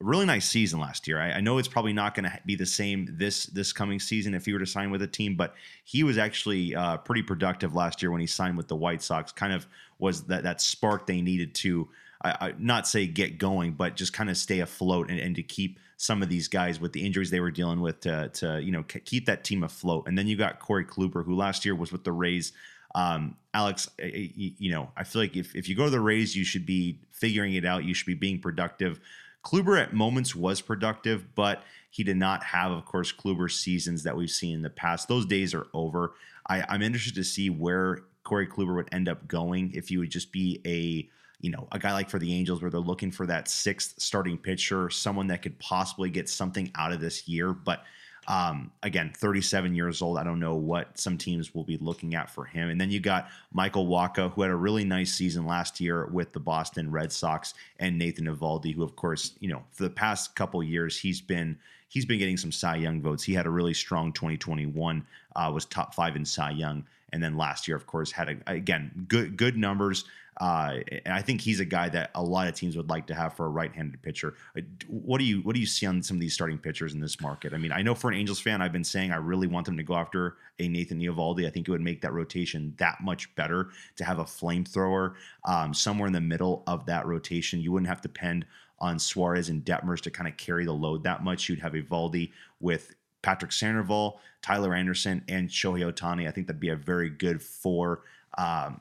[0.00, 1.20] really nice season last year.
[1.20, 4.34] I, I know it's probably not going to be the same this this coming season
[4.34, 5.54] if he were to sign with a team, but
[5.84, 9.30] he was actually uh, pretty productive last year when he signed with the White Sox.
[9.32, 9.66] Kind of
[9.98, 11.88] was that that spark they needed to.
[12.22, 15.42] I, I not say get going, but just kind of stay afloat and, and to
[15.42, 18.72] keep some of these guys with the injuries they were dealing with to, to you
[18.72, 20.06] know keep that team afloat.
[20.06, 22.52] And then you got Corey Kluber, who last year was with the Rays.
[22.94, 26.44] Um, Alex, you know, I feel like if, if you go to the Rays, you
[26.44, 27.84] should be figuring it out.
[27.84, 28.98] You should be being productive.
[29.44, 34.16] Kluber at moments was productive, but he did not have, of course, Kluber seasons that
[34.16, 35.08] we've seen in the past.
[35.08, 36.14] Those days are over.
[36.48, 40.10] I, I'm interested to see where Corey Kluber would end up going if he would
[40.10, 41.08] just be a
[41.40, 44.36] you know, a guy like for the Angels where they're looking for that sixth starting
[44.36, 47.52] pitcher, someone that could possibly get something out of this year.
[47.52, 47.84] But
[48.28, 50.18] um, again, 37 years old.
[50.18, 52.68] I don't know what some teams will be looking at for him.
[52.68, 56.32] And then you got Michael Wacha, who had a really nice season last year with
[56.32, 60.36] the Boston Red Sox, and Nathan Eovaldi, who, of course, you know, for the past
[60.36, 61.58] couple years, he's been
[61.88, 63.24] he's been getting some Cy Young votes.
[63.24, 65.04] He had a really strong 2021,
[65.34, 68.36] uh, was top five in Cy Young, and then last year, of course, had a,
[68.46, 70.04] again good good numbers.
[70.38, 73.14] Uh, and I think he's a guy that a lot of teams would like to
[73.14, 74.34] have for a right-handed pitcher.
[74.56, 77.00] Uh, What do you what do you see on some of these starting pitchers in
[77.00, 77.52] this market?
[77.52, 79.76] I mean, I know for an Angels fan, I've been saying I really want them
[79.76, 81.46] to go after a Nathan Eovaldi.
[81.46, 85.74] I think it would make that rotation that much better to have a flamethrower um,
[85.74, 87.60] somewhere in the middle of that rotation.
[87.60, 88.46] You wouldn't have to depend
[88.78, 91.48] on Suarez and Detmers to kind of carry the load that much.
[91.48, 96.26] You'd have Eovaldi with Patrick Sandoval, Tyler Anderson, and Shohei Ohtani.
[96.26, 98.02] I think that'd be a very good four
[98.38, 98.80] um,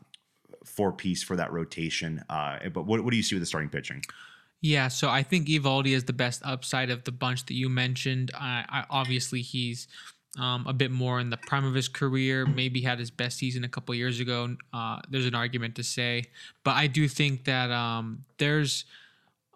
[0.66, 2.24] four piece for that rotation.
[2.30, 4.04] Uh, but what, what do you see with the starting pitching?
[4.62, 8.32] Yeah, so I think Eovaldi is the best upside of the bunch that you mentioned.
[8.36, 9.88] I, I obviously he's
[10.38, 12.46] um, a bit more in the prime of his career.
[12.46, 14.56] Maybe had his best season a couple years ago.
[14.74, 16.26] Uh, there's an argument to say,
[16.64, 18.86] but I do think that um, there's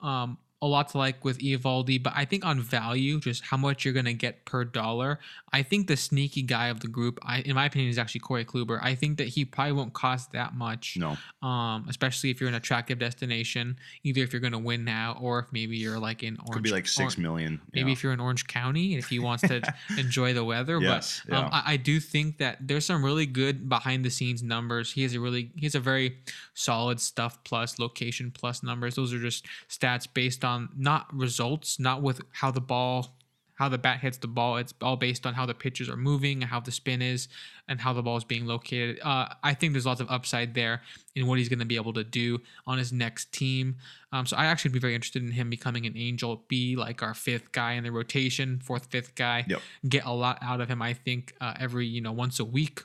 [0.02, 2.02] um, a lot to like with Eovaldi.
[2.02, 5.20] But I think on value, just how much you're gonna get per dollar,
[5.52, 8.46] I think the sneaky guy of the group, I, in my opinion, is actually Corey
[8.46, 8.80] Kluber.
[8.82, 12.56] I think that he probably won't cost that much No, um, especially if you're an
[12.56, 13.76] attractive destination.
[14.04, 16.54] Either if you're to win now, or if maybe you're like in Orange.
[16.54, 17.60] could be like six or- million.
[17.74, 19.62] Maybe if you're in Orange County, and if he wants to
[19.98, 20.80] enjoy the weather.
[20.80, 21.62] Yes, but um, yeah.
[21.66, 24.94] I, I do think that there's some really good behind the scenes numbers.
[24.94, 26.20] He has a really he has a very
[26.54, 28.96] solid stuff plus location plus numbers.
[28.96, 33.16] Those are just stats based on not results, not with how the ball
[33.56, 34.58] how the bat hits the ball.
[34.58, 37.28] It's all based on how the pitches are moving, how the spin is,
[37.68, 39.00] and how the ball is being located.
[39.02, 40.82] Uh, I think there's lots of upside there
[41.16, 43.78] in what he's going to be able to do on his next team.
[44.12, 47.04] Um, so I actually would be very interested in him becoming an angel, be like
[47.04, 49.46] our fifth guy in the rotation, fourth, fifth guy.
[49.48, 49.62] Yep.
[49.88, 50.82] Get a lot out of him.
[50.82, 52.84] I think uh, every you know once a week.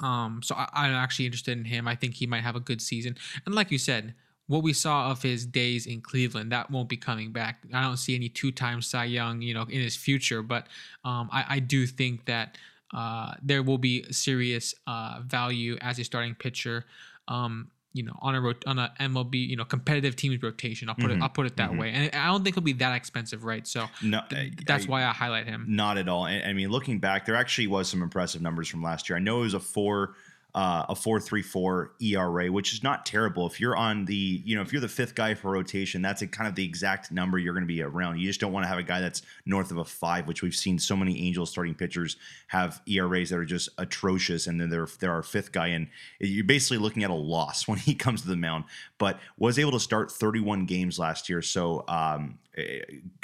[0.00, 1.88] Um, so I, I'm actually interested in him.
[1.88, 3.16] I think he might have a good season.
[3.44, 4.14] And like you said,
[4.46, 7.62] what we saw of his days in Cleveland, that won't be coming back.
[7.72, 10.42] I don't see any two-time Cy Young, you know, in his future.
[10.42, 10.66] But
[11.04, 12.58] um, I, I do think that
[12.92, 16.84] uh, there will be serious uh, value as a starting pitcher.
[17.28, 20.88] Um, you know on a rot- on a MLB you know competitive teams rotation.
[20.88, 21.78] I'll put Mhm, it I'll put it that mhm.
[21.78, 23.64] way, and I don't think it'll be that expensive, right?
[23.68, 25.64] So No, th- I- that's I- why I highlight him.
[25.68, 26.26] Not at all.
[26.26, 29.16] And I mean, looking back, there actually was some impressive numbers from last year.
[29.16, 30.16] I know it was a four,
[30.54, 33.46] uh, a four three four ERA, which is not terrible.
[33.46, 36.28] If you're on the, you know, if you're the fifth guy for rotation, that's a
[36.28, 38.18] kind of the exact number you're going to be around.
[38.20, 40.54] You just don't want to have a guy that's north of a five, which we've
[40.54, 42.16] seen so many Angels starting pitchers
[42.46, 45.88] have ERAs that are just atrocious, and then there there are fifth guy, and
[46.20, 48.64] you're basically looking at a loss when he comes to the mound.
[48.98, 52.38] But was able to start 31 games last year, so um,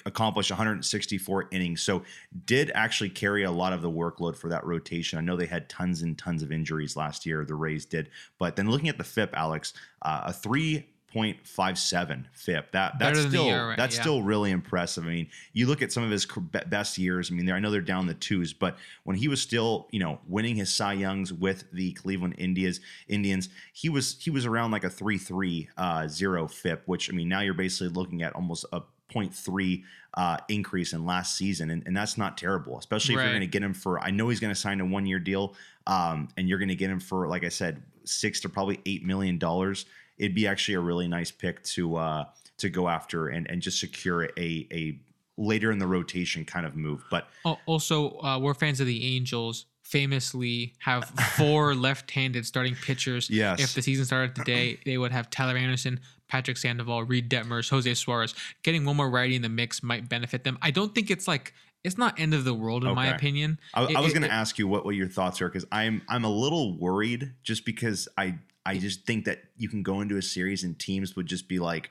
[0.06, 1.82] accomplished 164 innings.
[1.82, 2.02] So
[2.46, 5.18] did actually carry a lot of the workload for that rotation.
[5.18, 7.44] I know they had tons and tons of injuries last year.
[7.44, 12.72] The Rays did, but then looking at the FIP, Alex, uh, a 3.57 FIP.
[12.72, 14.00] That that's still that's yeah.
[14.00, 15.04] still really impressive.
[15.04, 16.26] I mean, you look at some of his
[16.66, 17.30] best years.
[17.30, 20.18] I mean, I know they're down the twos, but when he was still, you know,
[20.26, 24.84] winning his Cy Youngs with the Cleveland Indians, Indians, he was he was around like
[24.84, 28.64] a three three uh, zero FIP, which I mean, now you're basically looking at almost
[28.72, 29.82] a 0.3
[30.14, 33.24] uh, increase in last season, and, and that's not terrible, especially if Right.
[33.24, 34.00] you're going to get him for.
[34.00, 35.54] I know he's going to sign a one year deal,
[35.86, 39.04] um, and you're going to get him for, like I said, six to probably eight
[39.04, 39.86] million dollars.
[40.18, 42.24] It'd be actually a really nice pick to uh,
[42.58, 44.98] to go after and and just secure a a
[45.36, 47.02] later in the rotation kind of move.
[47.10, 47.28] But
[47.66, 49.66] Also, uh, we're fans of the Angels.
[49.84, 51.04] Famously, have
[51.36, 53.28] four left-handed starting pitchers.
[53.28, 53.60] Yes.
[53.60, 55.98] If the season started today, they would have Tyler Anderson,
[56.30, 58.34] Patrick Sandoval, Reid Detmers, Jose Suarez.
[58.62, 60.56] Getting one more righty in the mix might benefit them.
[60.62, 61.52] I don't think it's like
[61.82, 63.58] it's not end of the world in my opinion.
[63.74, 66.02] I, It- I was going to ask you what, what your thoughts are because I'm
[66.08, 70.16] I'm a little worried just because I I just think that you can go into
[70.16, 71.90] a series and teams would just be like,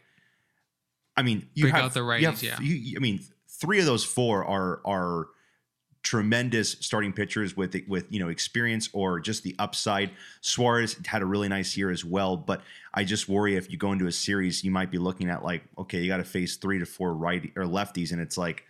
[1.17, 2.59] I mean, you Break have out the you righties, have- yeah.
[2.61, 5.27] you- I mean, three of those four are are
[6.03, 10.11] tremendous starting pitchers with with you know experience or just the upside.
[10.41, 12.61] Suarez had a really nice year as well, but
[12.93, 15.63] I just worry if you go into a series, you might be looking at like,
[15.77, 18.63] okay, you got to face three to four righty or lefties, and it's like,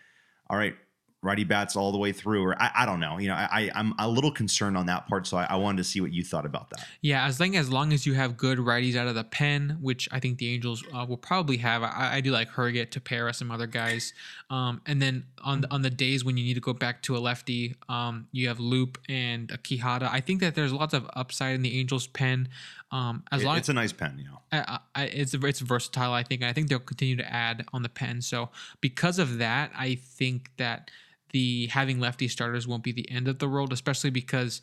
[0.49, 0.75] all right,
[1.21, 3.17] righty bats all the way through, or I, I don't know.
[3.17, 5.77] You know, I, I I'm a little concerned on that part, so I, I wanted
[5.79, 6.85] to see what you thought about that.
[7.01, 10.07] Yeah, as long as long as you have good righties out of the pen, which
[10.13, 11.83] I think the Angels uh, will probably have.
[11.83, 14.13] I, I do like Herget, Tepera, some other guys,
[14.49, 17.17] um, and then on the, on the days when you need to go back to
[17.17, 20.09] a lefty, um, you have Loup and Quijada.
[20.09, 22.47] I think that there's lots of upside in the Angels pen.
[22.91, 24.39] Um, as It- long it's a nice pen, you know.
[24.51, 26.11] I, I, it's it's versatile.
[26.13, 26.43] I think.
[26.43, 28.21] I think they'll continue to add on the pen.
[28.21, 28.49] So
[28.81, 30.89] because of that, I think that
[31.31, 34.61] the having lefty starters won't be the end of the world, especially because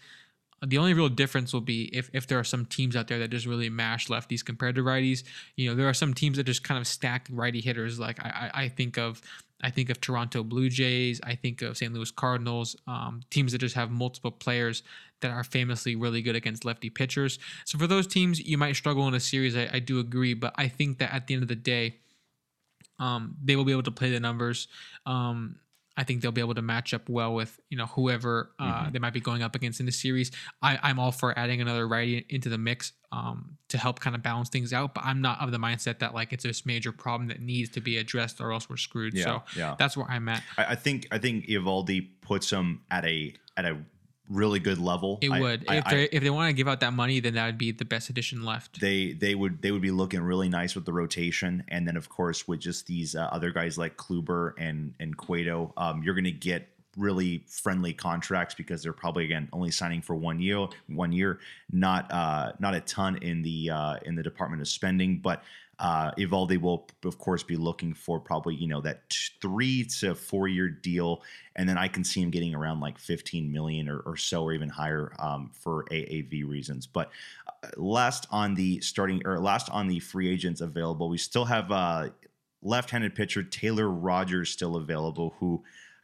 [0.64, 3.28] the only real difference will be if, if there are some teams out there that
[3.28, 5.22] just really mash lefties compared to righties.
[5.56, 7.98] You know, there are some teams that just kind of stack righty hitters.
[7.98, 9.20] Like I, I think of
[9.62, 11.20] I think of Toronto Blue Jays.
[11.24, 11.92] I think of St.
[11.92, 12.76] Louis Cardinals.
[12.86, 14.82] Um, teams that just have multiple players
[15.20, 17.38] that are famously really good against lefty pitchers.
[17.64, 19.56] So for those teams, you might struggle in a series.
[19.56, 21.96] I, I do agree, but I think that at the end of the day,
[22.98, 24.68] um, they will be able to play the numbers.
[25.04, 25.56] Um,
[25.96, 28.92] I think they'll be able to match up well with you know whoever uh, Mhm.
[28.92, 30.30] they might be going up against in the series.
[30.62, 34.22] I, I'm all for adding another righty into the mix um, to help kind of
[34.22, 37.28] balance things out, but I'm not of the mindset that like it's this major problem
[37.28, 39.16] that needs to be addressed or else we're screwed.
[39.18, 39.74] So yeah.
[39.78, 40.42] that's where I'm at.
[40.58, 43.78] I, I think I think Eovaldi puts them at a at a
[44.28, 45.18] really good level.
[45.22, 47.20] It I- would I- if I- they if they want to give out that money,
[47.20, 48.80] then that would be the best addition left.
[48.80, 52.08] they they would they would be looking really nice with the rotation, and then of
[52.08, 56.24] course with just these uh, other guys like Kluber and and Cueto, um, you're going
[56.24, 61.12] to get really friendly contracts because they're probably again only signing for one year, one
[61.12, 61.38] year,
[61.70, 65.42] not uh, not a ton in the uh, in the Department of Spending, but.
[65.78, 70.14] Uh, Eovaldi will, of course, be looking for probably you know that t- three to
[70.14, 71.22] four year deal,
[71.54, 74.52] and then I can see him getting around like 15 million or, or so, or
[74.54, 76.86] even higher um, for AAV reasons.
[76.86, 77.10] But
[77.46, 81.70] uh, last on the starting or last on the free agents available, we still have
[81.70, 82.08] uh,
[82.62, 85.62] left-handed pitcher Taylor Rogers still available, who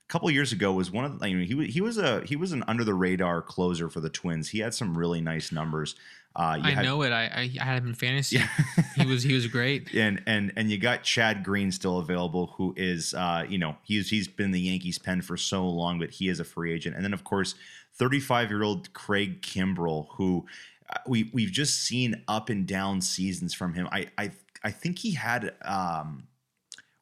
[0.08, 2.22] a couple years ago was one of the, I mean, he was he was a
[2.24, 4.48] he was an under the radar closer for the Twins.
[4.50, 5.94] He had some really nice numbers.
[6.34, 7.12] Uh, you I had- know it.
[7.12, 8.36] I, I I had him in fantasy.
[8.36, 8.48] Yeah.
[8.96, 9.92] he was he was great.
[9.94, 14.08] and and and you got Chad Green still available, who is uh, you know he's
[14.10, 16.96] he's been the Yankees pen for so long, but he is a free agent.
[16.96, 17.54] And then of course,
[17.94, 20.46] 35 year old Craig Kimbrel, who
[20.90, 23.86] uh, we we've just seen up and down seasons from him.
[23.92, 24.30] I I
[24.64, 26.28] I think he had um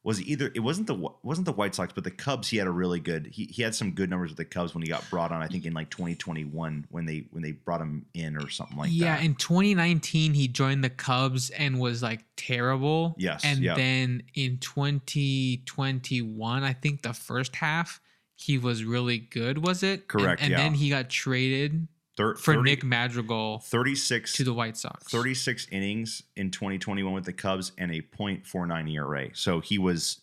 [0.03, 2.67] was it either it wasn't the wasn't the White Sox but the Cubs he had
[2.67, 5.07] a really good he, he had some good numbers with the Cubs when he got
[5.09, 8.49] brought on I think in like 2021 when they when they brought him in or
[8.49, 9.19] something like yeah, that.
[9.21, 13.15] Yeah, in 2019 he joined the Cubs and was like terrible.
[13.17, 13.75] Yes, And yeah.
[13.75, 18.01] then in 2021, I think the first half
[18.35, 19.99] he was really good, was it?
[19.99, 20.57] And- Correct, And, yeah.
[20.57, 25.11] then he got traded Thir- for 30 Nick Madrigal 36 to the White Sox.
[25.11, 29.29] 36 innings in 2021 with the Cubs and a .49 ERA.
[29.33, 30.19] So he was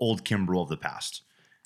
[0.00, 1.22] old Kimbrel of the past,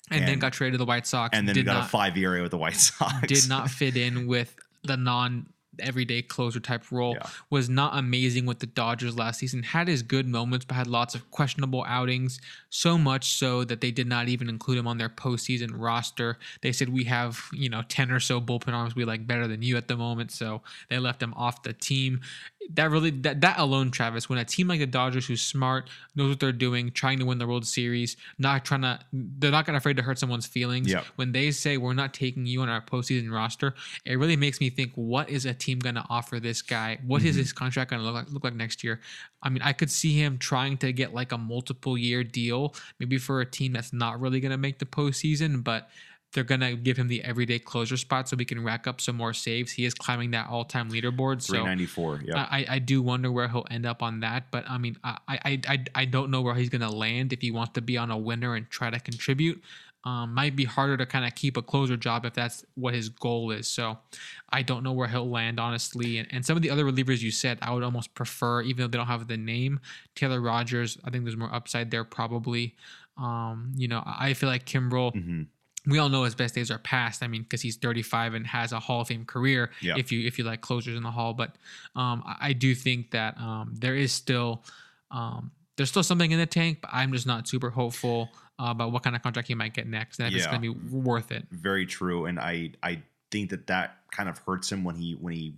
[0.09, 1.37] and, then got traded to the White Sox.
[1.37, 3.27] and then got not, a five ERA with the White Sox.
[3.27, 5.47] did not fit in with the non
[5.79, 7.13] everyday closer type role.
[7.13, 7.29] Yeah.
[7.49, 9.63] Was not amazing with the Dodgers last season.
[9.63, 12.39] Had his good moments, but had lots of questionable outings.
[12.69, 16.37] So much so that they did not even include him on their postseason roster.
[16.61, 19.61] They said we have you know ten or so bullpen arms we like better than
[19.61, 22.21] you at the moment, so they left him off the team.
[22.69, 26.29] That really that that alone, Travis, when a team like the Dodgers, who's smart, knows
[26.29, 29.79] what they're doing, trying to win the World Series, not trying to, they're not gonna
[29.83, 30.89] afraid to hurt someone's feelings.
[30.89, 31.05] Yep.
[31.17, 33.75] When they say we're not taking you on our postseason roster,
[34.05, 36.99] it really makes me think: what is a team gonna offer this guy?
[37.05, 37.39] What is Mhm.
[37.39, 38.99] his contract gonna look like, look like next year?
[39.41, 43.17] I mean, I could see him trying to get like a multiple year deal, maybe
[43.17, 45.89] for a team that's not really gonna make the postseason, but
[46.33, 49.33] they're gonna give him the everyday closer spot so we can rack up some more
[49.33, 49.71] saves.
[49.71, 51.43] He is climbing that all time leaderboard.
[51.43, 52.21] So 394.
[52.25, 52.47] Yeah.
[52.49, 55.61] I, I do wonder where he'll end up on that, but I mean, I, I,
[55.67, 58.09] I, I don't know where he's going to land if he wants to be on
[58.09, 59.61] a winner and try to contribute.
[60.05, 63.07] Um, might be harder to kind of keep a closer job if that's what his
[63.07, 63.69] goal is.
[63.69, 63.97] So
[64.49, 66.17] I don't know where he'll land, honestly.
[66.17, 68.87] And, and some of the other relievers you said, I would almost prefer, even though
[68.89, 69.79] they don't have the name,
[70.13, 70.97] Taylor Rogers.
[71.05, 72.75] I think there's more upside there, probably.
[73.17, 75.47] Um, you know, I feel like Kimbrel Mhm.
[75.85, 77.23] we all know his best days are past.
[77.23, 79.69] I mean, because he's 35 and has a Hall of Fame career.
[79.81, 79.95] Yeah.
[79.97, 81.55] If you if you like closers in the Hall, but
[81.95, 84.63] um, I, I do think that um, there is still
[85.11, 88.91] um, there's still something in the tank, but I'm just not super hopeful uh, about
[88.91, 91.31] what kind of contract he might get next, and if it's going to be worth
[91.31, 91.45] it.
[91.51, 92.25] Very true.
[92.25, 93.01] And I I
[93.31, 95.55] think that that kind of hurts him when he when he.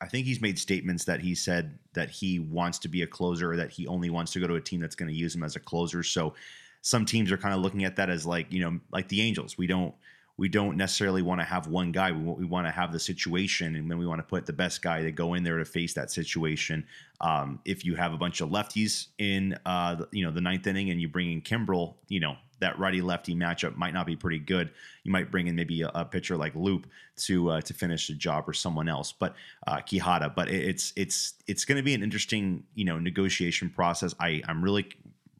[0.00, 3.52] I think he's made statements that he said that he wants to be a closer,
[3.52, 5.44] or that he only wants to go to a team that's going to use him
[5.44, 6.02] as a closer.
[6.02, 6.34] So
[6.80, 9.56] some teams are kind of looking at that as like you know like the Angels.
[9.56, 9.94] We don't
[10.42, 12.10] we don't necessarily want to have one guy.
[12.10, 14.52] We, want- we want to have the situation, and then we want to put the
[14.52, 16.84] best guy to go in there to face that situation.
[17.20, 20.90] Um, if you have a bunch of lefties in uh, you know the ninth inning
[20.90, 24.40] and you bring in Kimbrel, you know that righty lefty matchup might not be pretty
[24.40, 24.72] good.
[25.04, 26.88] You might bring in maybe a, a pitcher like Loup
[27.18, 29.36] to uh, to finish the job or someone else, but
[29.68, 30.34] uh, Quijada.
[30.34, 34.12] But it, it's it's it's going to be an interesting you know negotiation process.
[34.18, 34.88] I I'm really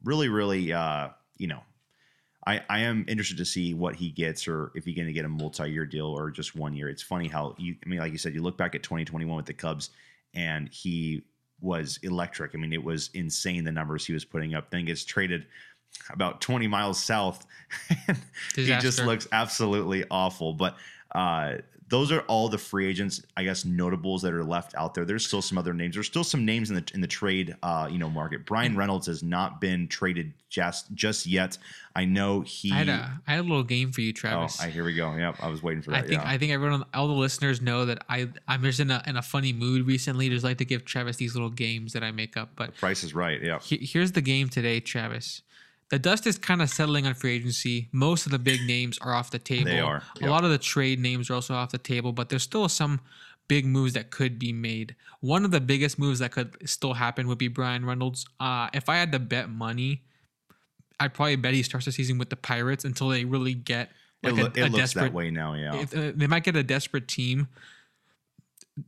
[0.05, 1.59] really really uh, you know
[2.45, 5.25] I, I am interested to see what he gets or if he's going to get
[5.25, 6.89] a multi-year deal or just one year.
[6.89, 9.45] It's funny how you, I mean, like you said, you look back at 2021 with
[9.45, 9.91] the Cubs
[10.33, 11.23] and he
[11.61, 12.53] was electric.
[12.53, 14.69] I mean, it was insane the numbers he was putting up.
[14.69, 15.45] Then gets traded
[16.09, 17.45] about 20 miles south.
[18.07, 18.17] and
[18.55, 20.53] he just looks absolutely awful.
[20.53, 20.75] But
[21.13, 21.55] uh,
[21.93, 25.05] those are all the free agents, I guess, notables that are left out there.
[25.05, 25.93] There's still some other names.
[25.93, 28.47] There's still some names in the in the trade, uh, you know, market.
[28.47, 31.57] Bryan Reynolds has not been traded just just yet.
[31.95, 32.71] I know he.
[32.71, 34.59] I had a I had a little game for you, oh, Travis.
[34.59, 35.13] I, here we go.
[35.15, 36.05] Yep, I was waiting for that.
[36.05, 36.27] I think yeah.
[36.27, 39.21] I think everyone, all the listeners know that I I'm just in a in a
[39.21, 40.29] funny mood recently.
[40.29, 42.49] Just like to give Travis these little games that I make up.
[42.55, 43.39] But Price is right.
[43.39, 43.59] Yeah.
[43.59, 45.43] he- here's the game today, Travis.
[45.93, 47.87] The dust is kind of settling on free agency.
[47.91, 49.65] Most of the big names are off the table.
[49.65, 52.41] They are, A lot of the trade names are also off the table, but there's
[52.41, 52.99] still some
[53.47, 54.95] big moves that could be made.
[55.19, 58.25] One of the biggest moves that could still happen would be Bryan Reynolds.
[58.39, 60.01] Uh, if I had to bet money,
[60.99, 63.91] I'd probably bet he starts the season with the Pirates until they really get
[64.23, 65.53] like it, a, loo- it looks desperate that way now.
[65.53, 65.75] Yeah.
[65.75, 67.49] if, uh, they might get a desperate team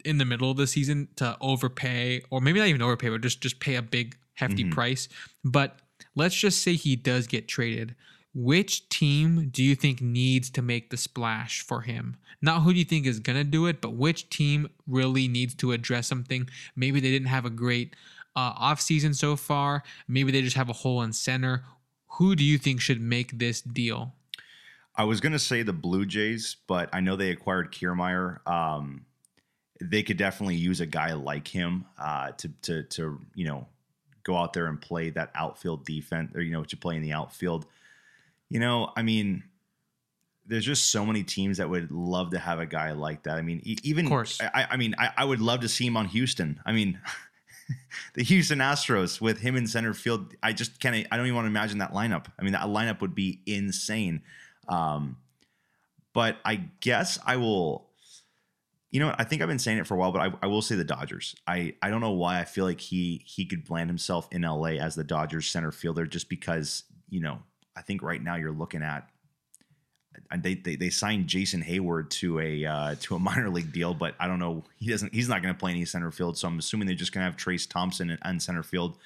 [0.03, 3.41] in the middle of the season to overpay or maybe not even overpay but just
[3.41, 4.71] just pay a big hefty Mhm.
[4.71, 5.07] price
[5.43, 5.77] but
[6.15, 7.95] let's just say he does get traded.
[8.33, 12.17] Which team do you think needs to make the splash for him?
[12.41, 15.53] Not who do you think is going to do it but which team really needs
[15.55, 16.49] to address something?
[16.75, 17.95] Maybe they didn't have a great
[18.35, 19.83] uh, offseason so far.
[20.07, 21.63] Maybe they just have a hole in center.
[22.17, 24.13] Who do you think should make this deal?
[24.97, 28.45] I was going to say the Blue Jays, but I know they acquired Kiermaier.
[28.47, 29.05] Um,
[29.81, 33.67] they could definitely use a guy like him uh, to to to you know
[34.25, 37.13] go out there and play that outfield defense, or you know to play in the
[37.13, 37.65] outfield.
[38.49, 39.43] You know, I mean,
[40.45, 43.37] there's just so many teams that would love to have a guy like that.
[43.37, 44.41] I mean, even Of course.
[44.41, 46.59] I, I mean, I, I would love to see him on Houston.
[46.65, 46.99] I mean.
[48.13, 51.07] the Houston Astros with him in center field, I just can't.
[51.11, 52.27] I don't even want to imagine that lineup.
[52.37, 54.21] I mean, that lineup would be insane.
[54.67, 55.17] Um,
[56.13, 57.87] but I guess I will.
[58.95, 59.19] You know what?
[59.19, 60.85] I think I've been saying it for a while, but I, I will say the
[60.85, 61.35] Dodgers.
[61.45, 64.77] I, I don't know why I feel like he he could land himself in LA
[64.79, 67.39] as the Dodgers center fielder just because you know
[67.75, 69.09] I think right now you're looking at
[70.31, 73.93] and they they, they signed Jason Heyward to a uh, to a minor league deal,
[73.93, 76.47] but I don't know he doesn't he's not going to play any center field, so
[76.47, 78.97] I'm assuming they're just going to have Trayce Thompson in center field.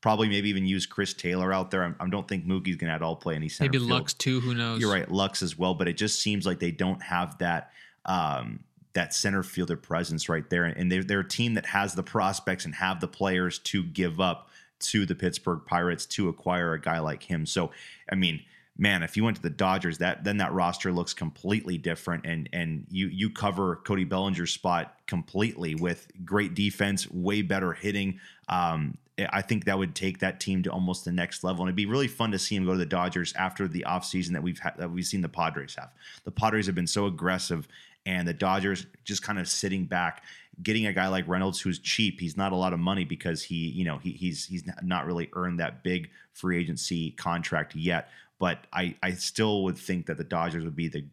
[0.00, 1.84] Probably maybe even use Chris Taylor out there.
[1.84, 3.90] I, I don't think Mookie's going to at all play any center maybe field.
[3.90, 6.70] lux too who knows You're right, Lux as well, but it just seems like they
[6.70, 7.72] don't have that
[8.06, 8.60] um,
[8.94, 10.64] that center fielder presence right there.
[10.64, 14.20] And they're, they're a team that has the prospects and have the players to give
[14.20, 14.48] up
[14.80, 17.46] to the Pittsburgh Pirates to acquire a guy like him.
[17.46, 17.70] So,
[18.10, 18.40] I mean,
[18.76, 22.48] man, if you went to the Dodgers, that then that roster looks completely different, and
[22.52, 28.20] and you you cover Cody Bellinger's spot completely with great defense, way better hitting.
[28.48, 28.98] Um,
[29.30, 31.86] I think that would take that team to almost the next level, and it'd be
[31.86, 34.74] really fun to see him go to the Dodgers after the offseason that we've had,
[34.76, 35.92] that we've seen the Padres have.
[36.24, 37.68] The Padres have been so aggressive,
[38.06, 40.22] and the Dodgers just kind of sitting back
[40.62, 42.20] getting a guy like Reynolds who's cheap.
[42.20, 45.30] He's not a lot of money because he, you know, he, he's he's not really
[45.34, 48.08] earned that big free agency contract yet.
[48.38, 51.04] But I I still would think that the Dodgers would be the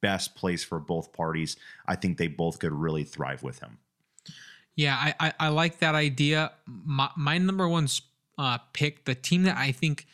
[0.00, 1.56] best place for both parties.
[1.86, 3.78] I think they both could really thrive with him.
[4.76, 6.52] Yeah, I I, I like that idea.
[6.66, 7.88] My my number one
[8.38, 10.06] uh, pick, the team that I think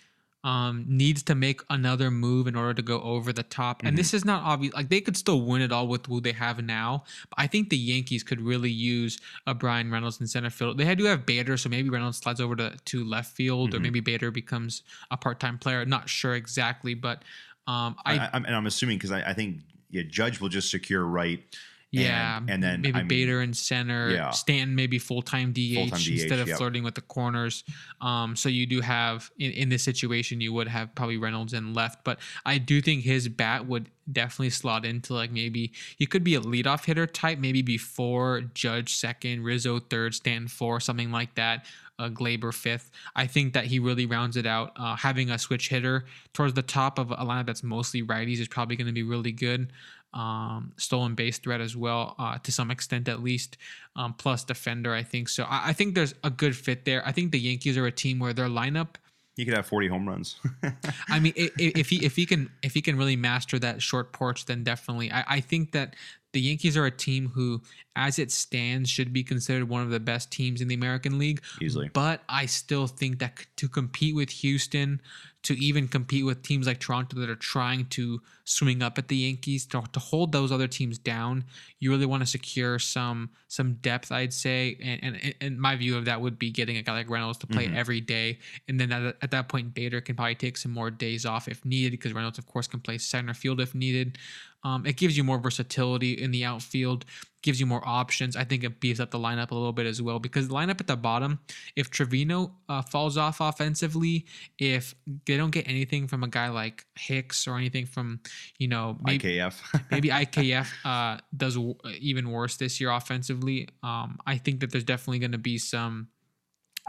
[0.46, 3.80] um, needs to make another move in order to go over the top.
[3.80, 3.96] And mm-hmm.
[3.96, 4.72] this is not obvious.
[4.74, 7.02] Like they could still win it all with who they have now.
[7.30, 9.18] But I think the Yankees could really use
[9.48, 10.78] a Bryan Reynolds in center field.
[10.78, 13.78] They do have Bader, so maybe Reynolds slides over to, to left field, mm-hmm.
[13.78, 15.84] or maybe Bader becomes a part time player.
[15.84, 17.24] Not sure exactly, but
[17.66, 21.04] um, I, I, and I'm assuming because I, I think yeah, Judge will just secure
[21.04, 21.42] right
[21.92, 24.30] yeah, and, and then maybe I mean, Bader in center, yeah.
[24.30, 26.58] Stanton maybe full time DH, DH instead of yep.
[26.58, 27.64] flirting with the corners.
[28.00, 31.74] Um, so you do have in, in this situation you would have probably Reynolds in
[31.74, 36.24] left, but I do think his bat would definitely slot into like maybe he could
[36.24, 41.34] be a leadoff hitter type, maybe before Judge second, Rizzo third, Stanton four, something like
[41.36, 41.66] that.
[41.98, 42.90] Uh, Gleyber fifth.
[43.14, 44.72] I think that he really rounds it out.
[44.76, 46.04] Uh, having a switch hitter
[46.34, 49.32] towards the top of a lineup that's mostly righties is probably going to be really
[49.32, 49.72] good
[50.16, 53.58] um, stolen base threat as well, uh, to some extent at least,
[53.96, 54.94] um, plus defender.
[54.94, 55.44] I think so.
[55.44, 57.06] I, I, think there's a good fit there.
[57.06, 58.96] I think the Yankees are a team where their lineup.
[59.36, 60.40] He could have 40 home runs.
[61.08, 64.14] I mean, if, if he if he can if he can really master that short
[64.14, 65.12] porch, then definitely.
[65.12, 65.94] I, I think that
[66.32, 67.60] the Yankees are a team who,
[67.94, 71.42] as it stands, should be considered one of the best teams in the American League.
[71.60, 71.90] Easily.
[71.92, 75.02] But I still think that to compete with Houston,
[75.42, 79.16] to even compete with teams like Toronto that are trying to swing up at the
[79.16, 81.44] Yankees, to, to hold those other teams down,
[81.78, 84.76] you really want to secure some some depth, I'd say.
[84.82, 87.46] And, and, and my view of that would be getting a guy like Reynolds to
[87.46, 87.76] play mm-hmm.
[87.76, 88.38] every day.
[88.66, 91.64] And then at, at that point, Bader can probably take some more days off if
[91.64, 94.18] needed, because Reynolds, of course, can play center field if needed.
[94.64, 97.04] Um, it gives you more versatility in the outfield,
[97.46, 98.34] gives you more options.
[98.34, 100.80] I think it beefs up the lineup a little bit as well because the lineup
[100.80, 101.38] at the bottom,
[101.76, 104.26] if Trevino uh, falls off offensively,
[104.58, 104.96] if
[105.26, 108.18] they don't get anything from a guy like Hicks or anything from,
[108.58, 109.54] you know, maybe, IKF,
[109.92, 113.68] maybe IKF uh, does w- even worse this year offensively.
[113.84, 116.08] Um, I think that there's definitely going to be some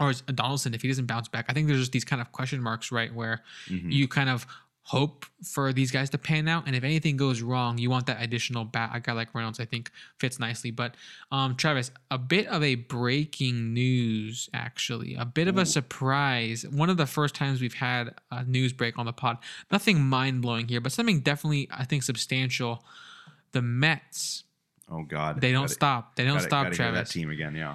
[0.00, 2.62] or Donaldson, if he doesn't bounce back, I think there's just these kind of question
[2.62, 3.12] marks, right?
[3.12, 3.90] Where mm-hmm.
[3.90, 4.46] you kind of
[4.88, 6.66] hope for these guys to pan out.
[6.66, 8.90] And if anything goes wrong, you want that additional bat.
[8.94, 10.70] A guy like Reynolds, I think, fits nicely.
[10.70, 10.94] But
[11.30, 16.64] um, Travis, a bit of a breaking news, actually, a bit of a surprise.
[16.70, 19.36] One of the first times we've had a news break on the pod.
[19.70, 22.82] Nothing mind blowing here, but something definitely, I think, substantial.
[23.52, 24.44] The Mets.
[24.90, 26.16] Oh God, they don't gotta, stop.
[26.16, 26.64] They don't gotta, stop.
[26.64, 27.08] Gotta Travis.
[27.08, 27.74] that team again, yeah.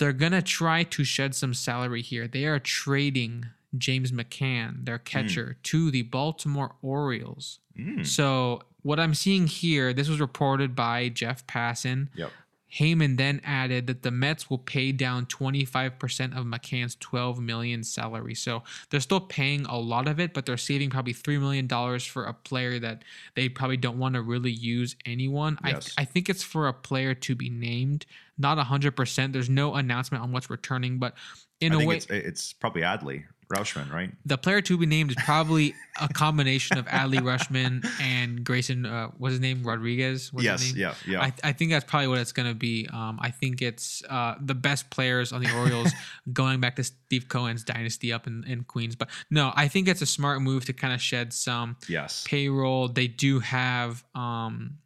[0.00, 2.26] They're gonna try to shed some salary here.
[2.26, 3.46] They are trading
[3.76, 5.04] James McCann, their hmm.
[5.04, 5.62] catcher, mm.
[5.64, 7.58] to the Baltimore Orioles.
[7.78, 8.06] Mm.
[8.06, 12.08] So what I'm seeing here, this was reported by Jeff Passan.
[12.14, 12.30] Yep.
[12.72, 18.34] Heyman then added that the Mets will pay down 25% of McCann's 12 million salary.
[18.34, 21.68] So they're still paying a lot of it, but they're saving probably $3 million
[22.00, 23.02] for a player that
[23.34, 25.58] they probably don't want to really use anyone.
[25.66, 25.92] Yes.
[25.98, 28.06] I, I think it's for a player to be named,
[28.38, 29.32] not 100%.
[29.34, 31.14] There's no announcement on what's returning, but
[31.60, 33.24] in I a way, it's, it's probably Adley.
[33.52, 34.10] Rutschman, right?
[34.24, 38.86] The player to be named is probably a combination of Adley Rutschman and Grayson.
[38.86, 39.62] Uh, what's his name?
[39.62, 40.32] Rodriguez.
[40.32, 40.74] What's yes.
[40.74, 40.94] Yeah.
[41.06, 41.20] Yeah.
[41.22, 42.88] I, I, think that's probably what it's going to be.
[42.92, 45.92] Um, I think it's uh, the best players on the Orioles
[46.32, 48.96] going back to Steve Cohen's dynasty up in, in Queens.
[48.96, 52.88] But no, I think it's a smart move to kind of shed some yes payroll.
[52.88, 54.78] They do have, um,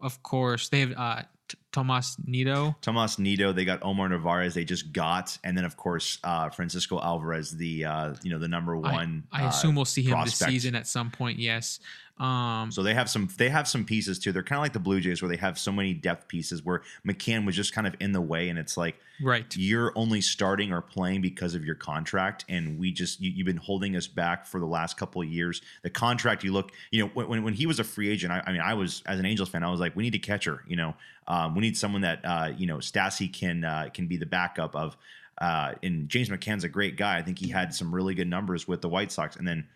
[0.00, 1.22] of course, they have uh,
[1.72, 2.76] Tomas Nido.
[2.82, 3.52] Tomas Nido.
[3.52, 4.54] They got Omar Narvaez.
[4.54, 8.48] They just got, and then of course uh, Francisco Alvarez, the uh, you know the
[8.48, 9.24] number one.
[9.32, 10.38] I, I assume uh, we'll see him prospect.
[10.38, 11.38] this season at some point.
[11.38, 11.80] Yes.
[12.22, 14.30] Um, so they have some they have some pieces too.
[14.30, 16.82] They're kind of like the Blue Jays where they have so many depth pieces where
[17.04, 20.72] McCann was just kind of in the way, and it's like right you're only starting
[20.72, 24.46] or playing because of your contract, and we just you, have been holding us back
[24.46, 25.62] for the last couple of years.
[25.82, 28.52] The contract you look, you know, when when he was a free agent, I, I
[28.52, 30.76] mean, I was as an Angels fan, I was like, we need a catcher, you
[30.76, 30.94] know,
[31.26, 34.74] um, we need someone that uh, you know Stassi can uh, can be the backup
[34.74, 34.96] of.
[35.38, 37.16] Uh, and James McCann's a great guy.
[37.16, 39.68] I think he had some really good numbers with the White Sox, and then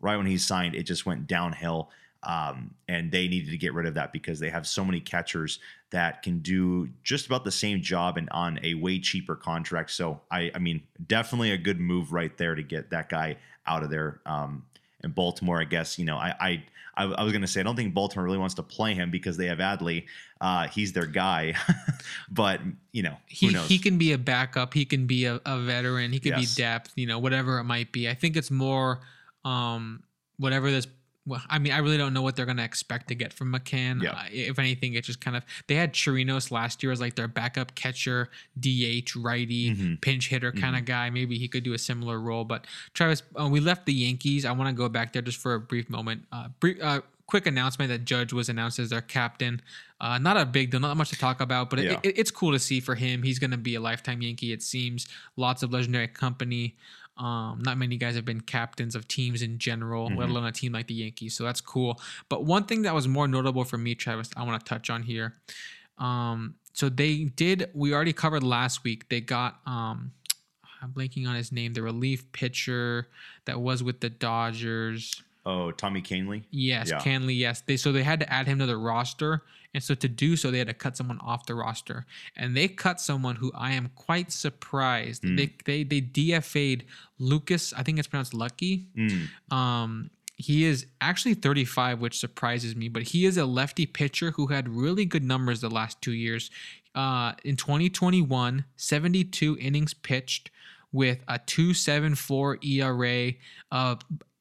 [0.00, 1.90] right when he signed, it just went downhill.
[2.24, 5.60] Um, and they needed to get rid of that because they have so many catchers
[5.90, 9.92] that can do just about the same job and on a way cheaper contract.
[9.92, 13.36] So I, I mean, definitely a good move right there to get that guy
[13.68, 14.20] out of there.
[14.26, 14.64] Um,
[15.02, 16.64] and Baltimore, I guess, you know, I I,
[16.98, 19.10] I, I was going to say I don't think Baltimore really wants to play him
[19.10, 20.04] because they have Adley.
[20.40, 21.54] Uh, he's their guy,
[22.30, 22.60] but
[22.92, 24.74] you know, he he can be a backup.
[24.74, 26.12] He can be a, a veteran.
[26.12, 26.54] He could Yes.
[26.54, 26.92] be depth.
[26.96, 28.08] You know, whatever it might be.
[28.08, 29.00] I think it's more,
[29.44, 30.02] um,
[30.38, 30.86] whatever this.
[31.28, 33.52] Well, I mean, I really don't know what they're going to expect to get from
[33.52, 34.02] McCann.
[34.02, 34.12] Yeah.
[34.12, 37.28] Uh, if anything, it's just kind of they had Chirinos last year as like their
[37.28, 40.00] backup catcher, DH, righty, Mhm.
[40.00, 41.10] pinch hitter kind of guy.
[41.10, 42.44] Maybe he could do a similar role.
[42.44, 44.44] But Travis, uh, we left the Yankees.
[44.44, 46.24] I want to go back there just for a brief moment.
[46.32, 49.60] Uh, brief, uh, quick announcement that Judge was announced as their captain.
[50.00, 52.52] Uh, not a big deal, not much to talk about, but it, it, it's cool
[52.52, 53.22] to see for him.
[53.22, 54.52] He's going to be a lifetime Yankee.
[54.52, 55.06] It seems
[55.36, 56.74] lots of legendary company.
[57.18, 60.30] Um, not many guys have been captains of teams in general, let Mhm.
[60.30, 61.34] alone a team like the Yankees.
[61.36, 62.00] So that's cool.
[62.28, 65.02] But one thing that was more notable for me, Travis, I want to touch on
[65.02, 65.36] here.
[65.98, 67.70] Um, so they did.
[67.74, 69.08] We already covered last week.
[69.08, 69.60] They got.
[69.66, 70.12] Um,
[70.80, 71.72] I'm blanking on his name.
[71.74, 73.08] The relief pitcher
[73.46, 75.20] that was with the Dodgers.
[75.44, 76.44] Oh, Tommy Kahnle.
[76.50, 77.00] Yes, Yeah.
[77.00, 77.36] Kahnle.
[77.36, 79.42] Yes, they so they had to add him to the roster,
[79.74, 82.68] and so to do so, they had to cut someone off the roster, and they
[82.68, 85.22] cut someone who I am quite surprised.
[85.24, 85.36] Hmm.
[85.36, 86.84] They they they DFA'd
[87.18, 87.72] Lucas.
[87.74, 88.86] I think it's pronounced Lucky.
[88.96, 89.52] Mm.
[89.54, 94.46] Um, he is actually 35, which surprises me, but he is a lefty pitcher who
[94.46, 96.50] had really good numbers the last two years.
[96.94, 100.50] Uh, in 2021, 72 innings pitched
[100.92, 103.32] with a 2.74 ERA,
[103.72, 103.96] uh,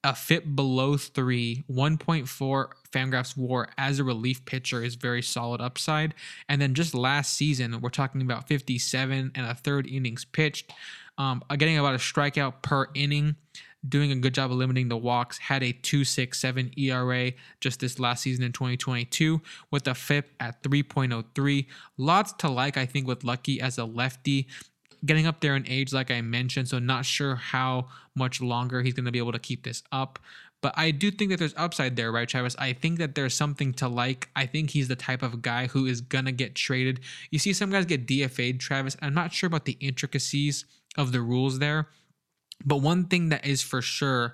[0.08, 6.16] a FIP below three, 1.4 Fangraphs WAR as a relief pitcher is very solid upside.
[6.48, 10.72] And then just last season, we're talking about 57 and a third innings pitched,
[11.18, 13.36] um, getting about a strikeout per inning
[13.88, 18.24] doing a good job of limiting the walks, had a 2.67 ERA just this last
[18.24, 21.68] season in 2022 with a FIP at 3.03.
[21.98, 24.48] Lots to like, I think, with Lucky as a lefty.
[25.06, 28.94] Getting up there in age, like I mentioned, so not sure how much longer he's
[28.94, 30.20] going to be able to keep this up.
[30.62, 32.56] But I do think that there's upside there, right, Travis?
[32.58, 34.30] I think that there's something to like.
[34.36, 37.02] I think he's the type of guy who is going to get traded.
[37.30, 38.98] You see some guys get DFA'd, Travis.
[39.02, 40.66] I'm not sure about the intricacies
[40.98, 41.90] of the rules there.
[42.66, 44.34] But one thing that is for sure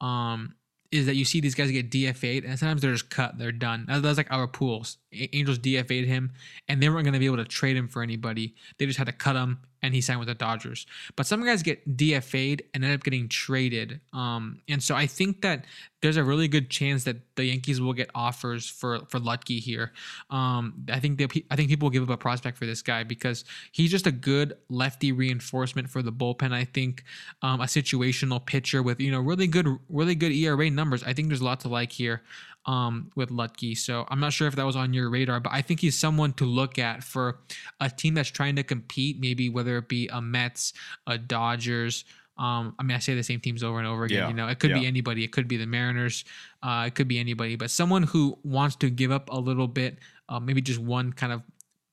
[0.00, 0.54] um,
[0.92, 3.36] is that you see these guys get DFA'd and sometimes they're just cut.
[3.38, 3.86] They're done.
[3.88, 4.98] That- That's like our Pujols.
[5.12, 6.32] Angels DFA'd him
[6.68, 8.54] and they weren't going to be able to trade him for anybody.
[8.78, 10.86] They just had to cut him and he signed with the Dodgers.
[11.14, 14.00] But some guys get DFA'd and end up getting traded.
[14.12, 15.64] Um, and so I think that
[16.06, 19.92] there's a really good chance that the Yankees will get offers for for Luetge here.
[20.30, 21.20] Um, I think
[21.50, 24.12] I think people will give up a prospect for this guy because he's just a
[24.12, 26.52] good lefty reinforcement for the bullpen.
[26.52, 27.02] I think
[27.42, 31.02] um, a situational pitcher with you know really good really good ERA numbers.
[31.02, 32.22] I think there's a lot to like here
[32.66, 33.76] um, with Luetge.
[33.78, 36.34] So I'm not sure if that was on your radar, but I think he's someone
[36.34, 37.40] to look at for
[37.80, 39.18] a team that's trying to compete.
[39.18, 40.72] Maybe whether it be a Mets,
[41.06, 42.04] a Dodgers.
[42.38, 44.18] Um, I mean, I say the same teams over and over again.
[44.18, 45.24] Yeah, You know, it could be anybody.
[45.24, 46.24] It could be the Mariners.
[46.62, 47.56] Uh, it could be anybody.
[47.56, 49.98] But someone who wants to give up a little bit,
[50.28, 51.42] uh, maybe just one kind of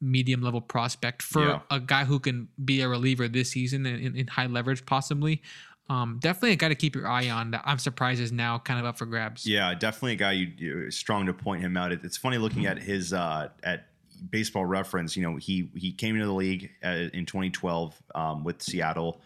[0.01, 1.59] medium level prospect for Yeah.
[1.71, 5.41] a guy who can be a reliever this season in, in, in high leverage, possibly.
[5.89, 7.51] Um, definitely a guy to keep your eye on.
[7.51, 9.45] That I'm surprised is now kind of up for grabs.
[9.45, 11.91] Yeah, definitely a guy you, you strong to point him out.
[11.91, 13.87] It, it's funny looking at his uh, at
[14.29, 15.15] Baseball Reference.
[15.17, 19.21] You know, he he came into the league uh, in 2012 um, with Seattle,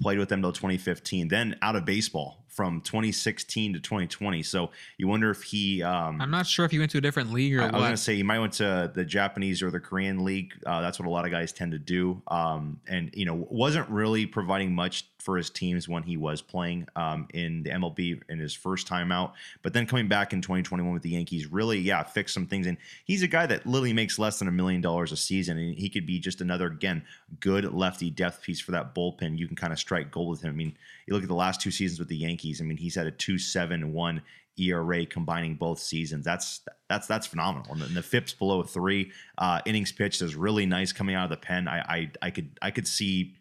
[0.00, 4.42] played with them till 2015, then out of baseball from 2016 to 2020.
[4.42, 5.82] So you wonder if he.
[5.82, 7.80] Um, I'm not sure if he went to a different league or I, I was
[7.80, 10.52] going to say he might went to the Japanese or the Korean league.
[10.66, 12.22] Uh, that's what a lot of guys tend to do.
[12.28, 16.86] Um, and you know, wasn't really providing much for his teams when he was playing
[16.96, 19.34] um, in the MLB in his first time out.
[19.62, 22.66] But then coming back in 2021 with the Yankees, really, yeah, fixed some things.
[22.66, 25.74] And he's a guy that literally makes less than a million dollars a season, and
[25.74, 27.02] he could be just another again
[27.40, 29.38] good lefty depth piece for that bullpen.
[29.38, 30.50] You can kind of strike gold with him.
[30.50, 30.76] I mean,
[31.06, 32.60] you look at the last two seasons with the Yankees.
[32.60, 34.22] I mean, he's had a two seven one
[34.58, 36.24] ERA combining both seasons.
[36.24, 37.72] That's that's that's phenomenal.
[37.72, 41.24] And the, and the FIPS below three uh, innings pitched is really nice coming out
[41.24, 41.68] of the pen.
[41.68, 43.36] I I, I could I could see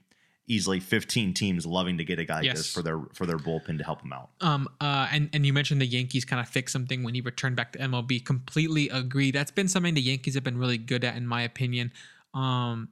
[0.49, 3.77] easily 15 teams loving to get a guy like this for their for their bullpen
[3.77, 4.31] to help them out.
[4.41, 7.55] Um, uh, and and you mentioned the Yankees kind of fixed something when he returned
[7.55, 8.25] back to MLB.
[8.25, 9.31] Completely agree.
[9.31, 11.93] That's been something the Yankees have been really good at, in my opinion.
[12.33, 12.89] Um,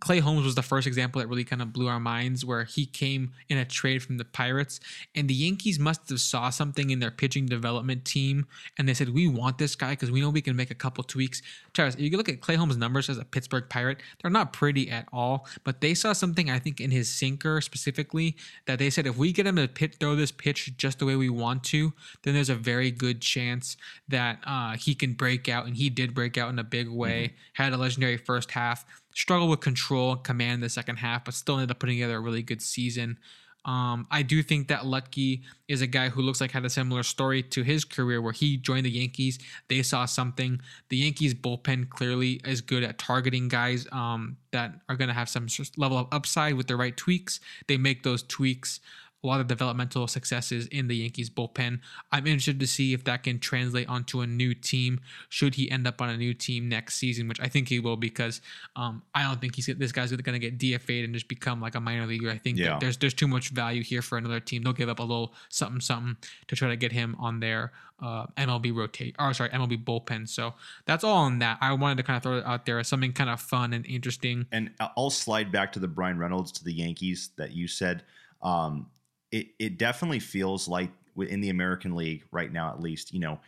[0.00, 2.86] Clay Holmes was the first example that really kind of blew our minds, where he
[2.86, 4.80] came in a trade from the Pirates,
[5.14, 8.46] and the Yankees must have saw something in their pitching development team,
[8.78, 11.04] and they said, "We want this guy because we know we can make a couple
[11.04, 11.42] tweaks."
[11.74, 14.90] Travis, if you look at Clay Holmes' numbers as a Pittsburgh Pirate, they're not pretty
[14.90, 18.36] at all, but they saw something I think in his sinker specifically
[18.66, 21.16] that they said, if we get him to pit, throw this pitch just the way
[21.16, 23.76] we want to, then there's a very good chance
[24.08, 27.24] that uh, he can break out, and he did break out in a big way.
[27.24, 27.62] Mm-hmm.
[27.62, 28.84] Had a legendary first half
[29.20, 32.20] struggled with control, command in the second half, but still ended up putting together a
[32.20, 33.18] really good season.
[33.66, 37.02] Um, I do think that Lucky is a guy who looks like had a similar
[37.02, 39.38] story to his career where he joined the Yankees.
[39.68, 40.60] They saw something.
[40.88, 45.28] The Yankees bullpen clearly is good at targeting guys um, that are going to have
[45.28, 47.38] some level of upside with the right tweaks.
[47.66, 48.80] They make those tweaks
[49.22, 51.80] a lot of developmental successes in the Yankees bullpen.
[52.10, 55.00] I'm interested to see if that can translate onto a new team.
[55.28, 57.96] Should he end up on a new team next season, which I think he will,
[57.96, 58.40] because
[58.76, 61.74] um, I don't think he's this guy's going to get DFA'd and just become like
[61.74, 62.30] a minor leaguer.
[62.30, 62.78] I think yeah.
[62.80, 64.62] there's there's too much value here for another team.
[64.62, 66.16] They'll give up a little something something
[66.48, 67.72] to try to get him on their
[68.02, 70.28] uh, MLB rotate or sorry MLB bullpen.
[70.28, 70.54] So
[70.86, 71.58] that's all on that.
[71.60, 73.84] I wanted to kind of throw it out there as something kind of fun and
[73.86, 74.46] interesting.
[74.52, 78.02] And I'll slide back to the Brian Reynolds to the Yankees that you said.
[78.42, 78.86] Um,
[79.32, 83.40] it it definitely feels like in the American League right now, at least, you know,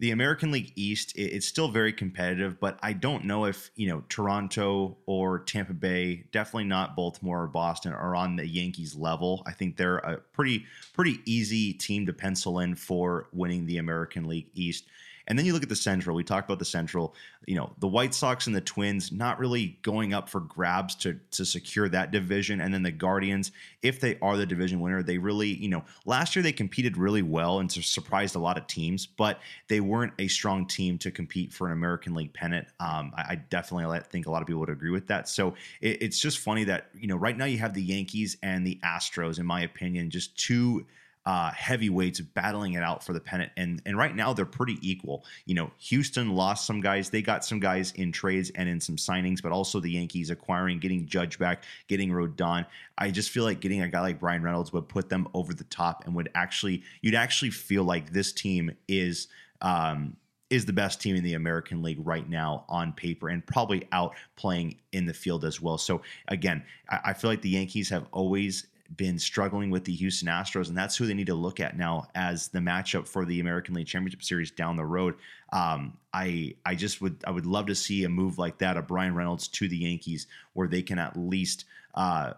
[0.00, 3.88] the American League East, it, it's still very competitive, but I don't know if, you
[3.88, 9.42] know, Toronto or Tampa Bay, definitely not Baltimore or Boston, are on the Yankees level.
[9.46, 14.28] I think they're a pretty, pretty easy team to pencil in for winning the American
[14.28, 14.84] League East.
[15.28, 16.16] And then you look at the Central.
[16.16, 17.14] We talked about the Central.
[17.46, 21.20] You know, the White Sox and the Twins not really going up for grabs to
[21.32, 22.60] to secure that division.
[22.60, 23.52] And then the Guardians,
[23.82, 27.22] if they are the division winner, they really, you know, last year they competed really
[27.22, 31.52] well and surprised a lot of teams, but they weren't a strong team to compete
[31.52, 32.66] for an American League pennant.
[32.80, 35.28] Um, I, I, definitely think a lot of people would agree with that.
[35.28, 38.66] So it, it's just funny that you know right now you have the Yankees and
[38.66, 40.86] the Astros, in my opinion, just two
[41.28, 43.52] uh, heavyweights battling it out for the pennant.
[43.58, 45.26] And and right now they're pretty equal.
[45.44, 47.10] You know, Houston lost some guys.
[47.10, 50.78] They got some guys in trades and in some signings, but also the Yankees acquiring,
[50.78, 52.64] getting Judge back, getting Rodon.
[52.96, 55.64] I just feel like getting a guy like Bryan Reynolds would put them over the
[55.64, 59.28] top and would actually you'd actually feel like this team is.
[59.60, 60.16] Um,
[60.50, 64.14] is the best team in the American League right now on paper and probably out
[64.34, 65.76] playing in the field as well.
[65.76, 68.66] So again, I, I feel like the Yankees have always
[68.96, 72.08] been struggling with the Houston Astros, and that's who they need to look at now
[72.14, 75.14] as the matchup for the American League Championship Series down the road.
[75.52, 78.86] Um, I I just would I would love to see a move like that of
[78.86, 81.64] Bryan Reynolds to the Yankees, where they can at least.
[81.94, 82.34] Uh,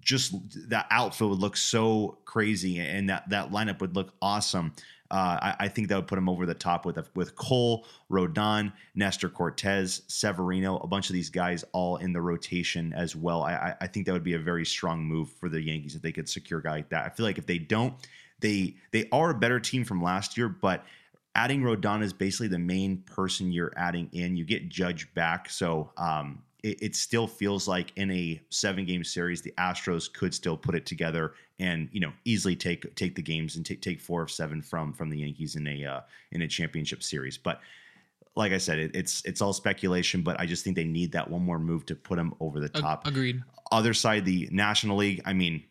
[0.00, 0.34] just
[0.70, 4.72] that outfield would look so crazy, and that that lineup would look awesome
[5.10, 8.72] uh, I, I, think that would put him over the top with with Cole, Rodon,
[8.94, 13.42] Nestor Cortes, Severino, a bunch of these guys all in the rotation as well.
[13.42, 16.12] I, I think that would be a very strong move for the Yankees if they
[16.12, 17.06] could secure a guy like that.
[17.06, 17.94] I feel like if they don't,
[18.40, 20.84] they they are a better team from last year, but
[21.34, 24.36] adding Rodon is basically the main person you're adding in.
[24.36, 29.04] You get Judge back, so um, it, it, still feels like in a seven game
[29.04, 33.22] series, the Astros could still put it together and you know easily take take the
[33.22, 36.00] games and take take four of seven from from the Yankees in a uh,
[36.32, 37.38] in a championship series.
[37.38, 37.60] But
[38.34, 40.22] like I said, it, it's it's all speculation.
[40.22, 42.68] But I just think they need that one more move to put them over the
[42.68, 43.06] top.
[43.06, 43.42] Agreed.
[43.70, 45.22] Other side, the National League.
[45.24, 45.62] I mean,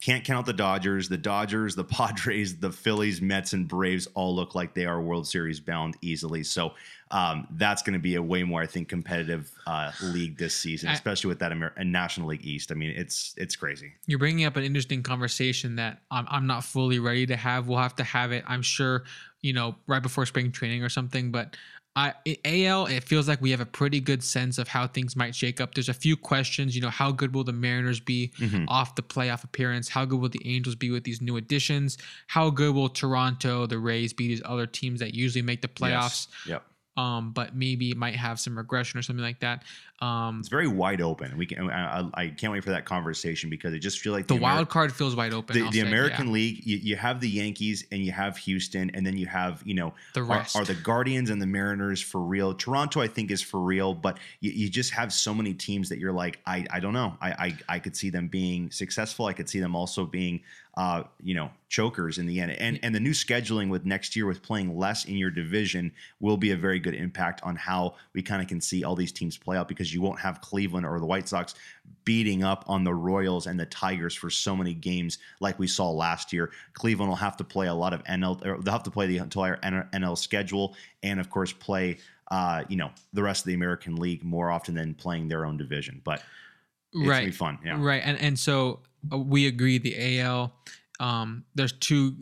[0.00, 1.08] can't count the Dodgers.
[1.08, 5.26] The Dodgers, the Padres, the Phillies, Mets, and Braves all look like they are World
[5.26, 6.44] Series bound easily.
[6.44, 6.72] So
[7.10, 10.90] um, that's going to be a way more, I think, competitive uh, league this season,
[10.90, 12.70] especially with that Amer- National League East.
[12.70, 13.92] I mean, it's it's crazy.
[14.06, 17.66] You're bringing up an interesting conversation that I'm, I'm not fully ready to have.
[17.66, 19.04] We'll have to have it, I'm sure,
[19.40, 21.30] you know, right before spring training or something.
[21.30, 21.56] But
[21.96, 25.34] I, AL, it feels like we have a pretty good sense of how things might
[25.34, 25.74] shake up.
[25.74, 28.66] There's a few questions, you know, how good will the Mariners be mm-hmm.
[28.68, 29.88] off the playoff appearance?
[29.88, 31.98] How good will the Angels be with these new additions?
[32.28, 36.28] How good will Toronto, the Rays be these other teams that usually make the playoffs?
[36.28, 36.46] Yes.
[36.46, 36.64] Yep
[36.98, 39.62] um, but maybe it might have some regression or something like that.
[40.00, 41.36] Um, it's very wide open.
[41.38, 41.70] We can.
[41.70, 44.68] I, I, can't wait for that conversation because it just feels like the, the wild
[44.68, 45.54] card feels wide open.
[45.54, 46.32] The, the say, American yeah.
[46.32, 49.74] League, you, you, have the Yankees and you have Houston, and then you have you
[49.74, 52.52] know the rest are, are the Guardians and the Mariners for real.
[52.52, 56.00] Toronto, I think, is for real, but you, you just have so many teams that
[56.00, 57.16] you're like, I, I don't know.
[57.20, 59.26] I, I I could see them being successful.
[59.26, 60.42] I could see them also being
[60.78, 62.52] uh, you know, chokers in the end.
[62.52, 65.90] And and the new scheduling with next year with playing less in your division
[66.20, 69.10] will be a very good impact on how we kind of can see all these
[69.10, 71.56] teams play out because you won't have Cleveland or the White Sox
[72.04, 75.90] beating up on the Royals and the Tigers for so many games like we saw
[75.90, 76.52] last year.
[76.74, 79.18] Cleveland will have to play a lot of NL or they'll have to play the
[79.18, 81.98] entire NL schedule and of course play
[82.30, 85.56] uh, you know, the rest of the American League more often than playing their own
[85.56, 86.00] division.
[86.04, 86.22] But
[86.92, 87.16] it's right.
[87.16, 87.58] gonna be fun.
[87.64, 87.82] Yeah.
[87.82, 88.02] Right.
[88.04, 88.80] And and so
[89.10, 90.52] we agree the AL
[91.00, 92.16] um there's two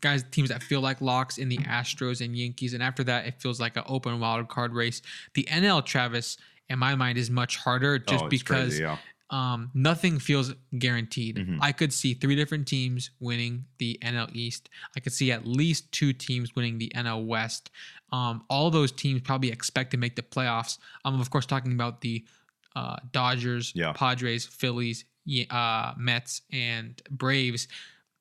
[0.00, 3.40] guys teams that feel like locks in the Astros and Yankees and after that it
[3.40, 5.02] feels like an open wild card race.
[5.34, 6.36] The NL Travis
[6.68, 8.96] in my mind is much harder just Oh, because crazy, yeah.
[9.30, 11.36] um, nothing feels guaranteed.
[11.36, 11.58] Mhm.
[11.60, 14.70] I could see three different teams winning the NL East.
[14.96, 17.70] I could see at least two teams winning the NL West.
[18.12, 20.78] Um, all those teams probably expect to make the playoffs.
[21.04, 22.24] I'm of course talking about the
[22.76, 23.92] uh, Dodgers, Yeah.
[23.92, 25.04] Padres, Phillies,
[25.50, 27.68] uh, Mets, and Braves.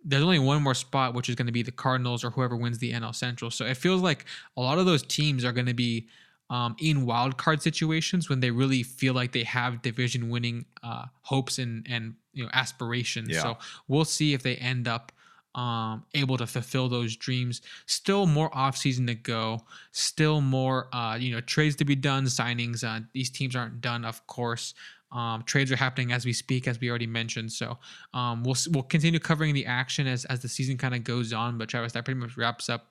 [0.03, 2.77] There's only one more spot, which is going to be the Cardinals or whoever wins
[2.79, 3.49] the NL Central.
[3.51, 4.25] So it feels like
[4.57, 6.07] a lot of those teams are going to be
[6.49, 11.05] um, in wild card situations when they really feel like they have division winning uh,
[11.21, 13.29] hopes and and you know aspirations.
[13.29, 13.41] Yeah.
[13.41, 13.57] So
[13.87, 15.11] we'll see if they end up
[15.55, 17.61] um, able to fulfill those dreams.
[17.85, 19.61] Still more offseason to go.
[19.91, 22.83] Still more uh, you know trades to be done, signings.
[22.83, 24.73] Uh, these teams aren't done, of course.
[25.13, 27.51] Um, trades are happening as we speak, as we already mentioned.
[27.51, 27.77] So
[28.13, 31.57] um, we'll we'll continue covering the action as as the season kind of goes on.
[31.57, 32.87] But Travis, that pretty much wraps up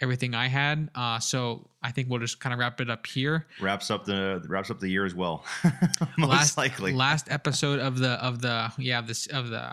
[0.00, 0.90] everything I had.
[0.94, 3.46] Uh, so I think we'll just kind of wrap it up here.
[3.60, 5.44] Wraps up the wraps up the year as well.
[6.18, 6.92] Most last likely.
[6.92, 9.72] last episode of the of the yeah this of the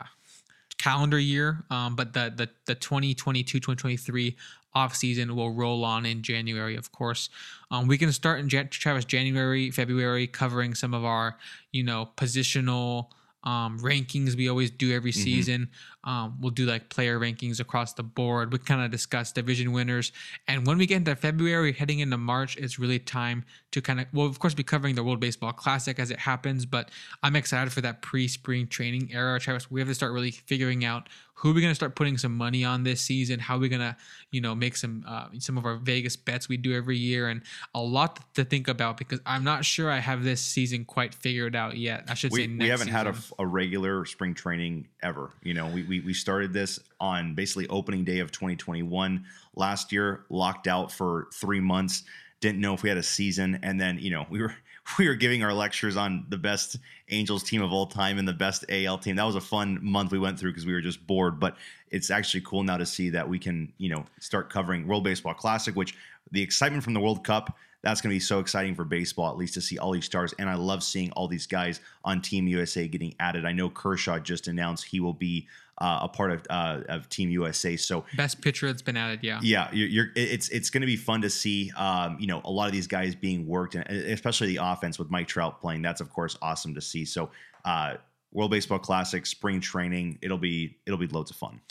[0.77, 1.63] calendar year.
[1.69, 4.37] Um, but the the the 2022 2023
[4.73, 7.29] off season will roll on in January, of course.
[7.71, 11.37] Um, we can start in Jan- Travis January, February, covering some of our
[11.71, 13.07] you know positional
[13.43, 15.23] um, rankings we always do every Mhm.
[15.23, 15.69] season.
[16.03, 18.51] Um, we'll do like player rankings across the board.
[18.51, 20.11] We kind of discuss division winners.
[20.49, 24.07] And when we get into February, heading into March, it's really time to kind of,
[24.11, 26.65] well, of course, be covering the World Baseball Classic as it happens.
[26.65, 26.89] But
[27.23, 29.39] I'm excited for that pre spring training era.
[29.39, 31.07] Travis, we have to start really figuring out
[31.37, 33.69] who are we're going to start putting some money on this season, how are we're
[33.69, 33.95] going to,
[34.31, 37.43] you know, make some, uh, some of our Vegas bets we do every year, and
[37.75, 41.55] a lot to think about because I'm not sure I have this season quite figured
[41.55, 42.05] out yet.
[42.09, 43.35] I should we, say next we haven't had a, season.
[43.37, 45.29] a regular spring training ever.
[45.43, 49.23] You know, we, we we started this on basically opening day of 2021
[49.55, 52.03] last year, locked out for three months,
[52.41, 54.55] didn't know if we had a season, and then you know we were
[54.97, 56.77] we were giving our lectures on the best
[57.09, 59.15] Angels team of all time and the best AL team.
[59.15, 61.39] That was a fun month we went through because we were just bored.
[61.39, 61.57] But
[61.89, 65.33] it's actually cool now to see that we can you know start covering World Baseball
[65.33, 65.95] Classic, which
[66.31, 67.57] the excitement from the World Cup
[67.87, 70.33] that's going to be so exciting for baseball, at least to see all these stars.
[70.37, 73.45] And I love seeing all these guys on Team USA getting added.
[73.45, 75.47] I know Kershaw just announced he will be
[75.77, 77.77] uh, a part of uh, of Team USA.
[77.77, 79.19] So best pitcher that's been added.
[79.23, 79.39] Yeah.
[79.41, 81.71] yeah, you're, you're it's it's going to be fun to see.
[81.77, 85.09] Um, you know, a lot of these guys being worked, and especially the offense with
[85.09, 85.81] Mike Trout playing.
[85.81, 87.05] That's of course awesome to see.
[87.05, 87.31] So.
[87.63, 87.95] Uh,
[88.33, 90.19] World Baseball Classic, spring training.
[90.21, 91.61] It'll be it'll be loads of fun.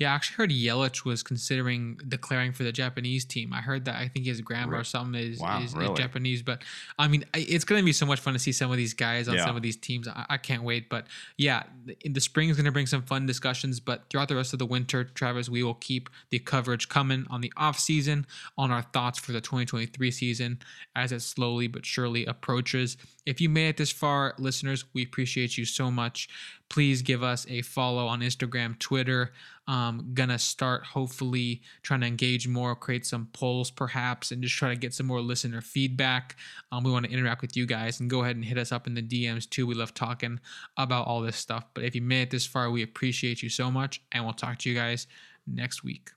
[0.00, 3.52] Yeah, I actually heard Yelich was considering declaring for the Japanese team.
[3.52, 3.96] I heard that.
[3.96, 5.94] I think his grandma or something is, Wow, is, is really?
[5.94, 6.40] Japanese.
[6.42, 6.62] But
[6.98, 9.28] I mean, it's going to be so much fun to see some of these guys
[9.28, 9.44] on Yeah.
[9.44, 10.08] some of these teams.
[10.08, 10.88] I, I can't wait.
[10.88, 11.06] But
[11.36, 11.64] yeah,
[12.02, 13.78] the spring is going to bring some fun discussions.
[13.78, 17.42] But throughout the rest of the winter, Travis, we will keep the coverage coming on
[17.42, 20.60] the off season, on our thoughts for the 2023 season
[20.96, 22.96] as it slowly but surely approaches.
[23.26, 26.26] If you made it this far, listeners, we appreciate you so much.
[26.70, 29.32] Please give us a follow on Instagram, Twitter.
[29.70, 34.70] Um, gonna start hopefully trying to engage more, create some polls perhaps, and just try
[34.70, 36.34] to get some more listener feedback.
[36.72, 38.88] Um, we want to interact with you guys and go ahead and hit us up
[38.88, 39.68] in the DMs too.
[39.68, 40.40] We love talking
[40.76, 41.66] about all this stuff.
[41.72, 44.58] But if you made it this far, we appreciate you so much, and we'll talk
[44.58, 45.06] to you guys
[45.46, 46.10] next week.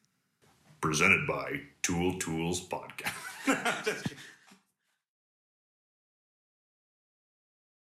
[0.81, 4.13] presented by Tool Tools Podcast.